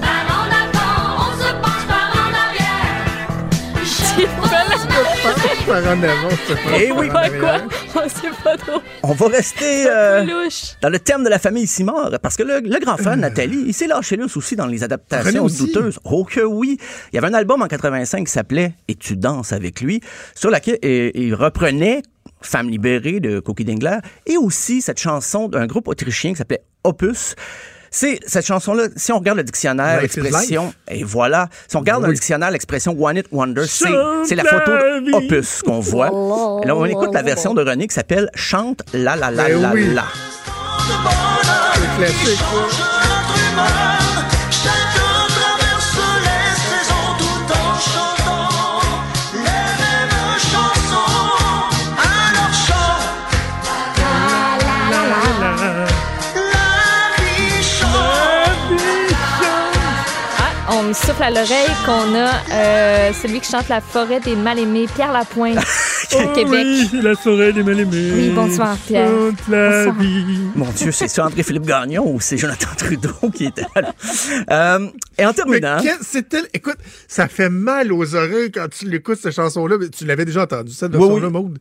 [0.00, 3.84] par en avant, on se penche par en arrière.
[3.84, 4.26] Je veux
[5.66, 7.56] Par en avant, c'est pas Eh oui, Pas quoi?
[7.94, 8.80] On sait pas trop.
[9.02, 10.24] On va rester euh,
[10.80, 13.64] dans le thème de la famille Simard, parce que le, le grand frère de Nathalie,
[13.66, 15.58] il s'est lâché là aussi dans les adaptations aussi.
[15.66, 15.98] douteuses.
[16.04, 16.78] Oh que oui!
[17.12, 20.00] Il y avait un album en 85 qui s'appelait Et tu danses avec lui,
[20.34, 22.02] sur laquelle euh, il reprenait
[22.42, 27.34] Femme libérée de Cookie Dingler et aussi cette chanson d'un groupe autrichien qui s'appelait Opus.
[27.92, 32.08] C'est cette chanson-là, si on regarde le dictionnaire, l'expression, et voilà, si on regarde dans
[32.08, 34.70] le dictionnaire l'expression One It Wonder, c'est la photo
[35.10, 36.60] d'Opus qu'on voit.
[36.62, 39.60] Et là, on écoute la version de René qui s'appelle Chante la la la Ben
[39.60, 39.92] la oui.
[39.92, 40.04] la.
[41.74, 42.40] C'est classique.
[60.90, 65.12] Me souffle à l'oreille qu'on a euh, celui qui chante La forêt des mal-aimés, Pierre
[65.12, 65.56] Lapointe.
[66.14, 66.66] au Québec.
[66.92, 68.10] Oui, la forêt des mal-aimés.
[68.12, 69.08] Oui, bonsoir, Pierre.
[69.08, 70.00] Chante la Bonsoir.
[70.00, 70.38] vie.
[70.56, 73.92] Mon Dieu, c'est ça André-Philippe Gagnon ou c'est Jonathan Trudeau qui était là?
[74.50, 75.78] Euh, et en Mais terminant...
[76.00, 76.42] c'était.
[76.52, 79.76] Écoute, ça fait mal aux oreilles quand tu l'écoutes, cette chanson-là.
[79.78, 81.30] mais Tu l'avais déjà entendue, cette Oui, oui.
[81.30, 81.58] Maude?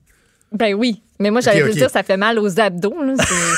[0.52, 1.04] Ben oui.
[1.22, 1.78] Mais moi, j'allais Ok, te ok.
[1.80, 3.04] dire, ça fait mal aux abdos.
[3.04, 3.14] là.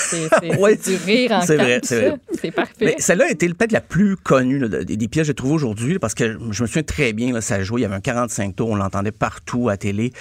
[0.10, 2.10] C'est- Ouais, du rire en c'est vrai, c'est ça.
[2.10, 2.20] vrai.
[2.42, 2.96] C'est parfait.
[2.98, 6.00] Celle-là a été peut-être la plus connue là, de- des, pièces que j'ai trouvées aujourd'hui
[6.00, 8.56] parce que je me souviens très bien, là, ça jouait, il y avait un 45
[8.56, 10.12] tours, on l'entendait partout à télé.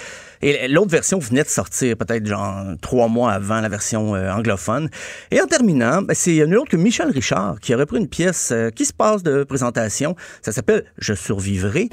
[0.43, 4.89] Et l'autre version venait de sortir peut-être genre trois mois avant la version euh, anglophone.
[5.31, 8.49] Et en terminant, ben, c'est nul autre que Michel Richard qui a repris une pièce
[8.51, 10.15] euh, qui se passe de présentation.
[10.43, 11.89] Ça s'appelle Je survivrai.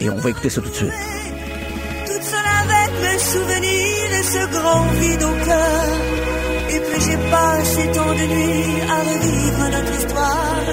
[0.00, 0.90] Et on va écouter ça tout de suite.
[3.02, 5.88] Mes souvenirs et ce grand vide au cœur.
[6.70, 10.64] Et puis j'ai passé tant de nuits à revivre notre histoire.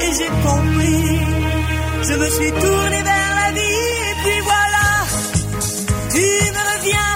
[0.00, 1.20] Et j'ai compris,
[2.08, 3.84] je me suis tourné vers la vie.
[4.10, 4.86] Et puis voilà,
[6.14, 6.26] tu
[6.56, 7.14] me reviens.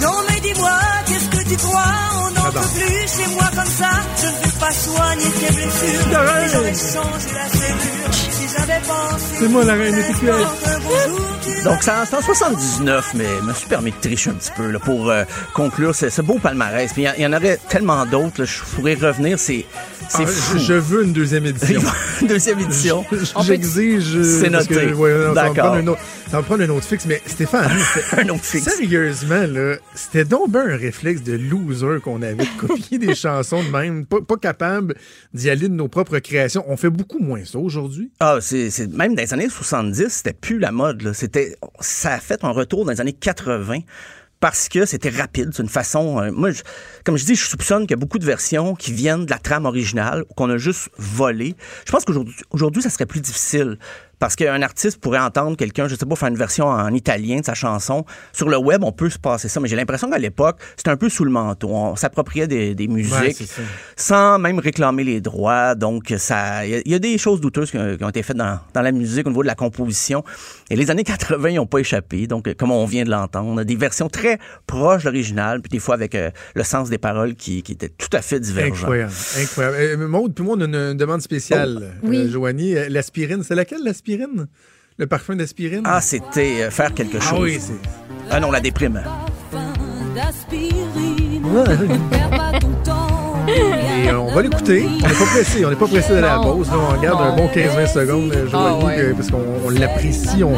[0.00, 1.94] Non mais dis-moi, qu'est-ce que tu crois?
[2.24, 3.90] On n'en peut plus chez moi comme ça.
[4.20, 6.08] Je ne vais pas soigner tes blessures.
[6.52, 8.33] J'aurais changé la pensé.
[9.38, 10.26] C'est moi, la reine tu
[11.64, 14.50] Donc, c'est en, c'est en 79, mais je me suis permis de tricher un petit
[14.56, 15.24] peu là, pour euh,
[15.54, 16.92] conclure ce, beau palmarès.
[16.92, 19.64] Puis il y y, en aurait tellement d'autres, je pourrais revenir, c'est
[20.08, 20.58] c'est Ah, fou.
[20.58, 21.80] je, veux une deuxième édition.
[22.28, 23.04] Deuxième édition.
[23.44, 24.22] J'exige.
[24.22, 24.92] C'est parce que, noté.
[24.94, 25.76] ouais, non, D'accord.
[26.30, 27.04] Ça va prendre un autre fixe.
[27.06, 27.70] Mais Stéphane,
[28.16, 28.64] Un autre fixe.
[28.64, 33.62] sérieusement, là, c'était donc ben un réflexe de loser qu'on avait de copier des chansons
[33.62, 34.06] de même.
[34.06, 34.94] Pas, pas capable
[35.32, 36.64] d'y aller de nos propres créations.
[36.68, 38.10] On fait beaucoup moins ça aujourd'hui.
[38.20, 41.02] Ah, c'est c'est- même dans les années 70, c'était plus la mode.
[41.02, 41.14] Là.
[41.14, 43.78] C'était, ça a fait un retour dans les années 80
[44.44, 45.52] parce que c'était rapide.
[45.54, 46.20] C'est une façon.
[46.20, 46.60] euh, moi, je-
[47.02, 49.38] comme je dis, je soupçonne qu'il y a beaucoup de versions qui viennent de la
[49.38, 51.54] trame originale ou qu'on a juste volé.
[51.86, 53.78] Je pense qu'aujourd'hui, aujourd'hui, ça serait plus difficile.
[54.18, 57.44] Parce qu'un artiste pourrait entendre quelqu'un, je sais pas, faire une version en italien de
[57.44, 58.04] sa chanson.
[58.32, 60.96] Sur le web, on peut se passer ça, mais j'ai l'impression qu'à l'époque, c'était un
[60.96, 61.68] peu sous le manteau.
[61.70, 63.12] On s'appropriait des, des musiques
[63.96, 65.74] sans même réclamer les droits.
[65.74, 68.08] Donc, ça, il y a- il y, a des choses douteuses qui ont, qui ont
[68.08, 70.24] été faites dans, dans la musique au niveau de la composition.
[70.70, 72.26] Et les années 80, ils n'ont pas échappé.
[72.26, 75.68] Donc, comme on vient de l'entendre, on a des versions très proches de l'original, puis
[75.70, 78.74] des fois avec euh, le sens des paroles qui, qui étaient tout à fait divergents.
[78.84, 79.12] Incroyable.
[79.40, 79.76] Incroyable.
[79.78, 81.92] Euh, Maude, puis moi, on a une, une demande spéciale.
[82.02, 82.18] Oh, oui.
[82.18, 84.03] Euh, Joanie, Euh, l'aspirine, c'est laquelle l'aspirine?
[84.96, 85.82] Le parfum d'aspirine?
[85.84, 87.32] Ah, c'était euh, faire quelque chose.
[87.36, 87.74] Ah oui, c'est.
[88.30, 89.02] Ah non, la déprime.
[93.46, 94.84] Et euh, on va l'écouter.
[94.86, 95.64] On n'est pas pressé.
[95.64, 96.68] On n'est pas pressé d'aller à la pause.
[96.68, 96.74] là.
[96.78, 98.98] on regarde un bon 15-20 secondes, euh, Joanie, Ah ouais.
[98.98, 100.42] euh, parce qu'on on l'apprécie.
[100.44, 100.54] On,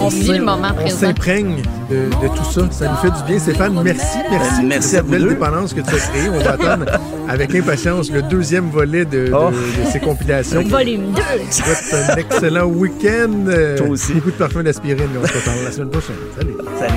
[0.00, 1.56] On vit le moment on s'imprègne
[1.90, 2.62] de, de tout ça.
[2.70, 3.38] Ça nous fait du bien.
[3.38, 4.18] Stéphane, merci.
[4.30, 5.28] Merci, merci de cette à vous belle deux.
[5.30, 6.28] dépendance que tu as créée.
[6.32, 6.86] On va attendre
[7.28, 9.50] avec impatience le deuxième volet de, Oh.
[9.50, 10.62] de ces compilations.
[10.62, 11.22] Volume 2.
[11.50, 13.30] Je te souhaite un excellent week-end.
[13.76, 14.14] Toi aussi.
[14.14, 15.08] Beaucoup de parfum d'aspirine.
[15.22, 16.16] On se reparle la semaine prochaine.
[16.38, 16.54] Salut.
[16.78, 16.94] Salut.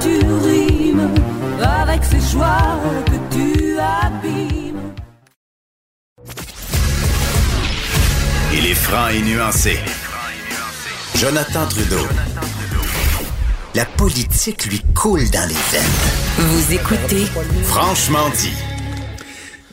[0.00, 0.21] Tu
[1.92, 4.92] avec ces joies que tu abîmes.
[8.54, 9.78] Il est franc et nuancé.
[11.16, 12.06] Jonathan Trudeau.
[13.74, 16.38] La politique lui coule dans les veines.
[16.38, 17.26] Vous écoutez
[17.64, 18.71] Franchement dit.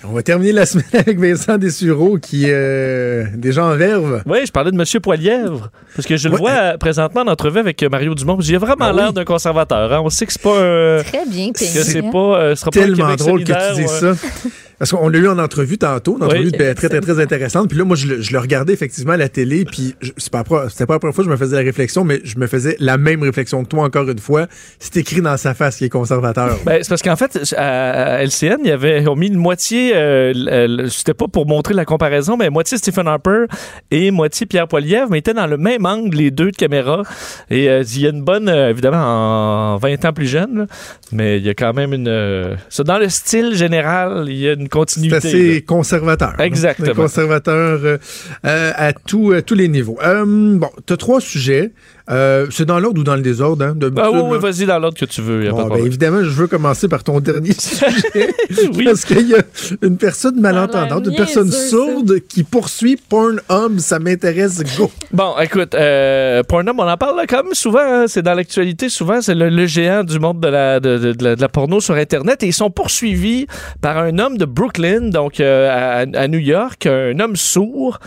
[0.10, 4.24] On va terminer la semaine avec Vincent Dessureau qui euh, déjà en verve.
[4.26, 4.84] Oui, je parlais de M.
[5.02, 5.70] Poilièvre.
[5.96, 6.40] Parce que je le Ouais.
[6.40, 8.38] vois euh, présentement en entrevue avec euh, Mario Dumont.
[8.40, 8.98] J'ai vraiment Ah oui.
[8.98, 9.94] l'air d'un conservateur.
[9.94, 10.02] hein.
[10.04, 11.04] On sait que c'est pas un.
[11.04, 12.10] Très bien que c'est hein.
[12.12, 12.18] pas.
[12.42, 14.14] euh, ce sera pas Tellement drôle que tu dises ça.
[14.80, 16.52] Parce qu'on l'a eu en entrevue tantôt, une entrevue Oui.
[16.54, 17.68] très, très, très intéressante.
[17.70, 20.44] Puis là, moi, je le, je le regardais effectivement à la télé, puis c'est pas,
[20.70, 22.78] c'était pas la première fois que je me faisais la réflexion, mais je me faisais
[22.80, 24.48] la même réflexion que toi encore une fois.
[24.80, 26.58] C'est écrit dans sa face qu'il est conservateur.
[26.66, 29.92] Ben, c'est parce qu'en fait, à, LCN, il y avait, ils ont mis une moitié,
[29.96, 33.46] euh, l- c'était pas pour montrer la comparaison, mais moitié Stephen Harper
[33.92, 37.04] et moitié Pierre Poilievre, mais ils étaient dans le même angle, les deux de caméra.
[37.50, 40.66] Et euh, il y a une bonne, euh, évidemment, en 20 ans plus jeune, là,
[41.12, 42.08] mais il y a quand même une.
[42.08, 45.16] euh, ça, dans le style général, il y a une C'est continuité.
[45.16, 45.62] assez là.
[45.68, 46.34] conservateur.
[46.38, 46.44] hein.
[46.44, 46.94] Exactement.
[46.94, 47.98] Conservateur euh,
[48.46, 49.98] euh, à, tout, à tous les niveaux.
[50.04, 50.26] Euh,
[50.58, 51.72] bon, tu as trois sujets.
[52.12, 54.98] Euh, c'est dans l'ordre ou dans le désordre, hein, Ah oui, oui, vas-y dans l'ordre
[54.98, 55.46] que tu veux.
[55.46, 57.86] y a Bon, pas de ben, évidemment, je veux commencer par ton dernier sujet.
[58.76, 58.84] Oui.
[58.86, 59.42] Parce qu'il y a
[59.84, 61.68] une personne malentendante, une personne ça.
[61.70, 63.78] sourde qui poursuit Pornhub.
[63.80, 64.92] Ça m'intéresse, go.
[65.12, 67.80] Bon, écoute, euh, Pornhub, on en parle là, quand même souvent.
[67.82, 69.22] hein, c'est dans l'actualité souvent.
[69.22, 71.80] C'est le, le géant du monde de la, de, de- de la, de la porno
[71.80, 72.42] sur Internet.
[72.44, 73.46] Et ils sont poursuivis
[73.82, 78.00] par un homme de Brooklyn, donc euh, à, à New York, un homme sourd,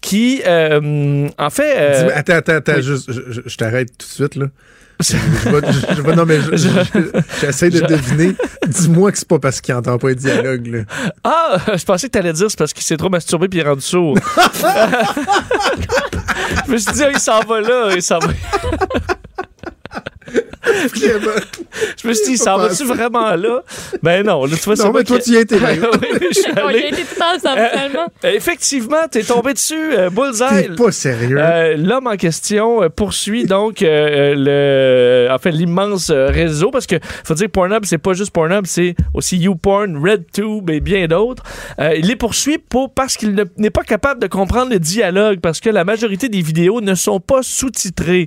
[0.00, 1.74] qui, euh, en fait...
[1.76, 2.82] euh, attends, attends, attends, oui.
[2.82, 3.10] juste,
[3.46, 4.46] je, t'arrête tout de suite, là.
[5.00, 8.34] je, vais- je- non, mais je- je- j'essaie de deviner.
[8.66, 10.78] Dis-moi que c'est pas parce qu'il entend pas le dialogue, là.
[11.22, 13.68] Ah, je pensais que t'allais dire c'est parce qu'il s'est trop masturbé puis il est
[13.68, 14.18] rendu sourd.
[16.66, 18.28] je me suis dit, ah, il s'en va là, il s'en va.
[22.02, 23.62] Je me suis dit, s'en va-tu vraiment là?
[24.02, 25.68] Ben non, là, tu vois, c'est Non, mais toi, que- tu y été là.
[25.72, 26.78] Oui, je suis allé.
[26.80, 28.06] été tout ensemble, finalement.
[28.24, 30.68] Euh, effectivement, t'es tombé dessus, euh, bullseye.
[30.68, 31.38] T'es pas sérieux.
[31.40, 36.96] Euh, L'homme en question euh, poursuit donc euh, le, en fait, l'immense réseau parce que
[37.24, 41.42] faut dire que Pornhub c'est pas juste Pornhub, c'est aussi YouPorn, RedTube et bien d'autres.
[41.80, 45.40] Euh, il les poursuit pour parce qu'il ne- n'est pas capable de comprendre le dialogue
[45.40, 48.26] parce que la majorité des vidéos ne sont pas sous-titrées.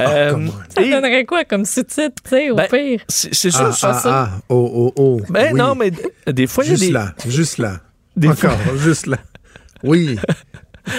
[0.00, 3.00] Euh, come Ça donnerait quoi comme sous-titre, tu sais, au Ben, pire?
[3.08, 3.88] c'est ah, sûr.
[3.88, 5.20] ah, ah, oh, oh, oh.
[5.30, 5.58] Ben Oui.
[5.58, 5.90] non, mais
[6.26, 7.80] des fois il y a Juste des là, juste là.
[8.16, 9.18] Des encore, juste là.
[9.82, 10.18] Oui.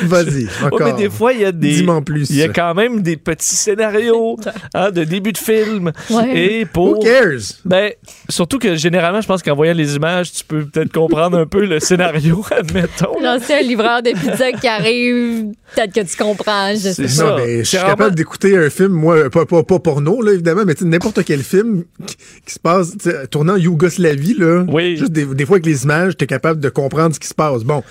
[0.04, 0.80] Vas-y, Ouais, encore.
[0.88, 1.70] mais des fois, il y a des.
[1.72, 2.30] Dis-moi en plus.
[2.30, 4.38] Il y a quand même des petits scénarios
[4.74, 5.92] hein, de début de film.
[6.10, 6.38] Ouais.
[6.38, 7.00] Et Who pour.
[7.04, 7.40] cares?
[7.66, 7.92] Ben,
[8.30, 11.66] surtout que généralement, je pense qu'en voyant les images, tu peux peut-être comprendre un peu
[11.66, 13.20] le scénario, admettons.
[13.22, 17.24] Là, c'est un livreur de pizza qui arrive, peut-être que tu comprends, je sais ça.
[17.26, 20.34] Non, mais je suis vraiment- capable d'écouter un film, moi, pas, pas, pas porno, là,
[20.34, 24.36] évidemment, mais tu sais, n'importe quel film qui, qui se passe, tu tournant en Yougoslavie,
[24.38, 24.64] là.
[24.68, 24.98] Oui.
[24.98, 27.64] Juste des, des fois, avec les images, t'es capable de comprendre ce qui se passe.
[27.64, 27.84] Bon.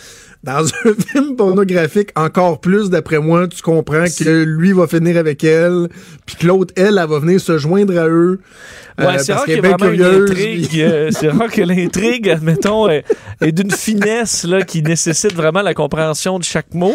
[0.44, 5.42] Dans un film pornographique, encore plus, d'après moi, tu comprends que lui va finir avec
[5.42, 5.88] elle,
[6.26, 8.40] puis que l'autre, elle, elle va venir se joindre à eux.
[8.98, 10.68] Ouais, euh, c'est rare qu'il y ait vraiment une intrigue.
[10.68, 13.04] puis- euh, c'est rare que l'intrigue, admettons, est,
[13.40, 16.94] est d'une finesse là, qui nécessite vraiment la compréhension de chaque mot.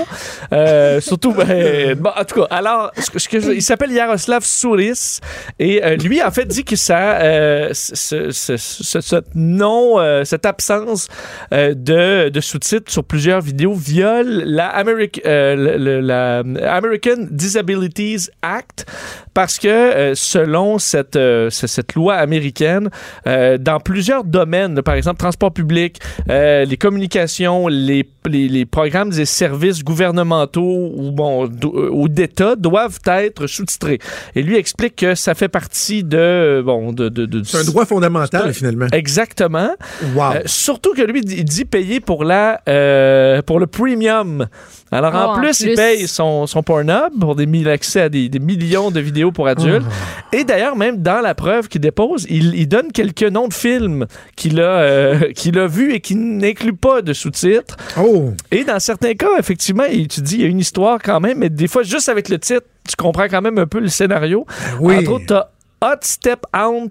[0.51, 3.91] Euh, surtout, ben, bon, en tout cas, alors, ce que, ce que je- il s'appelle
[3.91, 5.19] Yaroslav Souris
[5.59, 11.07] et euh, lui, en fait, dit que ça, euh, ce, non, euh, cette absence
[11.53, 16.39] euh, de, de sous-titres sur plusieurs vidéos viole la, Ameri- euh, le- la
[16.75, 18.85] American Disabilities Act
[19.33, 22.89] parce que euh, selon cette, euh, ce- cette loi américaine,
[23.25, 29.83] dans plusieurs domaines, par exemple transport public, les communications, les, les, les programmes et services
[29.83, 33.99] gouvernementaux ou, bon, ou d'État doivent être sous-titrés.
[34.35, 36.61] Et lui explique que ça fait partie de...
[36.65, 38.87] Bon, de, de, de- C'est un droit fondamental, finalement.
[38.91, 39.71] Exactement.
[40.15, 40.33] Wow.
[40.45, 44.47] Surtout que lui, il dit payer pour, la, euh, pour le premium.
[44.91, 48.09] Alors, Oh, en, en plus, il paye son, son Pornhub pour des mille accès à
[48.09, 49.85] des, des millions de vidéos pour adultes.
[50.31, 54.05] Et d'ailleurs, même dans la preuve qu'il dépose, il, il donne quelques noms de films
[54.35, 57.75] qu'il a, euh, qu'il a vus et qui n'incluent pas de sous-titres.
[57.99, 58.31] Oh!
[58.51, 61.39] Et dans certains cas, effectivement, il- tu dis, il y a une histoire quand même,
[61.39, 64.45] mais des fois, juste avec le titre, tu comprends quand même un peu le scénario.
[64.79, 64.97] oui.
[64.97, 65.47] Entre autres, t'as
[65.81, 66.89] Hot Step Aunt,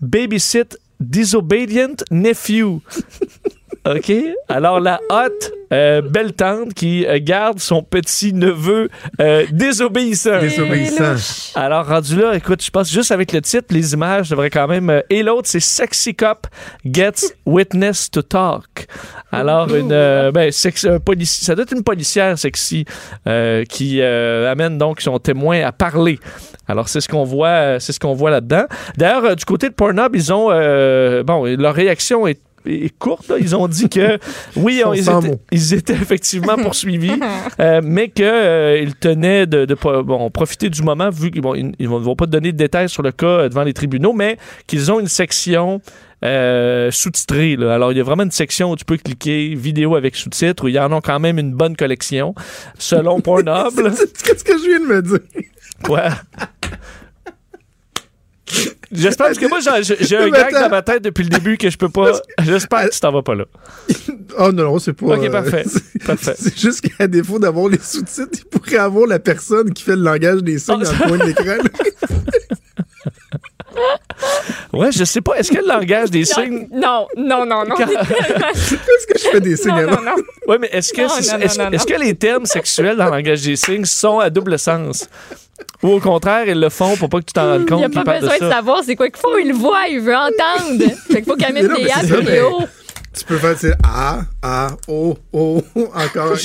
[0.00, 2.80] Babysit, Disobedient Nephew.
[3.86, 4.12] OK?
[4.48, 5.28] Alors, la hot
[5.72, 8.88] euh, belle tante qui euh, garde son petit neveu
[9.20, 10.40] euh, désobéissant.
[10.40, 11.14] Désobéissant.
[11.54, 14.90] Alors, rendu là, écoute, je pense juste avec le titre, les images devraient quand même.
[14.90, 16.46] euh, et l'autre, c'est Sexy Cop
[16.84, 18.86] Gets Witness to Talk.
[19.32, 19.90] Alors, une.
[19.92, 22.84] euh, ben, sex- un polici- ça doit être une policière sexy
[23.26, 26.18] euh, qui euh, amène donc son témoin à parler.
[26.68, 28.64] Alors, c'est ce qu'on voit, c'est ce qu'on voit là-dedans.
[28.96, 30.48] D'ailleurs, euh, du côté de Pornhub, ils ont.
[30.50, 33.28] euh, bon, leur réaction est est courte.
[33.28, 33.36] là.
[33.38, 34.18] Ils ont dit que
[34.56, 35.40] oui, on- ils, étaient, mots.
[35.52, 37.12] ils étaient effectivement poursuivis,
[37.60, 39.66] euh, mais qu'ils tenaient de,
[40.02, 42.88] bon, profiter du moment, vu qu'ils bon, ils ne vont, vont pas donner de détails
[42.88, 44.36] sur le cas euh, devant les tribunaux, mais
[44.66, 45.80] qu'ils ont une section
[46.24, 47.56] euh, sous-titrée.
[47.56, 47.74] là.
[47.74, 50.68] Alors, il y a vraiment une section où tu peux cliquer vidéo avec sous-titres, où
[50.68, 52.34] il y en a quand même une bonne collection,
[52.78, 53.74] selon Pornhub.
[54.24, 55.18] Qu'est-ce que je viens de me dire?
[55.84, 56.08] Quoi?
[58.92, 61.68] J'espère parce que moi j'ai j'ai un gag dans ma tête depuis le début que
[61.70, 62.12] je peux pas.
[62.44, 63.44] J'espère que tu t'en vas pas là.
[64.38, 65.06] Oh non, non, c'est pas.
[65.16, 65.64] Ok, parfait.
[65.66, 66.34] c'est- Parfait.
[66.38, 70.02] C'est juste qu'à défaut d'avoir les sous-titres, il pourrait avoir la personne qui fait le
[70.02, 71.56] langage des signes dans le coin de l'écran.
[74.72, 75.34] Ouais, je sais pas.
[75.38, 76.68] Est-ce que le langage des signes.
[76.72, 77.76] Non, non, non, non.
[77.76, 80.02] Quand- Est-ce que je fais des signes non, avant?
[80.02, 80.22] non, non.
[80.48, 82.96] Ouais, mais est-ce que, Non, c'est- non, non, est-ce, non, est-ce que les termes sexuels
[82.96, 85.08] dans le langage des signes sont à double sens?
[85.82, 87.84] Ou au contraire, ils le font pour pas que tu t'en rendes Il compte n'y
[87.84, 89.38] a pas de besoin de, savoir c'est quoi qu'il faut.
[89.38, 90.84] Il le voit, il veut entendre.
[91.08, 92.56] Fait qu'il faut qu'elle mette des apps ça, vidéo.
[92.60, 92.66] mais-
[93.16, 95.62] Tu peux faire, c'est A, A, O, O,
[95.94, 96.36] encore.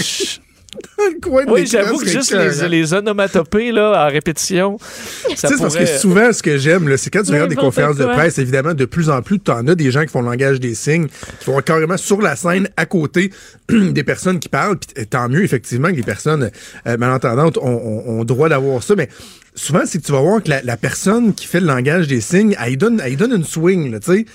[1.47, 4.87] Oui, j'avoue que juste les, les onomatopées là, en répétition, ça
[5.27, 5.85] Tu sais, c'est parce pourrait...
[5.85, 8.73] que souvent, ce que j'aime, là, c'est quand tu regardes des conférences de presse, évidemment,
[8.73, 11.07] de plus en plus, tu en as des gens qui font le langage des signes,
[11.39, 13.31] qui vont carrément sur la scène, à côté
[13.69, 14.77] des personnes qui parlent.
[14.77, 16.51] Puis tant mieux, effectivement, que les personnes
[16.87, 18.95] euh, malentendantes ont, ont- ont droit d'avoir ça.
[18.95, 19.09] Mais
[19.55, 22.21] souvent, c'est que tu vas voir que la, la personne qui fait le langage des
[22.21, 24.25] signes, elle y donne, elle y donne une swing, là, tu sais.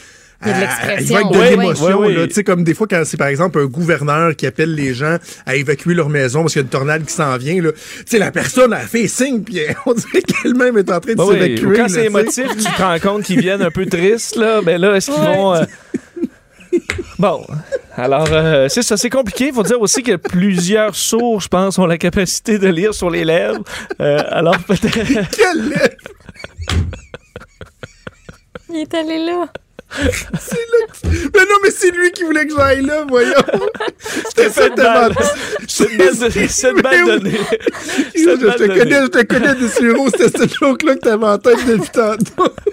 [0.42, 1.06] Il y a de à- l'expression.
[1.06, 1.86] il va être de Oui, l'émotion.
[1.86, 2.20] oui, oui, là.
[2.22, 2.28] oui.
[2.28, 5.16] Tu sais, comme des fois, quand c'est par exemple un gouverneur qui appelle les gens
[5.46, 7.72] à évacuer leur maison parce qu'il y a une tornade qui s'en vient, là.
[7.72, 11.16] Tu sais, la personne a fait signe, puis on dirait qu'elle-même est en train de
[11.16, 11.76] Ben oui, s'évacuer.
[11.78, 14.60] quand c'est émotif, tu te rends compte qu'ils viennent un peu tristes, là.
[14.62, 15.54] Ben là, est-ce qu'ils vont.
[15.54, 15.64] euh,
[17.18, 17.46] Bon,
[17.96, 19.46] alors, euh, c'est ça, c'est compliqué.
[19.46, 23.08] Il faut dire aussi que plusieurs sourds, je pense, ont la capacité de lire sur
[23.08, 23.62] les lèvres.
[24.02, 24.92] Euh, alors, peut-être.
[25.34, 25.96] Quelle lettre!
[28.68, 29.46] Il est allé là.
[29.98, 33.32] Mais non, mais c'est lui qui voulait que j'aille là, voyons.
[34.28, 35.14] C'était une balle.
[35.68, 37.38] C'est une balle c'est une balle donnée.
[38.14, 41.38] Je, C'est te connais, je te connais de Siro, c'était cette joke-là que t'avais en
[41.38, 42.52] tête depuis tantôt.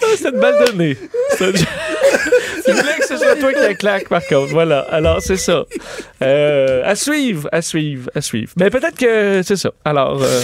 [0.00, 0.96] Ah, c'est une balle donnée.
[1.36, 1.52] C'est
[2.72, 4.52] voulait que ce soit toi qui la claque, par contre.
[4.52, 4.80] Voilà.
[4.90, 5.64] Alors, c'est ça.
[6.22, 8.52] Euh, à suivre, à suivre, à suivre.
[8.56, 9.72] Mais peut-être que c'est ça.
[9.84, 10.40] Alors, euh,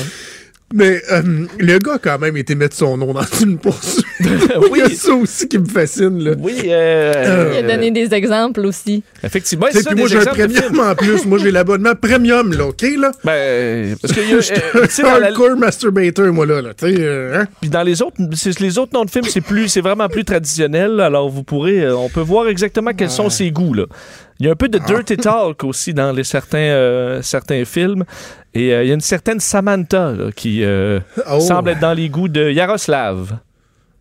[0.76, 4.05] Mais euh, le gars, a quand même, été mettre son nom dans une poursuite.
[4.70, 4.80] Oui.
[4.86, 6.32] Il y a ça aussi qui me fascine, là.
[6.38, 6.62] oui.
[6.66, 9.02] euh, Il a donné des exemples aussi.
[9.22, 9.66] Effectivement.
[9.72, 11.24] C'est ça, puis moi, j'ai un premium en plus.
[11.26, 13.10] Moi, j'ai l'abonnement premium, là, OK, là?
[13.24, 16.60] Ben, parce que y a, Je suis euh, un la- masturbator, moi, là.
[16.62, 16.74] là.
[16.74, 17.46] Tu sais, euh, hein?
[17.60, 18.16] Puis dans les autres,
[18.60, 21.01] les autres noms de films, c'est plus, c'est vraiment plus traditionnel.
[21.01, 23.84] Alors vous pourrez, euh, on peut voir exactement quels sont ses goûts là.
[24.40, 28.05] Il y a un peu de dirty talk aussi dans les certains euh, certains films.
[28.52, 31.01] Et euh, il y a une certaine Samantha là, qui euh,
[31.31, 31.40] Oh.
[31.40, 33.39] semble être dans les goûts de Yaroslav.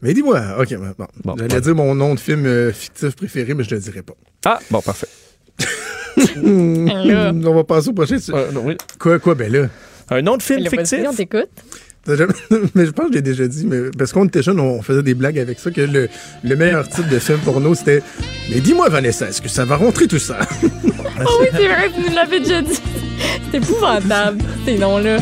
[0.01, 1.05] Mais dis-moi, OK, bon.
[1.23, 1.35] bon.
[1.38, 1.60] J'allais bon.
[1.61, 4.14] dire mon nom de film euh, fictif préféré, mais je le dirai pas.
[4.45, 5.07] Ah bon parfait.
[6.45, 8.18] On va passer au prochain.
[8.30, 8.77] Euh, non, oui.
[8.99, 9.68] Quoi, quoi, ben là?
[10.10, 10.99] Un nom de film fictif?
[11.07, 11.49] on t'écoute.
[12.05, 12.34] T'as jamais-
[12.75, 15.03] mais je pense que je l'ai déjà dit, mais parce qu'on était jeunes, on faisait
[15.03, 16.09] des blagues avec ça, que le,
[16.43, 18.01] le meilleur titre de film porno, c'était
[18.49, 20.38] Mais dis-moi, Vanessa, est-ce que ça va rentrer tout ça?
[20.63, 20.67] Oh
[21.41, 22.80] oui, c'est vrai, tu nous l'avais déjà dit.
[23.51, 25.17] C'est épouvantable, ces noms-là.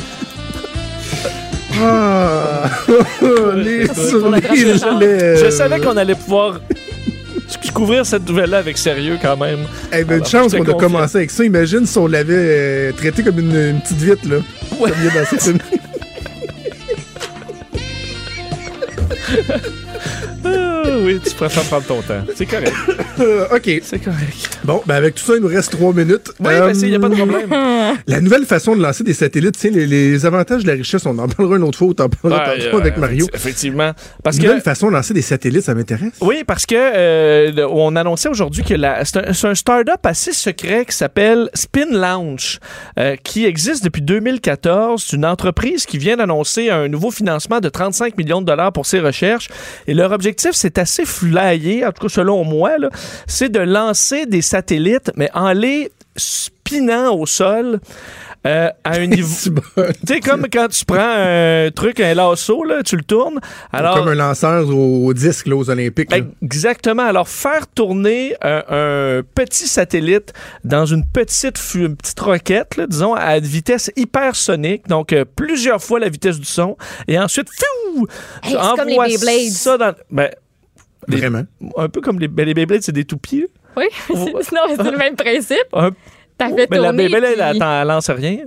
[1.84, 2.70] Ah!
[3.58, 4.32] les pour.
[5.40, 6.60] Je savais qu'on allait pouvoir
[7.74, 9.60] couvrir cette nouvelle-là avec sérieux quand même.
[9.94, 11.44] Eh ben, une chance qu'on a commencé avec ça.
[11.44, 14.38] Imagine si on l'avait euh, traité comme une, une petite vitre, là.
[14.80, 14.92] Ouais.
[19.22, 19.81] 呵呵。
[21.04, 22.22] Oui, tu préfères prendre ton temps.
[22.36, 22.74] C'est correct.
[23.20, 23.70] Euh, OK.
[23.84, 24.50] C'est correct.
[24.64, 26.32] Bon, ben avec tout ça, il nous reste trois minutes.
[26.40, 27.50] Oui, Euh, ben, il n'y a pas de problème.
[28.08, 31.06] La nouvelle façon de lancer des satellites, tu sais, les, les avantages de la richesse,
[31.06, 33.28] on en parlera une autre fois, on t'en parlera Ouais, tantôt euh, avec Mario.
[33.34, 33.92] Effectivement.
[34.24, 34.64] Parce nouvelle que.
[34.64, 36.14] façon de lancer des satellites, ça m'intéresse.
[36.22, 40.96] Oui, parce que euh, on annonçait aujourd'hui que c'est un, un start-up assez secret qui
[40.96, 42.60] s'appelle Spin Launch,
[43.00, 45.04] euh, qui existe depuis 2014.
[45.08, 48.86] C'est une entreprise qui vient d'annoncer un nouveau financement de 35 millions de dollars pour
[48.86, 49.50] ses recherches.
[49.88, 52.72] Et leur objectif, c'est assez flyé, en tout cas selon moi,
[53.28, 57.80] c'est de lancer des satellites, mais en les spinant au sol.
[58.48, 59.62] euh, à un niveau.
[59.78, 63.40] Tu sais, comme quand tu prends un truc, un lasso, là, tu le tournes.
[63.72, 66.10] Alors, Comme un lanceur au, au disque là, aux Olympiques.
[66.10, 66.18] là.
[66.42, 67.04] Exactement.
[67.04, 70.34] Alors, faire tourner un, un petit satellite
[70.64, 75.82] dans une petite, une petite roquette, là, disons, à une vitesse hypersonique, donc euh, plusieurs
[75.82, 76.78] fois la vitesse du son,
[77.08, 78.08] et ensuite, fiou,
[78.44, 79.52] Hey, c'est comme les envoie Beyblades.
[79.52, 79.94] ça dans...
[80.10, 80.30] Ben,
[81.08, 81.44] les- Vraiment.
[81.78, 83.46] un peu comme les, ben, les Beyblades, c'est des toupies.
[83.78, 85.58] Oui, c'est- non, mais c'est le même principe.
[85.74, 85.92] Un,
[86.38, 88.38] T'as fait mais la tourner, Beyblade, puis- elle, elle lance rien?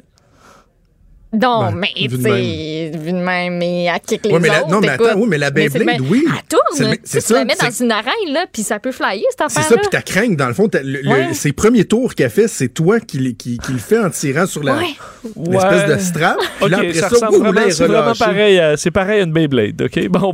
[1.32, 4.47] Non, Ben, mais tu de sais, vu de même, mais à kick les Ouais, mais
[4.51, 6.24] la- non, mais attends, oui, mais la c'est Beyblade, même- oui.
[6.28, 6.62] Elle tourne,
[7.02, 9.39] C'est tu c'est la mets dans c'est- une oreille, là, puis ça peut flyer, cette
[9.51, 9.68] C'est affaire-là.
[9.68, 13.01] ça, puis ta crainte, dans le fond, le- ses premiers tours qu'elle fait, c'est toi
[13.01, 14.85] qui, qui, qui le fait en tirant sur la, Ouais.
[15.51, 15.94] l'espèce Ouais.
[15.97, 16.39] de strap.
[16.39, 19.32] Puis OK, là, après ça, ça, elle c'est vraiment pareil, à- c'est pareil à une
[19.32, 20.06] Beyblade, OK?
[20.09, 20.32] Bon,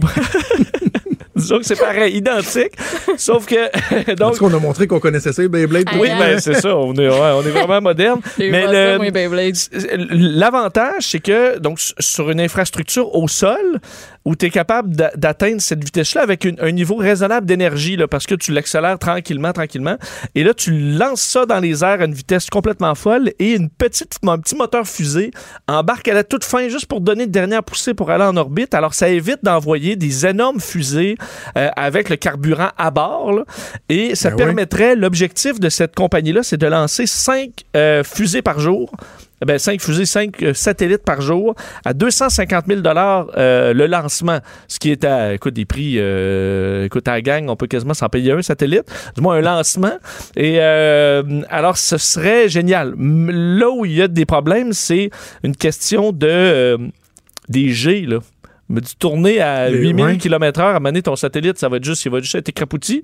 [1.40, 2.72] disons que c'est pareil, identique,
[3.16, 4.10] sauf que...
[4.10, 5.88] En donc, tout cas, on a montré qu'on connaissait ça, Beyblade.
[5.88, 8.20] Aïe, oui, ben, c'est ça, on est, ouais, on est vraiment moderne.
[8.38, 8.66] Mais.
[10.12, 13.80] L'avantage, c'est que donc sur une infrastructure au sol,
[14.24, 18.26] où tu es capable d'a- d'atteindre cette vitesse-là avec une- un niveau raisonnable d'énergie, parce
[18.26, 19.96] que tu l'accélères tranquillement, tranquillement,
[20.34, 23.70] et là, tu lances ça dans les airs à une vitesse complètement folle, et une
[23.70, 25.30] petite, un petit moteur fusée
[25.68, 28.74] embarque à la toute fin juste pour donner une dernière poussée pour aller en orbite.
[28.74, 31.16] Alors, ça évite d'envoyer des énormes fusées
[31.56, 33.44] euh, avec le carburant à bord, là,
[33.88, 38.60] et ça Ben permettrait, l'objectif de cette compagnie-là, c'est de lancer cinq euh, fusées par
[38.60, 38.90] jour.
[39.42, 41.54] Eh Ben, 5 fusées, 5 satellites par jour
[41.84, 44.38] à 250 000 euh, le lancement,
[44.68, 47.94] ce qui est à écoute, des prix, euh, écoute, à la gang, on peut quasiment
[47.94, 48.84] s'en payer un satellite,
[49.16, 49.92] du moins un lancement.
[50.36, 52.94] Et euh, alors, ce serait génial.
[52.98, 55.10] Là où il y a des problèmes, c'est
[55.42, 56.78] une question de euh,
[57.48, 58.18] des G, là.
[58.68, 60.16] Me dit tourner à Les- 8000 ouais.
[60.16, 63.02] km/h, à mener ton satellite, ça va être juste, il va juste être écrapouti.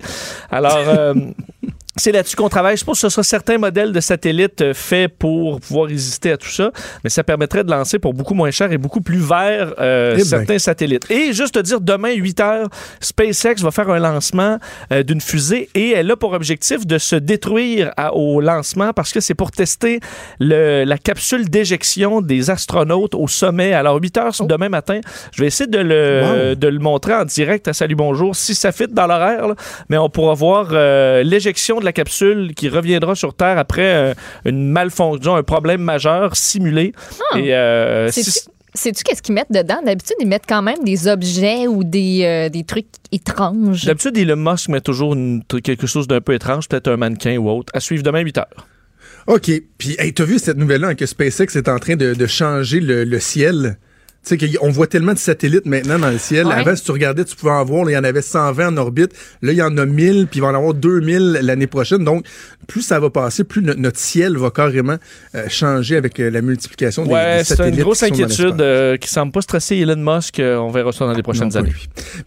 [0.49, 1.13] Alors, euh,
[1.97, 2.77] c'est là-dessus qu'on travaille.
[2.77, 6.37] Je pense que ce sera certains modèles de satellites euh, faits pour pouvoir résister à
[6.37, 6.71] tout ça,
[7.03, 10.17] mais ça permettrait de lancer pour beaucoup moins cher et beaucoup plus vert euh, Eh
[10.19, 10.25] ben.
[10.25, 11.09] certains satellites.
[11.09, 12.67] Et juste te dire, demain, 8 heures,
[13.01, 14.57] SpaceX va faire un lancement
[14.91, 19.11] euh, d'une fusée et elle a pour objectif de se détruire à- au lancement parce
[19.11, 19.99] que c'est pour tester
[20.39, 23.73] le- la capsule d'éjection des astronautes au sommet.
[23.73, 24.99] Alors, 8 heures demain matin,
[25.33, 26.55] je vais essayer de le, Wow.
[26.55, 29.47] de le montrer en direct à Salut Bonjour si ça fit dans l'horaire,
[29.89, 34.13] mais on pourra voir euh, l'éjection de la capsule qui reviendra sur Terre après euh,
[34.45, 36.93] une malfonction, un problème majeur simulé.
[37.33, 37.39] Ah.
[37.39, 38.39] Et euh, Sais-tu si-
[38.75, 39.79] sais-tu qu'est-ce qu'ils mettent dedans?
[39.83, 43.85] D'habitude, ils mettent quand même des objets ou des, euh, des trucs étranges.
[43.85, 47.49] D'habitude, Elon Musk met toujours une- quelque chose d'un peu étrange, peut-être un mannequin ou
[47.49, 47.71] autre.
[47.73, 48.67] À suivre demain 8 heures.
[49.27, 49.51] OK.
[49.77, 52.79] Puis, hey, t'as vu cette nouvelle-là hein, que SpaceX est en train de, de changer
[52.79, 53.77] le, le ciel?
[54.27, 56.47] Tu sais, qu'on voit tellement de satellites maintenant dans le ciel.
[56.47, 56.53] Ouais.
[56.53, 58.77] Avant, si tu regardais, tu pouvais en voir, là, il y en avait 120 en
[58.77, 59.11] orbite.
[59.41, 62.03] Là, il y en a 1000, puis il va en avoir 2000 l'année prochaine.
[62.03, 62.25] Donc,
[62.67, 64.97] plus ça va passer, plus no- notre ciel va carrément
[65.35, 67.75] euh, changer avec euh, la multiplication des, Ouais, des c'est satellites.
[67.77, 70.39] une grosse inquiétude euh, qui semble pas stresser Elon Musk.
[70.41, 71.73] Euh, on verra ça dans les prochaines Non, années.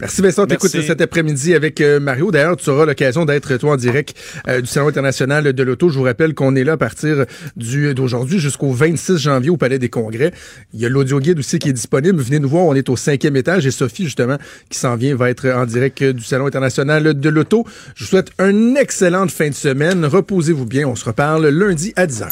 [0.01, 2.31] Merci Vincent, t'écoutes cet après-midi avec Mario.
[2.31, 4.15] D'ailleurs, tu auras l'occasion d'être toi en direct
[4.49, 5.91] du Salon international de l'auto.
[5.91, 9.91] Je vous rappelle qu'on est là à partir d'aujourd'hui jusqu'au 26 janvier au Palais des
[9.91, 10.33] Congrès.
[10.73, 11.90] Il y a l'audio guide aussi qui est disponible.
[11.93, 14.37] Venez nous voir, on est au cinquième étage et Sophie justement
[14.69, 17.65] qui s'en vient va être en direct euh, du Salon international de l'auto.
[17.95, 20.05] Je vous souhaite une excellente fin de semaine.
[20.05, 20.87] Reposez-vous bien.
[20.87, 22.29] On se reparle lundi à 10h.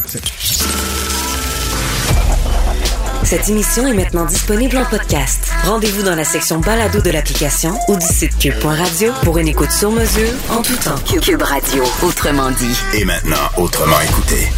[3.24, 5.52] Cette émission est maintenant disponible en podcast.
[5.64, 9.90] Rendez-vous dans la section balado de l'application ou du site cube.radio pour une écoute sur
[9.90, 10.96] mesure en tout temps.
[11.20, 12.76] Cube Radio, autrement dit.
[12.94, 14.48] Et maintenant, autrement écouté.